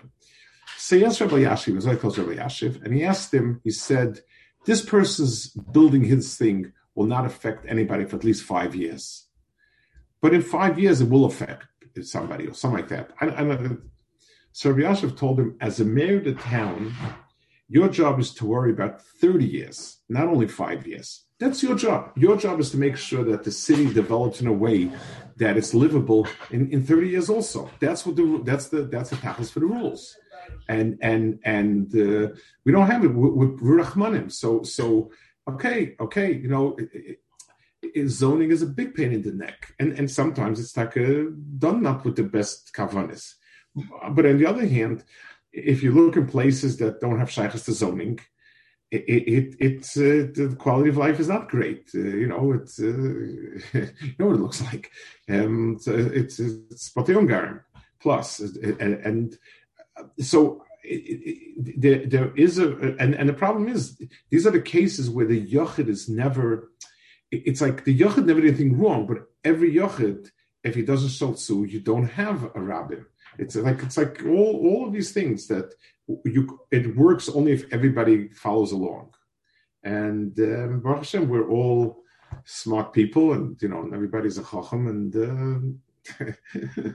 so 0.84 0.98
yes, 0.98 1.22
Rabbi 1.22 1.36
Yashiv 1.36 1.76
was 1.76 1.86
very 1.86 1.96
close 1.96 2.16
to 2.16 2.26
Rav 2.26 2.36
Elyashiv, 2.36 2.84
and 2.84 2.94
he 2.94 3.06
asked 3.06 3.34
him. 3.34 3.62
He 3.64 3.72
said, 3.72 4.20
"This 4.66 4.84
person's 4.84 5.48
building 5.48 6.04
his 6.04 6.36
thing 6.36 6.74
will 6.94 7.06
not 7.06 7.26
affect 7.26 7.66
anybody 7.70 8.04
for 8.04 8.18
at 8.18 8.26
least 8.26 8.44
five 8.44 8.76
years, 8.76 9.30
but 10.22 10.34
in 10.34 10.42
five 10.42 10.78
years 10.78 11.00
it 11.00 11.10
will 11.10 11.24
affect 11.24 11.64
somebody 12.02 12.50
or 12.50 12.54
something 12.54 12.82
like 12.82 12.90
that." 12.90 13.12
I, 13.22 13.28
I, 13.28 13.70
so 14.52 14.72
Rav 14.72 14.98
Elyashiv 14.98 15.16
told 15.16 15.40
him, 15.40 15.56
as 15.62 15.80
a 15.80 15.86
mayor 15.86 16.18
of 16.18 16.26
the 16.26 16.34
town, 16.34 16.94
your 17.70 17.88
job 17.88 18.20
is 18.20 18.34
to 18.34 18.46
worry 18.46 18.72
about 18.72 19.02
thirty 19.02 19.46
years, 19.46 20.00
not 20.10 20.28
only 20.28 20.50
five 20.50 20.86
years. 20.86 21.24
That's 21.40 21.64
your 21.64 21.78
job. 21.78 22.12
Your 22.18 22.36
job 22.36 22.60
is 22.60 22.72
to 22.72 22.78
make 22.78 22.98
sure 22.98 23.24
that 23.24 23.46
the 23.46 23.52
city 23.52 23.94
develops 23.94 24.42
in 24.42 24.48
a 24.48 24.60
way 24.66 24.92
that 25.38 25.56
it's 25.56 25.74
livable 25.74 26.28
in, 26.52 26.70
in 26.72 26.84
30 26.84 27.10
years 27.10 27.30
also. 27.30 27.70
That's 27.80 28.06
what 28.06 28.18
the 28.18 28.42
that's 28.44 28.68
the 28.68 28.82
that's 28.84 29.12
the 29.12 29.16
tackles 29.16 29.50
for 29.50 29.62
the 29.62 29.66
rules. 29.66 30.16
And 30.70 30.98
and 31.02 31.40
and 31.44 31.94
uh, 31.96 32.34
we 32.66 32.72
don't 32.72 32.88
have 32.88 33.04
it 33.04 33.14
with, 33.14 33.60
with 33.60 34.32
So 34.32 34.64
so 34.64 35.12
okay, 35.48 35.96
okay, 36.00 36.34
you 36.34 36.48
know, 36.48 36.76
it, 36.78 37.20
it, 37.82 38.08
zoning 38.08 38.52
is 38.52 38.62
a 38.62 38.68
big 38.68 38.96
pain 38.96 39.12
in 39.12 39.22
the 39.22 39.34
neck. 39.34 39.74
And 39.80 39.94
and 39.94 40.10
sometimes 40.10 40.60
it's 40.60 40.78
like 40.78 40.96
a, 40.96 41.32
done 41.58 41.84
not 41.84 42.06
with 42.06 42.16
the 42.16 42.24
best 42.24 42.74
kavanis. 42.74 43.34
But 44.12 44.26
on 44.26 44.38
the 44.38 44.46
other 44.46 44.68
hand, 44.68 45.04
if 45.52 45.84
you 45.84 45.92
look 45.92 46.16
in 46.16 46.28
places 46.28 46.78
that 46.78 47.02
don't 47.02 47.20
have 47.20 47.32
shaykhs 47.32 47.64
to 47.66 47.74
zoning, 47.74 48.20
it, 48.92 49.04
it 49.08 49.56
it's 49.60 49.98
uh, 49.98 50.28
the 50.34 50.56
quality 50.60 50.90
of 50.90 50.98
life 50.98 51.20
is 51.20 51.28
not 51.28 51.50
great. 51.50 51.90
Uh, 51.96 52.00
you 52.00 52.28
know, 52.28 52.52
it's 52.54 52.80
uh, 52.80 52.86
you 53.74 54.16
know 54.20 54.28
what 54.28 54.36
it 54.36 54.42
looks 54.42 54.62
like. 54.62 54.92
Um, 55.30 55.76
it's 55.78 55.88
it's, 55.88 56.40
it's 56.40 56.94
plus, 58.00 58.40
and, 58.40 58.80
and 58.80 59.38
so 60.20 60.64
it, 60.84 61.82
there, 61.82 62.06
there 62.06 62.36
is 62.36 62.60
a 62.60 62.72
and, 63.00 63.16
and 63.16 63.30
the 63.30 63.34
problem 63.34 63.68
is 63.68 64.02
these 64.30 64.46
are 64.46 64.52
the 64.52 64.62
cases 64.62 65.10
where 65.10 65.26
the 65.26 65.46
yochid 65.46 65.88
is 65.88 66.10
never. 66.10 66.72
It's 67.32 67.62
like 67.62 67.84
the 67.84 67.98
yochid 67.98 68.26
never 68.26 68.42
did 68.42 68.50
anything 68.50 68.78
wrong, 68.78 69.08
but 69.08 69.30
every 69.44 69.74
yochid, 69.74 70.30
if 70.64 70.76
he 70.76 70.84
doesn't 70.84 71.10
shotsu, 71.10 71.70
you 71.70 71.80
don't 71.80 72.08
have 72.08 72.52
a 72.56 72.62
rabbin. 72.62 73.06
It's 73.40 73.56
like 73.56 73.82
it's 73.82 73.98
like 73.98 74.22
all 74.26 74.62
all 74.68 74.88
of 74.88 74.94
these 74.94 75.12
things 75.12 75.48
that 75.48 75.74
you 76.26 76.60
it 76.70 76.96
works 76.96 77.30
only 77.30 77.54
if 77.54 77.72
everybody 77.74 78.30
follows 78.30 78.72
along. 78.72 79.14
And 79.84 80.38
um, 80.40 80.80
Baruch 80.82 81.00
Hashem, 81.00 81.28
we're 81.28 81.50
all 81.50 82.04
smart 82.46 82.94
people, 82.94 83.34
and 83.34 83.62
you 83.62 83.70
know, 83.70 83.90
everybody's 83.94 84.38
a 84.38 84.44
chacham, 84.44 84.88
and. 84.88 85.80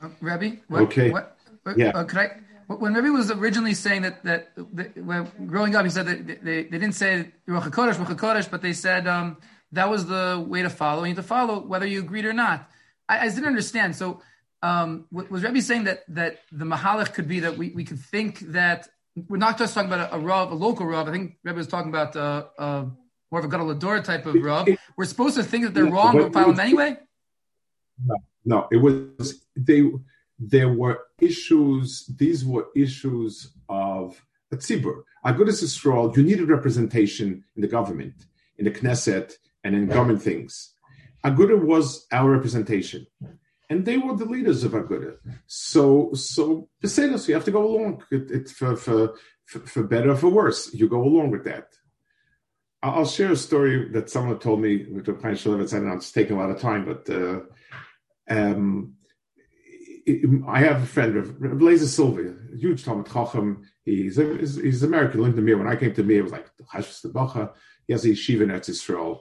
Uh, 0.00 0.06
uh, 0.06 0.10
Rabbi, 0.20 0.56
what, 0.68 0.82
okay, 0.82 1.10
what, 1.10 1.37
yeah. 1.76 1.90
Uh, 1.90 2.04
could 2.04 2.18
I? 2.18 2.36
When 2.68 2.94
Rabbi 2.94 3.08
was 3.08 3.30
originally 3.30 3.74
saying 3.74 4.02
that 4.02 4.22
that, 4.24 4.52
that 4.74 4.96
when 4.96 5.30
growing 5.46 5.74
up, 5.74 5.84
he 5.84 5.90
said 5.90 6.06
that 6.06 6.44
they, 6.44 6.64
they 6.64 6.78
didn't 6.78 6.92
say 6.92 7.32
Ruach 7.48 7.70
Hakodesh, 7.70 7.94
Ruach 7.94 8.14
Hakodesh, 8.14 8.50
but 8.50 8.60
they 8.60 8.74
said 8.74 9.06
um, 9.06 9.38
that 9.72 9.88
was 9.88 10.06
the 10.06 10.44
way 10.46 10.62
to 10.62 10.70
follow. 10.70 11.02
You 11.02 11.08
need 11.08 11.16
to 11.16 11.22
follow 11.22 11.60
whether 11.60 11.86
you 11.86 12.00
agreed 12.00 12.26
or 12.26 12.34
not. 12.34 12.70
I, 13.08 13.20
I 13.20 13.28
didn't 13.28 13.46
understand. 13.46 13.96
So 13.96 14.22
um, 14.62 15.06
was 15.10 15.42
Rebbe 15.42 15.62
saying 15.62 15.84
that 15.84 16.02
that 16.08 16.40
the 16.52 16.64
mahalach 16.64 17.14
could 17.14 17.28
be 17.28 17.40
that 17.40 17.56
we, 17.56 17.70
we 17.70 17.84
could 17.84 18.00
think 18.00 18.40
that 18.52 18.88
we're 19.28 19.38
not 19.38 19.58
just 19.58 19.74
talking 19.74 19.90
about 19.90 20.12
a, 20.12 20.16
a 20.16 20.18
rav, 20.18 20.52
a 20.52 20.54
local 20.54 20.86
rav. 20.86 21.08
I 21.08 21.12
think 21.12 21.38
Rebbe 21.44 21.56
was 21.56 21.66
talking 21.66 21.88
about 21.88 22.16
uh, 22.16 22.44
uh, 22.58 22.84
more 23.30 23.40
of 23.40 23.44
a 23.44 23.48
gadol 23.48 23.74
type 24.02 24.26
of 24.26 24.34
rav. 24.34 24.68
We're 24.96 25.04
supposed 25.04 25.36
to 25.36 25.42
think 25.42 25.64
that 25.64 25.74
they're 25.74 25.86
wrong, 25.86 26.18
but 26.18 26.32
follow 26.32 26.52
them 26.52 26.60
anyway. 26.60 26.96
No, 28.04 28.16
no, 28.44 28.68
it 28.70 28.76
was 28.76 29.46
they. 29.56 29.90
There 30.38 30.72
were 30.72 31.00
issues. 31.20 32.06
These 32.16 32.44
were 32.44 32.66
issues 32.76 33.52
of 33.68 34.24
a 34.52 34.56
tzibur. 34.56 35.02
Agudas 35.24 35.62
Yisrael, 35.62 36.16
you 36.16 36.22
needed 36.22 36.48
representation 36.48 37.44
in 37.56 37.62
the 37.62 37.68
government, 37.68 38.14
in 38.56 38.64
the 38.64 38.70
Knesset, 38.70 39.34
and 39.64 39.74
in 39.74 39.88
government 39.88 40.22
things. 40.22 40.74
Aguda 41.24 41.60
was 41.60 42.06
our 42.12 42.30
representation 42.30 43.06
and 43.70 43.84
they 43.84 43.98
were 43.98 44.16
the 44.16 44.24
leaders 44.24 44.64
of 44.64 44.72
Aguda. 44.72 45.16
So, 45.46 46.12
so 46.14 46.68
Peselos, 46.82 47.28
you 47.28 47.34
have 47.34 47.44
to 47.44 47.50
go 47.50 47.66
along. 47.66 48.02
It, 48.10 48.30
it, 48.30 48.48
for, 48.48 48.76
for, 48.76 49.14
for 49.44 49.82
better 49.82 50.10
or 50.10 50.16
for 50.16 50.28
worse, 50.28 50.72
you 50.72 50.88
go 50.88 51.02
along 51.02 51.30
with 51.30 51.44
that. 51.44 51.68
I'll 52.82 53.06
share 53.06 53.32
a 53.32 53.36
story 53.36 53.90
that 53.90 54.08
someone 54.08 54.38
told 54.38 54.60
me, 54.60 54.84
which 54.84 55.08
Reb 55.08 55.20
Chaim 55.20 55.34
Shmulevitz. 55.34 55.74
I 55.74 55.80
know 55.80 55.94
it's 55.94 56.12
taking 56.12 56.36
a 56.36 56.40
lot 56.40 56.50
of 56.50 56.60
time, 56.60 56.84
but 56.84 57.10
uh, 57.10 57.40
um, 58.30 58.94
I 60.46 60.60
have 60.60 60.82
a 60.82 60.86
friend, 60.86 61.58
Blazer 61.58 61.86
Silva, 61.86 62.34
huge 62.56 62.84
Talmud 62.84 63.06
Chacham. 63.12 63.62
He's, 63.84 64.18
a, 64.18 64.36
he's 64.36 64.82
American, 64.82 65.22
lived 65.22 65.38
in 65.38 65.44
Mir. 65.44 65.58
When 65.58 65.68
I 65.68 65.76
came 65.76 65.94
to 65.94 66.02
Mir, 66.02 66.20
it 66.20 66.22
was 66.22 66.32
like 66.32 66.50
Chashvus 66.72 67.12
Bacha. 67.12 67.52
He 67.86 67.92
has 67.92 68.04
a 68.04 68.08
yeshiva 68.08 68.42
in 68.42 68.48
Eretz 68.48 68.70
Yisrael. 68.70 69.20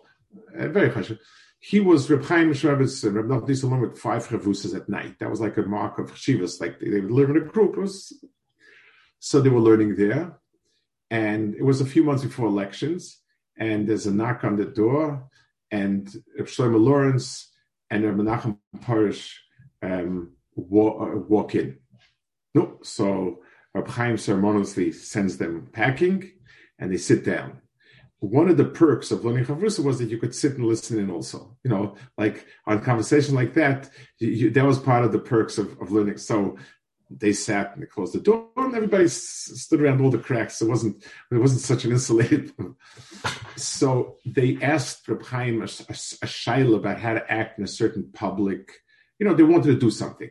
Uh, 0.58 0.68
very 0.68 0.90
Chashvus 0.90 1.20
he 1.60 1.80
was 1.80 2.10
Reb 2.10 2.24
Chaim 2.24 2.52
Shmulevitz 2.52 3.04
and 3.04 3.16
Reb 3.16 3.26
Nachman 3.26 3.64
along 3.64 3.82
with 3.82 3.98
five 3.98 4.28
chavusas 4.28 4.76
at 4.76 4.90
night. 4.90 5.20
That 5.20 5.30
was 5.30 5.42
like 5.42 5.58
a 5.58 5.64
mark 5.64 6.00
of 6.00 6.14
chivas, 6.14 6.62
like 6.62 6.80
they, 6.80 6.90
they 6.90 7.02
would 7.02 7.12
live 7.12 7.30
in 7.30 7.38
a 7.38 7.42
group. 7.42 7.78
Was, 7.78 8.14
so 9.20 9.42
they 9.42 9.50
were 9.50 9.60
learning 9.60 9.96
there. 9.96 10.38
And 11.10 11.56
it 11.56 11.64
was 11.64 11.82
a 11.82 11.86
few 11.86 12.04
months 12.04 12.24
before 12.24 12.48
elections. 12.48 13.20
And 13.58 13.88
there's 13.88 14.06
a 14.06 14.14
knock 14.14 14.44
on 14.44 14.56
the 14.56 14.66
door, 14.66 15.28
and 15.72 16.08
Reb 16.38 16.48
Shlomo 16.48 16.80
Lorincz 16.80 17.48
and 17.90 18.06
Reb 18.06 18.16
Menachem 18.16 18.60
Porush 18.78 19.34
um, 19.82 20.34
walk, 20.62 21.02
uh, 21.02 21.18
walk 21.20 21.56
in. 21.56 21.78
No, 22.54 22.80
so 22.84 23.40
Reb 23.74 23.88
Chaim 23.88 24.18
ceremoniously 24.18 24.92
sends 24.92 25.38
them 25.38 25.70
packing, 25.72 26.32
and 26.80 26.92
they 26.92 26.98
sit 26.98 27.24
down 27.24 27.62
one 28.20 28.50
of 28.50 28.58
the 28.58 28.66
perks 28.66 29.12
of 29.12 29.24
learning 29.24 29.46
Chavrusa 29.46 29.84
was 29.84 30.00
that 30.00 30.10
you 30.10 30.18
could 30.18 30.34
sit 30.34 30.56
and 30.56 30.66
listen 30.66 30.98
in 31.00 31.12
also. 31.12 31.56
You 31.64 31.70
know, 31.70 31.96
like 32.18 32.48
on 32.66 32.82
conversation 32.82 33.36
like 33.36 33.54
that, 33.54 33.90
you, 34.20 34.30
you, 34.30 34.50
that 34.52 34.66
was 34.66 34.80
part 34.80 35.06
of 35.06 35.12
the 35.12 35.20
perks 35.20 35.58
of, 35.58 35.80
of 35.80 35.92
learning. 35.92 36.18
So 36.18 36.58
they 37.12 37.32
sat 37.32 37.74
and 37.74 37.84
they 37.84 37.88
closed 37.88 38.14
the 38.14 38.20
door 38.20 38.50
and 38.58 38.76
everybody 38.76 39.06
s- 39.06 39.52
stood 39.54 39.82
around 39.82 40.02
all 40.02 40.10
the 40.10 40.18
cracks. 40.18 40.62
It 40.62 40.68
wasn't, 40.68 41.04
it 41.32 41.38
wasn't 41.38 41.62
such 41.62 41.86
an 41.86 41.92
insulated. 41.92 42.52
so 43.56 44.18
they 44.26 44.58
asked 44.62 45.08
Reb 45.08 45.24
Chaim 45.24 45.62
a, 45.62 45.66
a, 45.66 45.96
a 46.24 46.76
about 46.76 47.00
how 47.00 47.14
to 47.14 47.32
act 47.32 47.60
in 47.60 47.64
a 47.64 47.68
certain 47.68 48.10
public, 48.14 48.72
you 49.20 49.28
know, 49.28 49.36
they 49.36 49.44
wanted 49.44 49.68
to 49.68 49.80
do 49.80 49.92
something. 49.92 50.30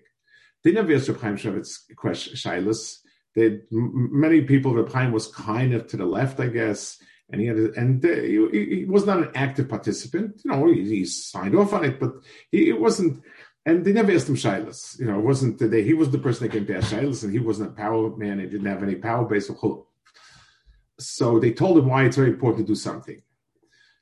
They 0.66 0.72
never 0.72 0.92
asked 0.94 1.08
Reb 1.08 1.18
shailas. 1.18 2.98
They, 3.36 3.60
many 3.70 4.40
people, 4.42 4.74
Reb 4.74 5.12
was 5.12 5.28
kind 5.28 5.74
of 5.74 5.86
to 5.86 5.96
the 5.96 6.06
left, 6.06 6.40
I 6.40 6.48
guess 6.48 6.98
and 7.30 7.40
he 7.40 7.46
had 7.48 7.56
and 7.56 8.02
he, 8.04 8.48
he, 8.52 8.84
was 8.84 9.06
not 9.06 9.18
an 9.18 9.30
active 9.34 9.68
participant. 9.68 10.40
You 10.44 10.50
know, 10.50 10.66
he, 10.66 10.84
he 10.84 11.04
signed 11.04 11.56
off 11.56 11.72
on 11.72 11.84
it, 11.84 11.98
but 11.98 12.14
he 12.50 12.68
it 12.68 12.80
wasn't. 12.80 13.22
And 13.64 13.84
they 13.84 13.92
never 13.92 14.12
asked 14.12 14.28
him 14.28 14.36
shilas. 14.36 14.98
You 15.00 15.06
know, 15.06 15.18
it 15.18 15.24
wasn't 15.24 15.58
they, 15.58 15.82
he 15.82 15.94
was 15.94 16.10
the 16.10 16.18
person 16.18 16.46
that 16.46 16.52
came 16.52 16.66
to 16.66 16.76
ask 16.76 16.92
shilas, 16.92 17.24
and 17.24 17.32
he 17.32 17.40
wasn't 17.40 17.70
a 17.70 17.74
power 17.74 18.16
man. 18.16 18.38
He 18.38 18.46
didn't 18.46 18.66
have 18.66 18.82
any 18.82 18.94
power 18.94 19.24
base 19.24 19.50
So 21.00 21.40
they 21.40 21.52
told 21.52 21.78
him 21.78 21.88
why 21.88 22.04
it's 22.04 22.16
very 22.16 22.30
important 22.30 22.66
to 22.66 22.72
do 22.72 22.76
something. 22.76 23.22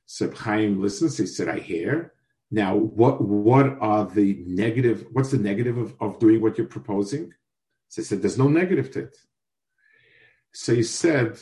So 0.06 0.30
Chaim 0.30 0.82
listens. 0.82 1.16
He 1.16 1.26
said, 1.26 1.48
"I 1.48 1.60
hear." 1.60 2.13
Now, 2.50 2.76
what 2.76 3.20
what 3.20 3.78
are 3.80 4.04
the 4.04 4.42
negative? 4.46 5.06
What's 5.12 5.30
the 5.30 5.38
negative 5.38 5.76
of, 5.78 5.94
of 6.00 6.18
doing 6.18 6.40
what 6.40 6.56
you're 6.56 6.66
proposing? 6.66 7.32
So 7.88 8.02
he 8.02 8.06
said, 8.06 8.22
"There's 8.22 8.38
no 8.38 8.48
negative 8.48 8.90
to 8.92 9.00
it." 9.04 9.16
So 10.52 10.72
he 10.74 10.84
said, 10.84 11.38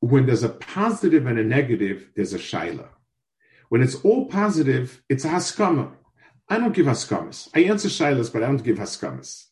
when 0.00 0.26
there's 0.26 0.42
a 0.42 0.48
positive 0.48 1.26
and 1.26 1.38
a 1.38 1.44
negative, 1.44 2.10
there's 2.14 2.34
a 2.34 2.38
shaila. 2.38 2.88
When 3.68 3.80
it's 3.80 3.94
all 3.96 4.26
positive, 4.26 5.02
it's 5.08 5.24
a 5.24 5.28
haskama. 5.28 5.92
I 6.48 6.58
don't 6.58 6.74
give 6.74 6.86
haskamas. 6.86 7.48
I 7.54 7.60
answer 7.60 7.88
shailas, 7.88 8.30
but 8.32 8.42
I 8.42 8.46
don't 8.46 8.62
give 8.62 8.76
haskamas. 8.76 9.46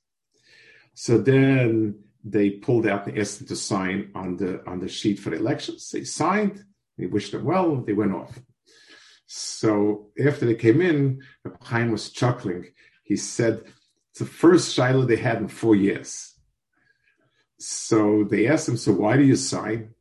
So 0.94 1.16
then 1.16 2.00
they 2.22 2.50
pulled 2.50 2.86
out 2.86 3.06
and 3.06 3.18
asked 3.18 3.38
them 3.38 3.48
to 3.48 3.56
sign 3.56 4.10
on 4.14 4.36
the 4.36 4.62
on 4.68 4.78
the 4.80 4.88
sheet 4.88 5.18
for 5.18 5.30
the 5.30 5.36
elections. 5.36 5.88
They 5.90 6.04
signed. 6.04 6.64
They 6.98 7.06
wished 7.06 7.32
them 7.32 7.44
well. 7.44 7.76
They 7.76 7.94
went 7.94 8.14
off. 8.14 8.38
So 9.34 10.10
after 10.24 10.44
they 10.44 10.54
came 10.54 10.80
in, 10.80 11.22
Chaim 11.62 11.90
was 11.90 12.10
chuckling. 12.10 12.66
He 13.04 13.16
said, 13.16 13.62
"It's 14.10 14.18
the 14.18 14.26
first 14.26 14.76
shaila 14.76 15.06
they 15.06 15.16
had 15.16 15.38
in 15.38 15.48
four 15.48 15.74
years." 15.74 16.34
So 17.58 18.24
they 18.24 18.46
asked 18.46 18.68
him, 18.68 18.76
"So 18.76 18.92
why 18.92 19.16
do 19.16 19.24
you 19.24 19.36
sign?" 19.36 19.94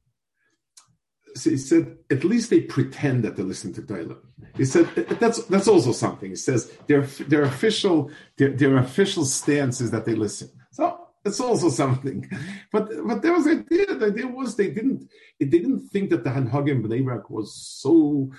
so 1.35 1.49
he 1.49 1.57
said, 1.57 1.97
at 2.09 2.23
least 2.23 2.49
they 2.49 2.61
pretend 2.61 3.23
that 3.23 3.35
they 3.35 3.43
listen 3.43 3.73
to 3.73 3.81
Doilim. 3.81 4.19
He 4.57 4.65
said 4.65 4.87
that's 5.19 5.43
that's 5.45 5.67
also 5.67 5.91
something. 5.91 6.29
He 6.29 6.35
says 6.35 6.71
their 6.87 7.03
their 7.31 7.43
official 7.43 8.11
their, 8.37 8.49
their 8.49 8.77
official 8.77 9.25
stance 9.25 9.79
is 9.81 9.91
that 9.91 10.05
they 10.05 10.15
listen. 10.15 10.49
So 10.71 11.07
it's 11.23 11.39
also 11.39 11.69
something. 11.69 12.29
But 12.71 12.89
but 13.07 13.21
there 13.21 13.33
was 13.33 13.45
the 13.45 13.51
idea. 13.51 13.95
The 13.95 14.07
idea 14.07 14.27
was 14.27 14.55
they 14.55 14.71
didn't 14.71 15.09
they 15.39 15.45
didn't 15.45 15.87
think 15.89 16.09
that 16.09 16.23
the 16.23 16.31
Hanhagim 16.31 16.83
Bnei 16.83 17.03
Brak 17.03 17.29
was 17.29 17.55
so. 17.55 18.31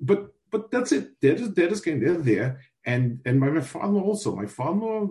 But 0.00 0.32
but 0.50 0.70
that's 0.70 0.92
it. 0.92 1.20
They're 1.20 1.36
just 1.36 1.54
they're 1.54 1.68
just 1.68 1.84
getting 1.84 2.00
they're 2.00 2.18
there. 2.18 2.60
And 2.84 3.20
and 3.24 3.40
my, 3.40 3.48
my 3.50 3.60
father 3.60 3.98
also. 3.98 4.34
My 4.34 4.46
father. 4.46 5.08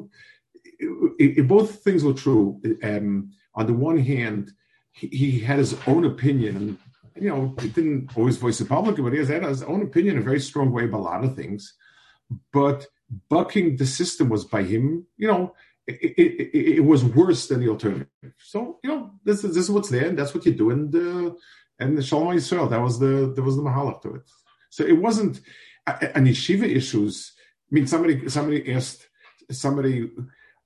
It, 0.78 1.38
it, 1.40 1.48
both 1.48 1.84
things 1.84 2.04
were 2.04 2.14
true. 2.14 2.62
Um, 2.84 3.32
on 3.54 3.68
the 3.68 3.74
one 3.74 3.98
hand, 3.98 4.52
he, 4.92 5.08
he 5.08 5.40
had 5.40 5.60
his 5.60 5.76
own 5.88 6.04
opinion, 6.04 6.78
you 7.16 7.30
know, 7.30 7.56
he 7.62 7.70
didn't 7.70 8.16
always 8.18 8.38
voice 8.38 8.60
it 8.60 8.68
publicly, 8.68 9.04
but 9.04 9.14
he 9.14 9.20
has 9.20 9.30
had 9.30 9.44
his 9.44 9.64
own 9.64 9.82
opinion 9.84 10.16
in 10.16 10.22
a 10.22 10.26
very 10.26 10.40
strong 10.40 10.72
way 10.72 10.86
about 10.86 11.00
a 11.00 11.04
lot 11.04 11.24
of 11.24 11.36
things. 11.36 11.74
But 12.52 12.88
bucking 13.30 13.78
the 13.78 13.86
system 13.86 14.30
was 14.30 14.46
by 14.46 14.64
him, 14.64 15.06
you 15.18 15.28
know, 15.28 15.54
it, 15.88 15.94
it, 16.18 16.78
it, 16.78 16.80
was 16.84 17.04
worse 17.04 17.48
than 17.48 17.60
the 17.60 17.70
alternative. 17.70 18.08
So 18.40 18.80
you 18.84 18.90
know, 18.90 19.12
this 19.24 19.44
is 19.44 19.54
this 19.54 19.66
is 19.66 19.72
what's 19.72 19.90
there, 19.90 20.08
and 20.08 20.18
that's 20.18 20.34
what 20.34 20.46
you 20.46 20.54
do. 20.54 20.72
And 20.72 20.94
uh, 20.96 21.36
and 21.80 21.98
the 21.98 22.02
Shalom 22.02 22.36
Yisrael, 22.36 22.70
that 22.70 22.82
was 22.82 23.00
the 23.00 23.32
that 23.36 23.44
was 23.44 23.56
the 23.56 23.62
mahalach 23.62 24.02
to 24.02 24.16
it. 24.16 24.30
So 24.76 24.84
it 24.84 24.98
wasn't 24.98 25.40
an 25.88 26.26
yeshiva 26.26 26.68
issues. 26.68 27.32
I 27.72 27.76
mean, 27.76 27.88
somebody 27.88 28.28
somebody 28.28 28.74
asked 28.74 29.08
somebody 29.50 30.10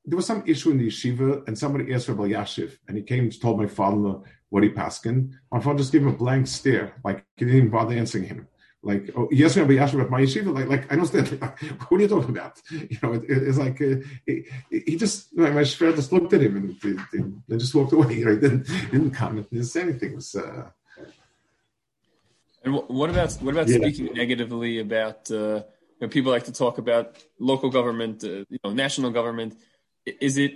there 0.06 0.16
was 0.16 0.26
some 0.26 0.44
issue 0.48 0.72
in 0.72 0.80
the 0.80 0.88
yeshiva, 0.88 1.48
and 1.48 1.56
somebody 1.56 1.94
asked 1.94 2.08
Rav 2.10 2.18
Elyashiv, 2.18 2.72
and 2.88 2.98
he 2.98 3.04
came 3.04 3.26
and 3.26 3.42
told 3.42 3.60
my 3.60 3.68
father 3.68 4.20
what 4.50 4.64
he 4.64 4.70
paskin. 4.70 5.34
My 5.52 5.60
father 5.60 5.78
just 5.78 5.92
gave 5.92 6.02
him 6.02 6.08
a 6.08 6.14
blank 6.24 6.48
stare, 6.48 6.94
like 7.04 7.24
he 7.36 7.46
didn't 7.46 7.58
even 7.58 7.70
bother 7.70 7.94
answering 7.96 8.24
him 8.24 8.48
like 8.82 9.10
oh, 9.16 9.28
yes, 9.32 9.58
Rav 9.58 9.68
Elyashiv 9.68 9.94
about 9.96 10.10
my 10.10 10.22
yeshiva. 10.22 10.54
Like, 10.54 10.68
like 10.68 10.92
I 10.92 10.96
don't 10.96 11.14
understand. 11.14 11.42
Like, 11.42 11.60
what 11.90 12.00
are 12.00 12.02
you 12.02 12.08
talking 12.08 12.30
about? 12.30 12.62
You 12.72 12.98
know, 13.04 13.14
it, 13.14 13.24
it's 13.28 13.58
like 13.58 13.82
uh, 13.82 13.96
he, 14.26 14.46
he, 14.70 14.96
just 14.96 15.36
my, 15.38 15.50
my 15.52 15.64
just 15.64 16.12
looked 16.12 16.34
at 16.34 16.42
him 16.42 16.56
and, 16.58 17.04
and, 17.14 17.44
and 17.48 17.60
just 17.60 17.76
walked 17.76 17.94
away. 17.94 18.16
He 18.16 18.24
didn't 18.24 18.68
didn't 18.92 19.12
comment, 19.12 19.50
didn't 19.52 19.66
say 19.66 19.82
anything. 19.82 20.14
It 20.14 20.16
was, 20.16 20.36
uh, 20.36 20.70
and 22.70 22.88
what 22.88 23.10
about 23.10 23.32
what 23.34 23.54
about 23.54 23.68
yeah. 23.68 23.78
speaking 23.78 24.14
negatively 24.14 24.80
about? 24.80 25.30
Uh, 25.32 25.64
you 26.00 26.08
know, 26.08 26.08
people 26.08 26.32
like 26.32 26.46
to 26.46 26.54
talk 26.54 26.78
about 26.78 27.18
local 27.40 27.70
government, 27.70 28.24
uh, 28.24 28.46
you 28.50 28.60
know, 28.64 28.72
national 28.72 29.12
government. 29.12 29.56
Is 30.06 30.38
it 30.38 30.54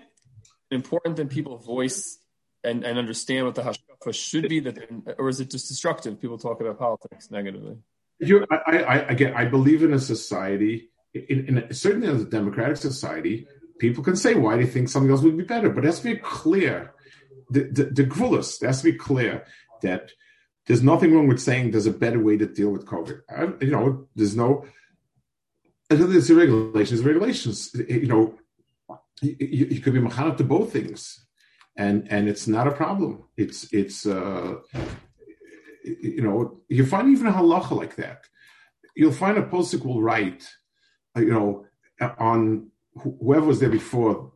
important 0.72 1.18
that 1.18 1.30
people 1.30 1.58
voice 1.58 2.18
and, 2.64 2.84
and 2.84 2.98
understand 2.98 3.46
what 3.46 3.56
the 3.56 3.62
hashkafa 3.62 4.14
should 4.14 4.48
be, 4.48 4.62
that 4.62 4.78
or 5.18 5.30
is 5.30 5.40
it 5.40 5.50
just 5.50 5.68
destructive? 5.68 6.20
People 6.22 6.38
talk 6.38 6.62
about 6.62 6.80
politics 6.80 7.30
negatively. 7.30 7.78
You, 8.20 8.46
I, 8.50 8.78
I, 8.78 8.96
again, 9.00 9.34
I 9.36 9.46
believe 9.46 9.84
in 9.84 9.92
a 9.92 10.00
society, 10.00 10.90
in, 11.14 11.46
in 11.48 11.58
a, 11.58 11.74
certainly 11.74 12.08
in 12.08 12.16
a 12.16 12.24
democratic 12.24 12.78
society, 12.78 13.48
people 13.80 14.04
can 14.04 14.16
say 14.16 14.34
why 14.36 14.56
they 14.56 14.66
think 14.66 14.88
something 14.88 15.12
else 15.12 15.22
would 15.22 15.38
be 15.38 15.44
better, 15.44 15.70
but 15.70 15.84
it 15.84 15.88
has 15.88 16.00
to 16.00 16.14
be 16.14 16.18
clear. 16.18 16.94
The 17.50 17.64
the, 17.64 17.84
the 17.86 18.04
grulus, 18.06 18.62
it 18.62 18.68
has 18.68 18.82
to 18.82 18.92
be 18.92 18.98
clear 18.98 19.46
that 19.82 20.14
there's 20.68 20.84
nothing 20.84 21.14
wrong 21.14 21.28
with 21.28 21.42
saying 21.42 21.72
there's 21.72 21.86
a 21.86 21.92
better 21.92 22.20
way 22.20 22.38
to 22.38 22.46
deal 22.46 22.70
with 22.70 22.86
COVID. 22.86 23.22
I, 23.30 23.64
you 23.64 23.72
know, 23.72 24.08
there's 24.16 24.36
no. 24.36 24.66
There's 25.90 26.28
the 26.28 26.36
regulations. 26.36 27.04
Regulations. 27.04 27.76
You 27.88 28.08
know, 28.08 28.36
you, 29.22 29.68
you 29.72 29.82
could 29.82 29.94
be 29.94 30.00
mechanized 30.00 30.38
to 30.40 30.44
both 30.44 30.72
things, 30.72 31.26
and 31.78 32.08
and 32.10 32.30
it's 32.30 32.48
not 32.48 32.68
a 32.68 32.72
problem. 32.72 33.26
It's 33.38 33.72
it's. 33.74 34.06
Uh, 34.06 34.56
you 35.84 36.22
know, 36.22 36.62
you 36.70 36.86
find 36.86 37.10
even 37.10 37.28
a 37.28 37.32
halacha 37.34 37.72
like 37.72 37.98
that. 37.98 38.26
You'll 38.96 39.12
find 39.12 39.38
a 39.38 39.44
posik 39.44 39.84
will 39.84 40.02
write, 40.02 40.48
uh, 41.18 41.20
you 41.22 41.32
know, 41.32 41.66
on 42.18 42.72
whoever 42.96 43.48
was 43.48 43.60
there 43.60 43.70
before 43.70 44.32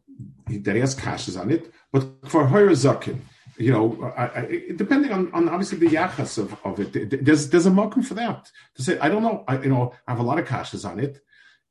that 0.47 0.75
has 0.75 0.95
kashes 0.95 1.37
on 1.37 1.51
it, 1.51 1.71
but 1.91 2.05
for 2.27 2.47
her 2.47 2.67
zakin, 2.69 3.19
you 3.57 3.71
know, 3.71 4.13
I, 4.15 4.23
I, 4.23 4.61
depending 4.75 5.11
on, 5.11 5.31
on 5.33 5.49
obviously 5.49 5.79
the 5.79 5.95
yachas 5.95 6.37
of, 6.37 6.55
of 6.63 6.79
it, 6.79 7.25
there's 7.25 7.49
there's 7.49 7.65
a 7.65 7.71
mokum 7.71 8.05
for 8.05 8.13
that 8.13 8.51
to 8.75 8.83
say 8.83 8.99
I 8.99 9.09
don't 9.09 9.23
know, 9.23 9.43
I, 9.47 9.59
you 9.59 9.69
know, 9.69 9.93
I 10.07 10.11
have 10.11 10.19
a 10.19 10.23
lot 10.23 10.39
of 10.39 10.47
kashes 10.47 10.85
on 10.85 10.99
it, 10.99 11.21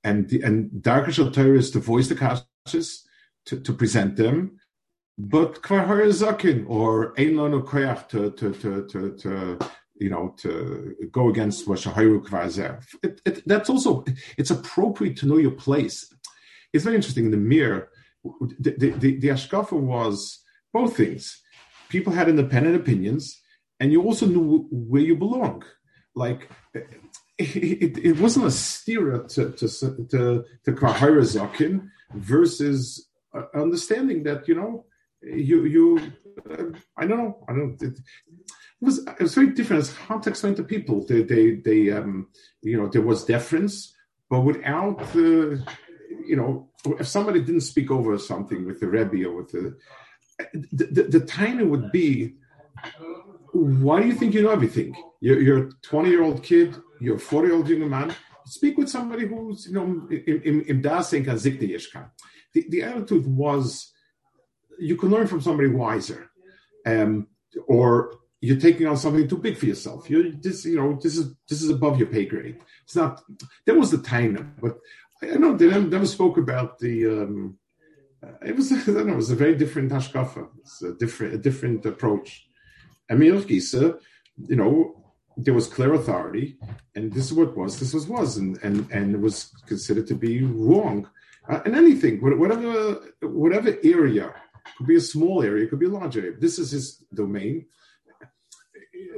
and 0.03 0.31
and 0.33 0.83
darker 0.83 1.13
Torah 1.13 1.59
is 1.59 1.71
to 1.73 1.79
voice 1.79 2.09
the 2.09 2.17
kashes 2.17 3.07
to, 3.47 3.61
to 3.61 3.73
present 3.73 4.17
them, 4.17 4.59
but 5.19 5.63
kvar 5.63 5.87
zakin 6.09 6.65
or 6.69 7.19
ein 7.19 7.35
lanu 7.35 7.65
koyach 7.65 8.09
to 8.09 8.31
to 8.33 8.53
to 8.53 8.87
to 8.87 9.17
to 9.17 9.59
you 9.95 10.11
know 10.11 10.35
to 10.39 10.95
go 11.11 11.29
against 11.29 11.69
what 11.69 11.87
it, 11.87 13.21
it, 13.25 13.43
That's 13.47 13.71
also 13.71 14.05
it's 14.37 14.51
appropriate 14.51 15.17
to 15.19 15.27
know 15.27 15.39
your 15.39 15.53
place. 15.53 16.13
It's 16.73 16.85
very 16.85 16.97
interesting. 16.97 17.27
In 17.27 17.31
the 17.31 17.37
mirror, 17.37 17.91
the 18.25 18.75
the, 18.77 18.91
the, 18.91 19.17
the 19.21 19.29
ashkafa 19.29 19.73
was 19.73 20.41
both 20.73 20.97
things. 20.97 21.43
People 21.89 22.13
had 22.13 22.29
independent 22.29 22.77
opinions, 22.77 23.41
and 23.81 23.93
you 23.93 24.03
also 24.03 24.27
knew 24.27 24.67
where 24.71 25.03
you 25.03 25.17
belong. 25.17 25.63
Like 26.15 26.51
it, 26.75 26.89
it, 27.39 27.99
it 27.99 28.21
wasn't 28.21 28.47
a 28.47 28.51
steer 28.51 29.25
to 29.29 29.53
to 29.53 29.69
to, 29.69 30.45
to 30.65 30.73
zakin 30.73 31.89
versus 32.15 33.09
understanding 33.55 34.23
that 34.25 34.49
you 34.49 34.55
know 34.55 34.87
you 35.23 35.65
you 35.65 36.13
uh, 36.51 36.65
I 36.97 37.07
don't 37.07 37.19
know 37.19 37.45
I 37.49 37.53
don't 37.53 37.83
it, 37.83 37.99
it, 37.99 38.01
was 38.81 38.99
it 38.99 39.21
was 39.21 39.35
very 39.35 39.49
different. 39.49 39.81
It's 39.85 39.95
hard 39.95 40.23
to 40.25 40.31
explain 40.31 40.55
to 40.57 40.63
people. 40.63 41.05
They 41.07 41.23
they 41.23 41.57
they 41.57 41.91
um 41.91 42.29
you 42.63 42.77
know 42.77 42.89
there 42.89 43.03
was 43.03 43.25
deference, 43.25 43.95
but 44.31 44.41
without 44.41 44.99
the 45.13 45.65
you 46.27 46.37
know 46.37 46.71
if 46.99 47.07
somebody 47.07 47.41
didn't 47.41 47.63
speak 47.63 47.91
over 47.91 48.17
something 48.19 48.65
with 48.65 48.81
the 48.81 48.87
rebbe 48.87 49.25
or 49.27 49.37
with 49.37 49.53
the 49.53 49.77
the, 50.53 50.85
the, 50.85 51.03
the 51.19 51.21
tiny 51.21 51.65
would 51.65 51.93
be 51.93 52.35
why 53.53 54.01
do 54.01 54.07
you 54.07 54.15
think 54.15 54.35
you 54.35 54.43
know 54.43 54.51
everything? 54.51 54.95
You're, 55.21 55.41
you're 55.41 55.69
a 55.69 55.71
20 55.83 56.11
year 56.11 56.23
old 56.23 56.43
kid, 56.43 56.77
you're 57.01 57.17
a 57.17 57.21
40 57.21 57.49
year 57.49 57.57
old 57.57 57.69
young 57.69 57.89
man. 57.89 58.15
Speak 58.45 58.79
with 58.79 58.89
somebody 58.89 59.27
who's, 59.27 59.67
you 59.67 59.73
know, 59.73 60.07
in, 60.11 60.43
in, 60.43 60.65
the, 62.57 62.67
the 62.69 62.83
attitude 62.83 63.27
was 63.27 63.93
you 64.79 64.97
can 64.97 65.11
learn 65.11 65.27
from 65.27 65.41
somebody 65.41 65.69
wiser, 65.69 66.31
um, 66.87 67.27
or 67.67 68.15
you're 68.41 68.61
taking 68.61 68.87
on 68.87 68.97
something 68.97 69.29
too 69.29 69.37
big 69.39 69.57
for 69.57 69.67
yourself. 69.67 70.09
You 70.09 70.33
this, 70.33 70.65
you 70.65 70.77
know, 70.77 70.99
this 71.03 71.17
is 71.17 71.35
this 71.49 71.63
is 71.63 71.71
above 71.71 71.99
your 71.99 72.09
pay 72.09 72.25
grade. 72.25 72.59
It's 72.85 72.97
not. 72.97 73.23
That 73.67 73.77
was 73.77 73.91
the 73.91 73.99
time, 73.99 74.55
but 74.61 74.79
I 75.23 75.37
know 75.37 75.57
they 75.57 75.69
never, 75.69 75.87
never 75.87 76.07
spoke 76.07 76.39
about 76.39 76.79
the. 76.79 77.07
Um, 77.07 77.59
it 78.45 78.57
was 78.57 78.73
I 78.89 78.93
don't 78.93 79.07
know. 79.07 79.15
It 79.15 79.17
was 79.17 79.31
a 79.31 79.37
very 79.37 79.55
different 79.55 79.93
hashkafa. 79.93 80.49
It's 80.61 80.83
a 80.83 80.95
different 80.95 81.35
a 81.35 81.39
different 81.39 81.85
approach. 81.87 82.49
Emil 83.11 83.43
Gisa, 83.43 83.99
you 84.49 84.57
know, 84.57 85.07
there 85.37 85.55
was 85.55 85.67
clear 85.67 85.95
authority, 85.95 86.57
and 86.95 87.13
this 87.13 87.27
is 87.27 87.33
what 87.33 87.57
was. 87.57 87.79
This 87.79 87.95
was 87.95 88.07
was, 88.09 88.37
and 88.39 88.59
and 88.63 88.91
and 88.91 89.15
it 89.15 89.21
was 89.21 89.53
considered 89.67 90.07
to 90.09 90.15
be 90.15 90.43
wrong. 90.43 91.09
Uh, 91.49 91.61
and 91.65 91.77
anything, 91.77 92.21
whatever 92.21 93.01
whatever 93.23 93.77
area 93.85 94.35
could 94.77 94.87
be 94.87 94.97
a 94.97 95.01
small 95.01 95.43
area, 95.43 95.67
could 95.67 95.79
be 95.79 95.87
a 95.87 95.91
large 95.91 96.17
area. 96.17 96.33
This 96.39 96.59
is 96.59 96.71
his 96.71 97.05
domain. 97.15 97.67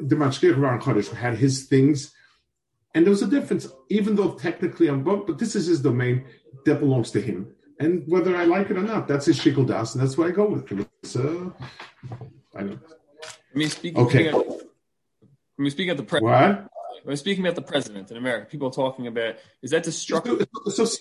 The 0.00 0.16
Mashkir 0.16 0.56
Ran 0.58 0.80
Chodesh 0.80 1.12
had 1.12 1.38
his 1.38 1.66
things, 1.66 2.12
and 2.94 3.06
there 3.06 3.10
was 3.10 3.22
a 3.22 3.26
difference, 3.26 3.68
even 3.88 4.16
though 4.16 4.32
technically 4.32 4.88
I'm 4.88 5.02
but 5.04 5.38
this 5.38 5.54
is 5.56 5.66
his 5.66 5.80
domain 5.80 6.26
that 6.64 6.80
belongs 6.80 7.10
to 7.12 7.20
him. 7.20 7.54
And 7.80 8.02
whether 8.06 8.36
I 8.36 8.44
like 8.44 8.70
it 8.70 8.76
or 8.76 8.82
not, 8.82 9.06
that's 9.06 9.26
his 9.26 9.38
shikul 9.38 9.66
das, 9.66 9.94
and 9.94 10.02
that's 10.02 10.18
why 10.18 10.26
I 10.26 10.30
go 10.32 10.48
with 10.48 10.68
him. 10.68 10.86
So, 11.04 11.54
I 12.56 12.62
don't. 12.62 12.80
I 13.54 13.58
mean, 13.58 13.70
speaking. 13.70 14.00
Okay. 14.04 14.28
Of, 14.28 14.34
I 14.34 15.62
mean, 15.62 15.70
speaking 15.70 15.90
of 15.90 15.96
the 15.96 16.02
president. 16.02 16.60
What? 16.60 16.68
I'm 17.06 17.16
speaking 17.16 17.44
about 17.44 17.54
the 17.54 17.62
president 17.62 18.10
in 18.10 18.16
America. 18.16 18.46
People 18.50 18.68
are 18.68 18.72
talking 18.72 19.06
about 19.06 19.36
is 19.62 19.70
that 19.70 19.82
destructive? 19.82 20.46
So, 20.66 20.84
so, 20.84 20.96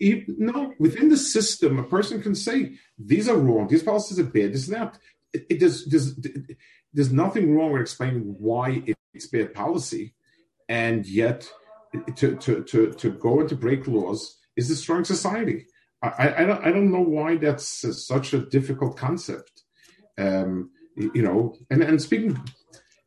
no, 0.00 0.74
within 0.78 1.08
the 1.08 1.16
system, 1.16 1.78
a 1.78 1.82
person 1.82 2.22
can 2.22 2.34
say 2.34 2.76
these 2.98 3.28
are 3.28 3.36
wrong, 3.36 3.68
these 3.68 3.82
policies 3.82 4.18
are 4.18 4.24
bad, 4.24 4.52
this 4.52 4.62
is 4.62 4.68
that. 4.68 4.98
It, 5.32 5.46
it 5.50 5.60
does, 5.60 5.84
there's, 5.86 6.14
there's 6.92 7.12
nothing 7.12 7.54
wrong 7.54 7.72
with 7.72 7.82
explaining 7.82 8.36
why 8.38 8.82
it's 9.12 9.26
bad 9.26 9.54
policy, 9.54 10.14
and 10.68 11.06
yet 11.06 11.48
to 12.16 12.36
to 12.36 12.62
to, 12.64 12.92
to 12.92 13.10
go 13.10 13.40
and 13.40 13.48
to 13.48 13.56
break 13.56 13.86
laws 13.86 14.38
is 14.56 14.70
a 14.70 14.76
strong 14.76 15.04
society. 15.04 15.66
I, 16.18 16.42
I 16.42 16.44
don't 16.44 16.64
I 16.66 16.70
don't 16.70 16.92
know 16.92 17.00
why 17.00 17.36
that's 17.36 17.66
such 18.06 18.32
a 18.32 18.38
difficult 18.38 18.96
concept. 18.96 19.62
Um, 20.18 20.70
you 20.96 21.22
know, 21.22 21.56
and 21.70 21.82
and 21.82 22.00
speaking 22.00 22.40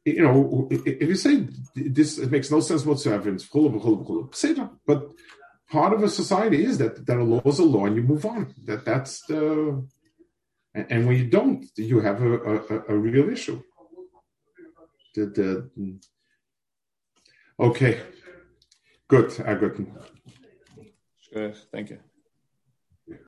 you 0.06 0.22
know, 0.22 0.68
if 0.72 1.08
you 1.08 1.16
say 1.16 1.48
this 1.76 2.18
it 2.18 2.32
makes 2.32 2.52
no 2.52 2.60
sense 2.60 2.86
whatsoever, 2.86 3.32
it's 3.32 3.44
full 3.44 3.66
of 3.66 3.82
hold 3.82 4.10
of 4.10 4.36
say 4.36 4.54
that. 4.54 4.72
But 4.86 5.10
part 5.70 5.94
of 5.94 6.04
a 6.04 6.10
society 6.10 6.64
is 6.64 6.78
that 6.78 7.06
that 7.06 7.18
a 7.18 7.24
law 7.24 7.42
is 7.46 7.60
a 7.60 7.64
law 7.64 7.86
and 7.86 7.96
you 7.96 8.04
move 8.04 8.26
on. 8.26 8.54
That 8.66 8.86
that's 8.86 9.22
the 9.28 9.86
and, 10.74 11.08
when 11.08 11.18
you 11.18 11.26
don't, 11.26 11.66
you 11.76 12.00
have 12.00 12.22
a, 12.22 12.34
a, 12.34 12.84
a 12.90 12.98
real 12.98 13.30
issue. 13.30 13.62
the, 15.16 15.26
the 15.26 16.00
okay. 17.60 18.02
Good, 19.08 19.40
uh, 19.42 19.56
good. 19.56 19.88
Thank 21.72 21.90
you. 21.90 22.00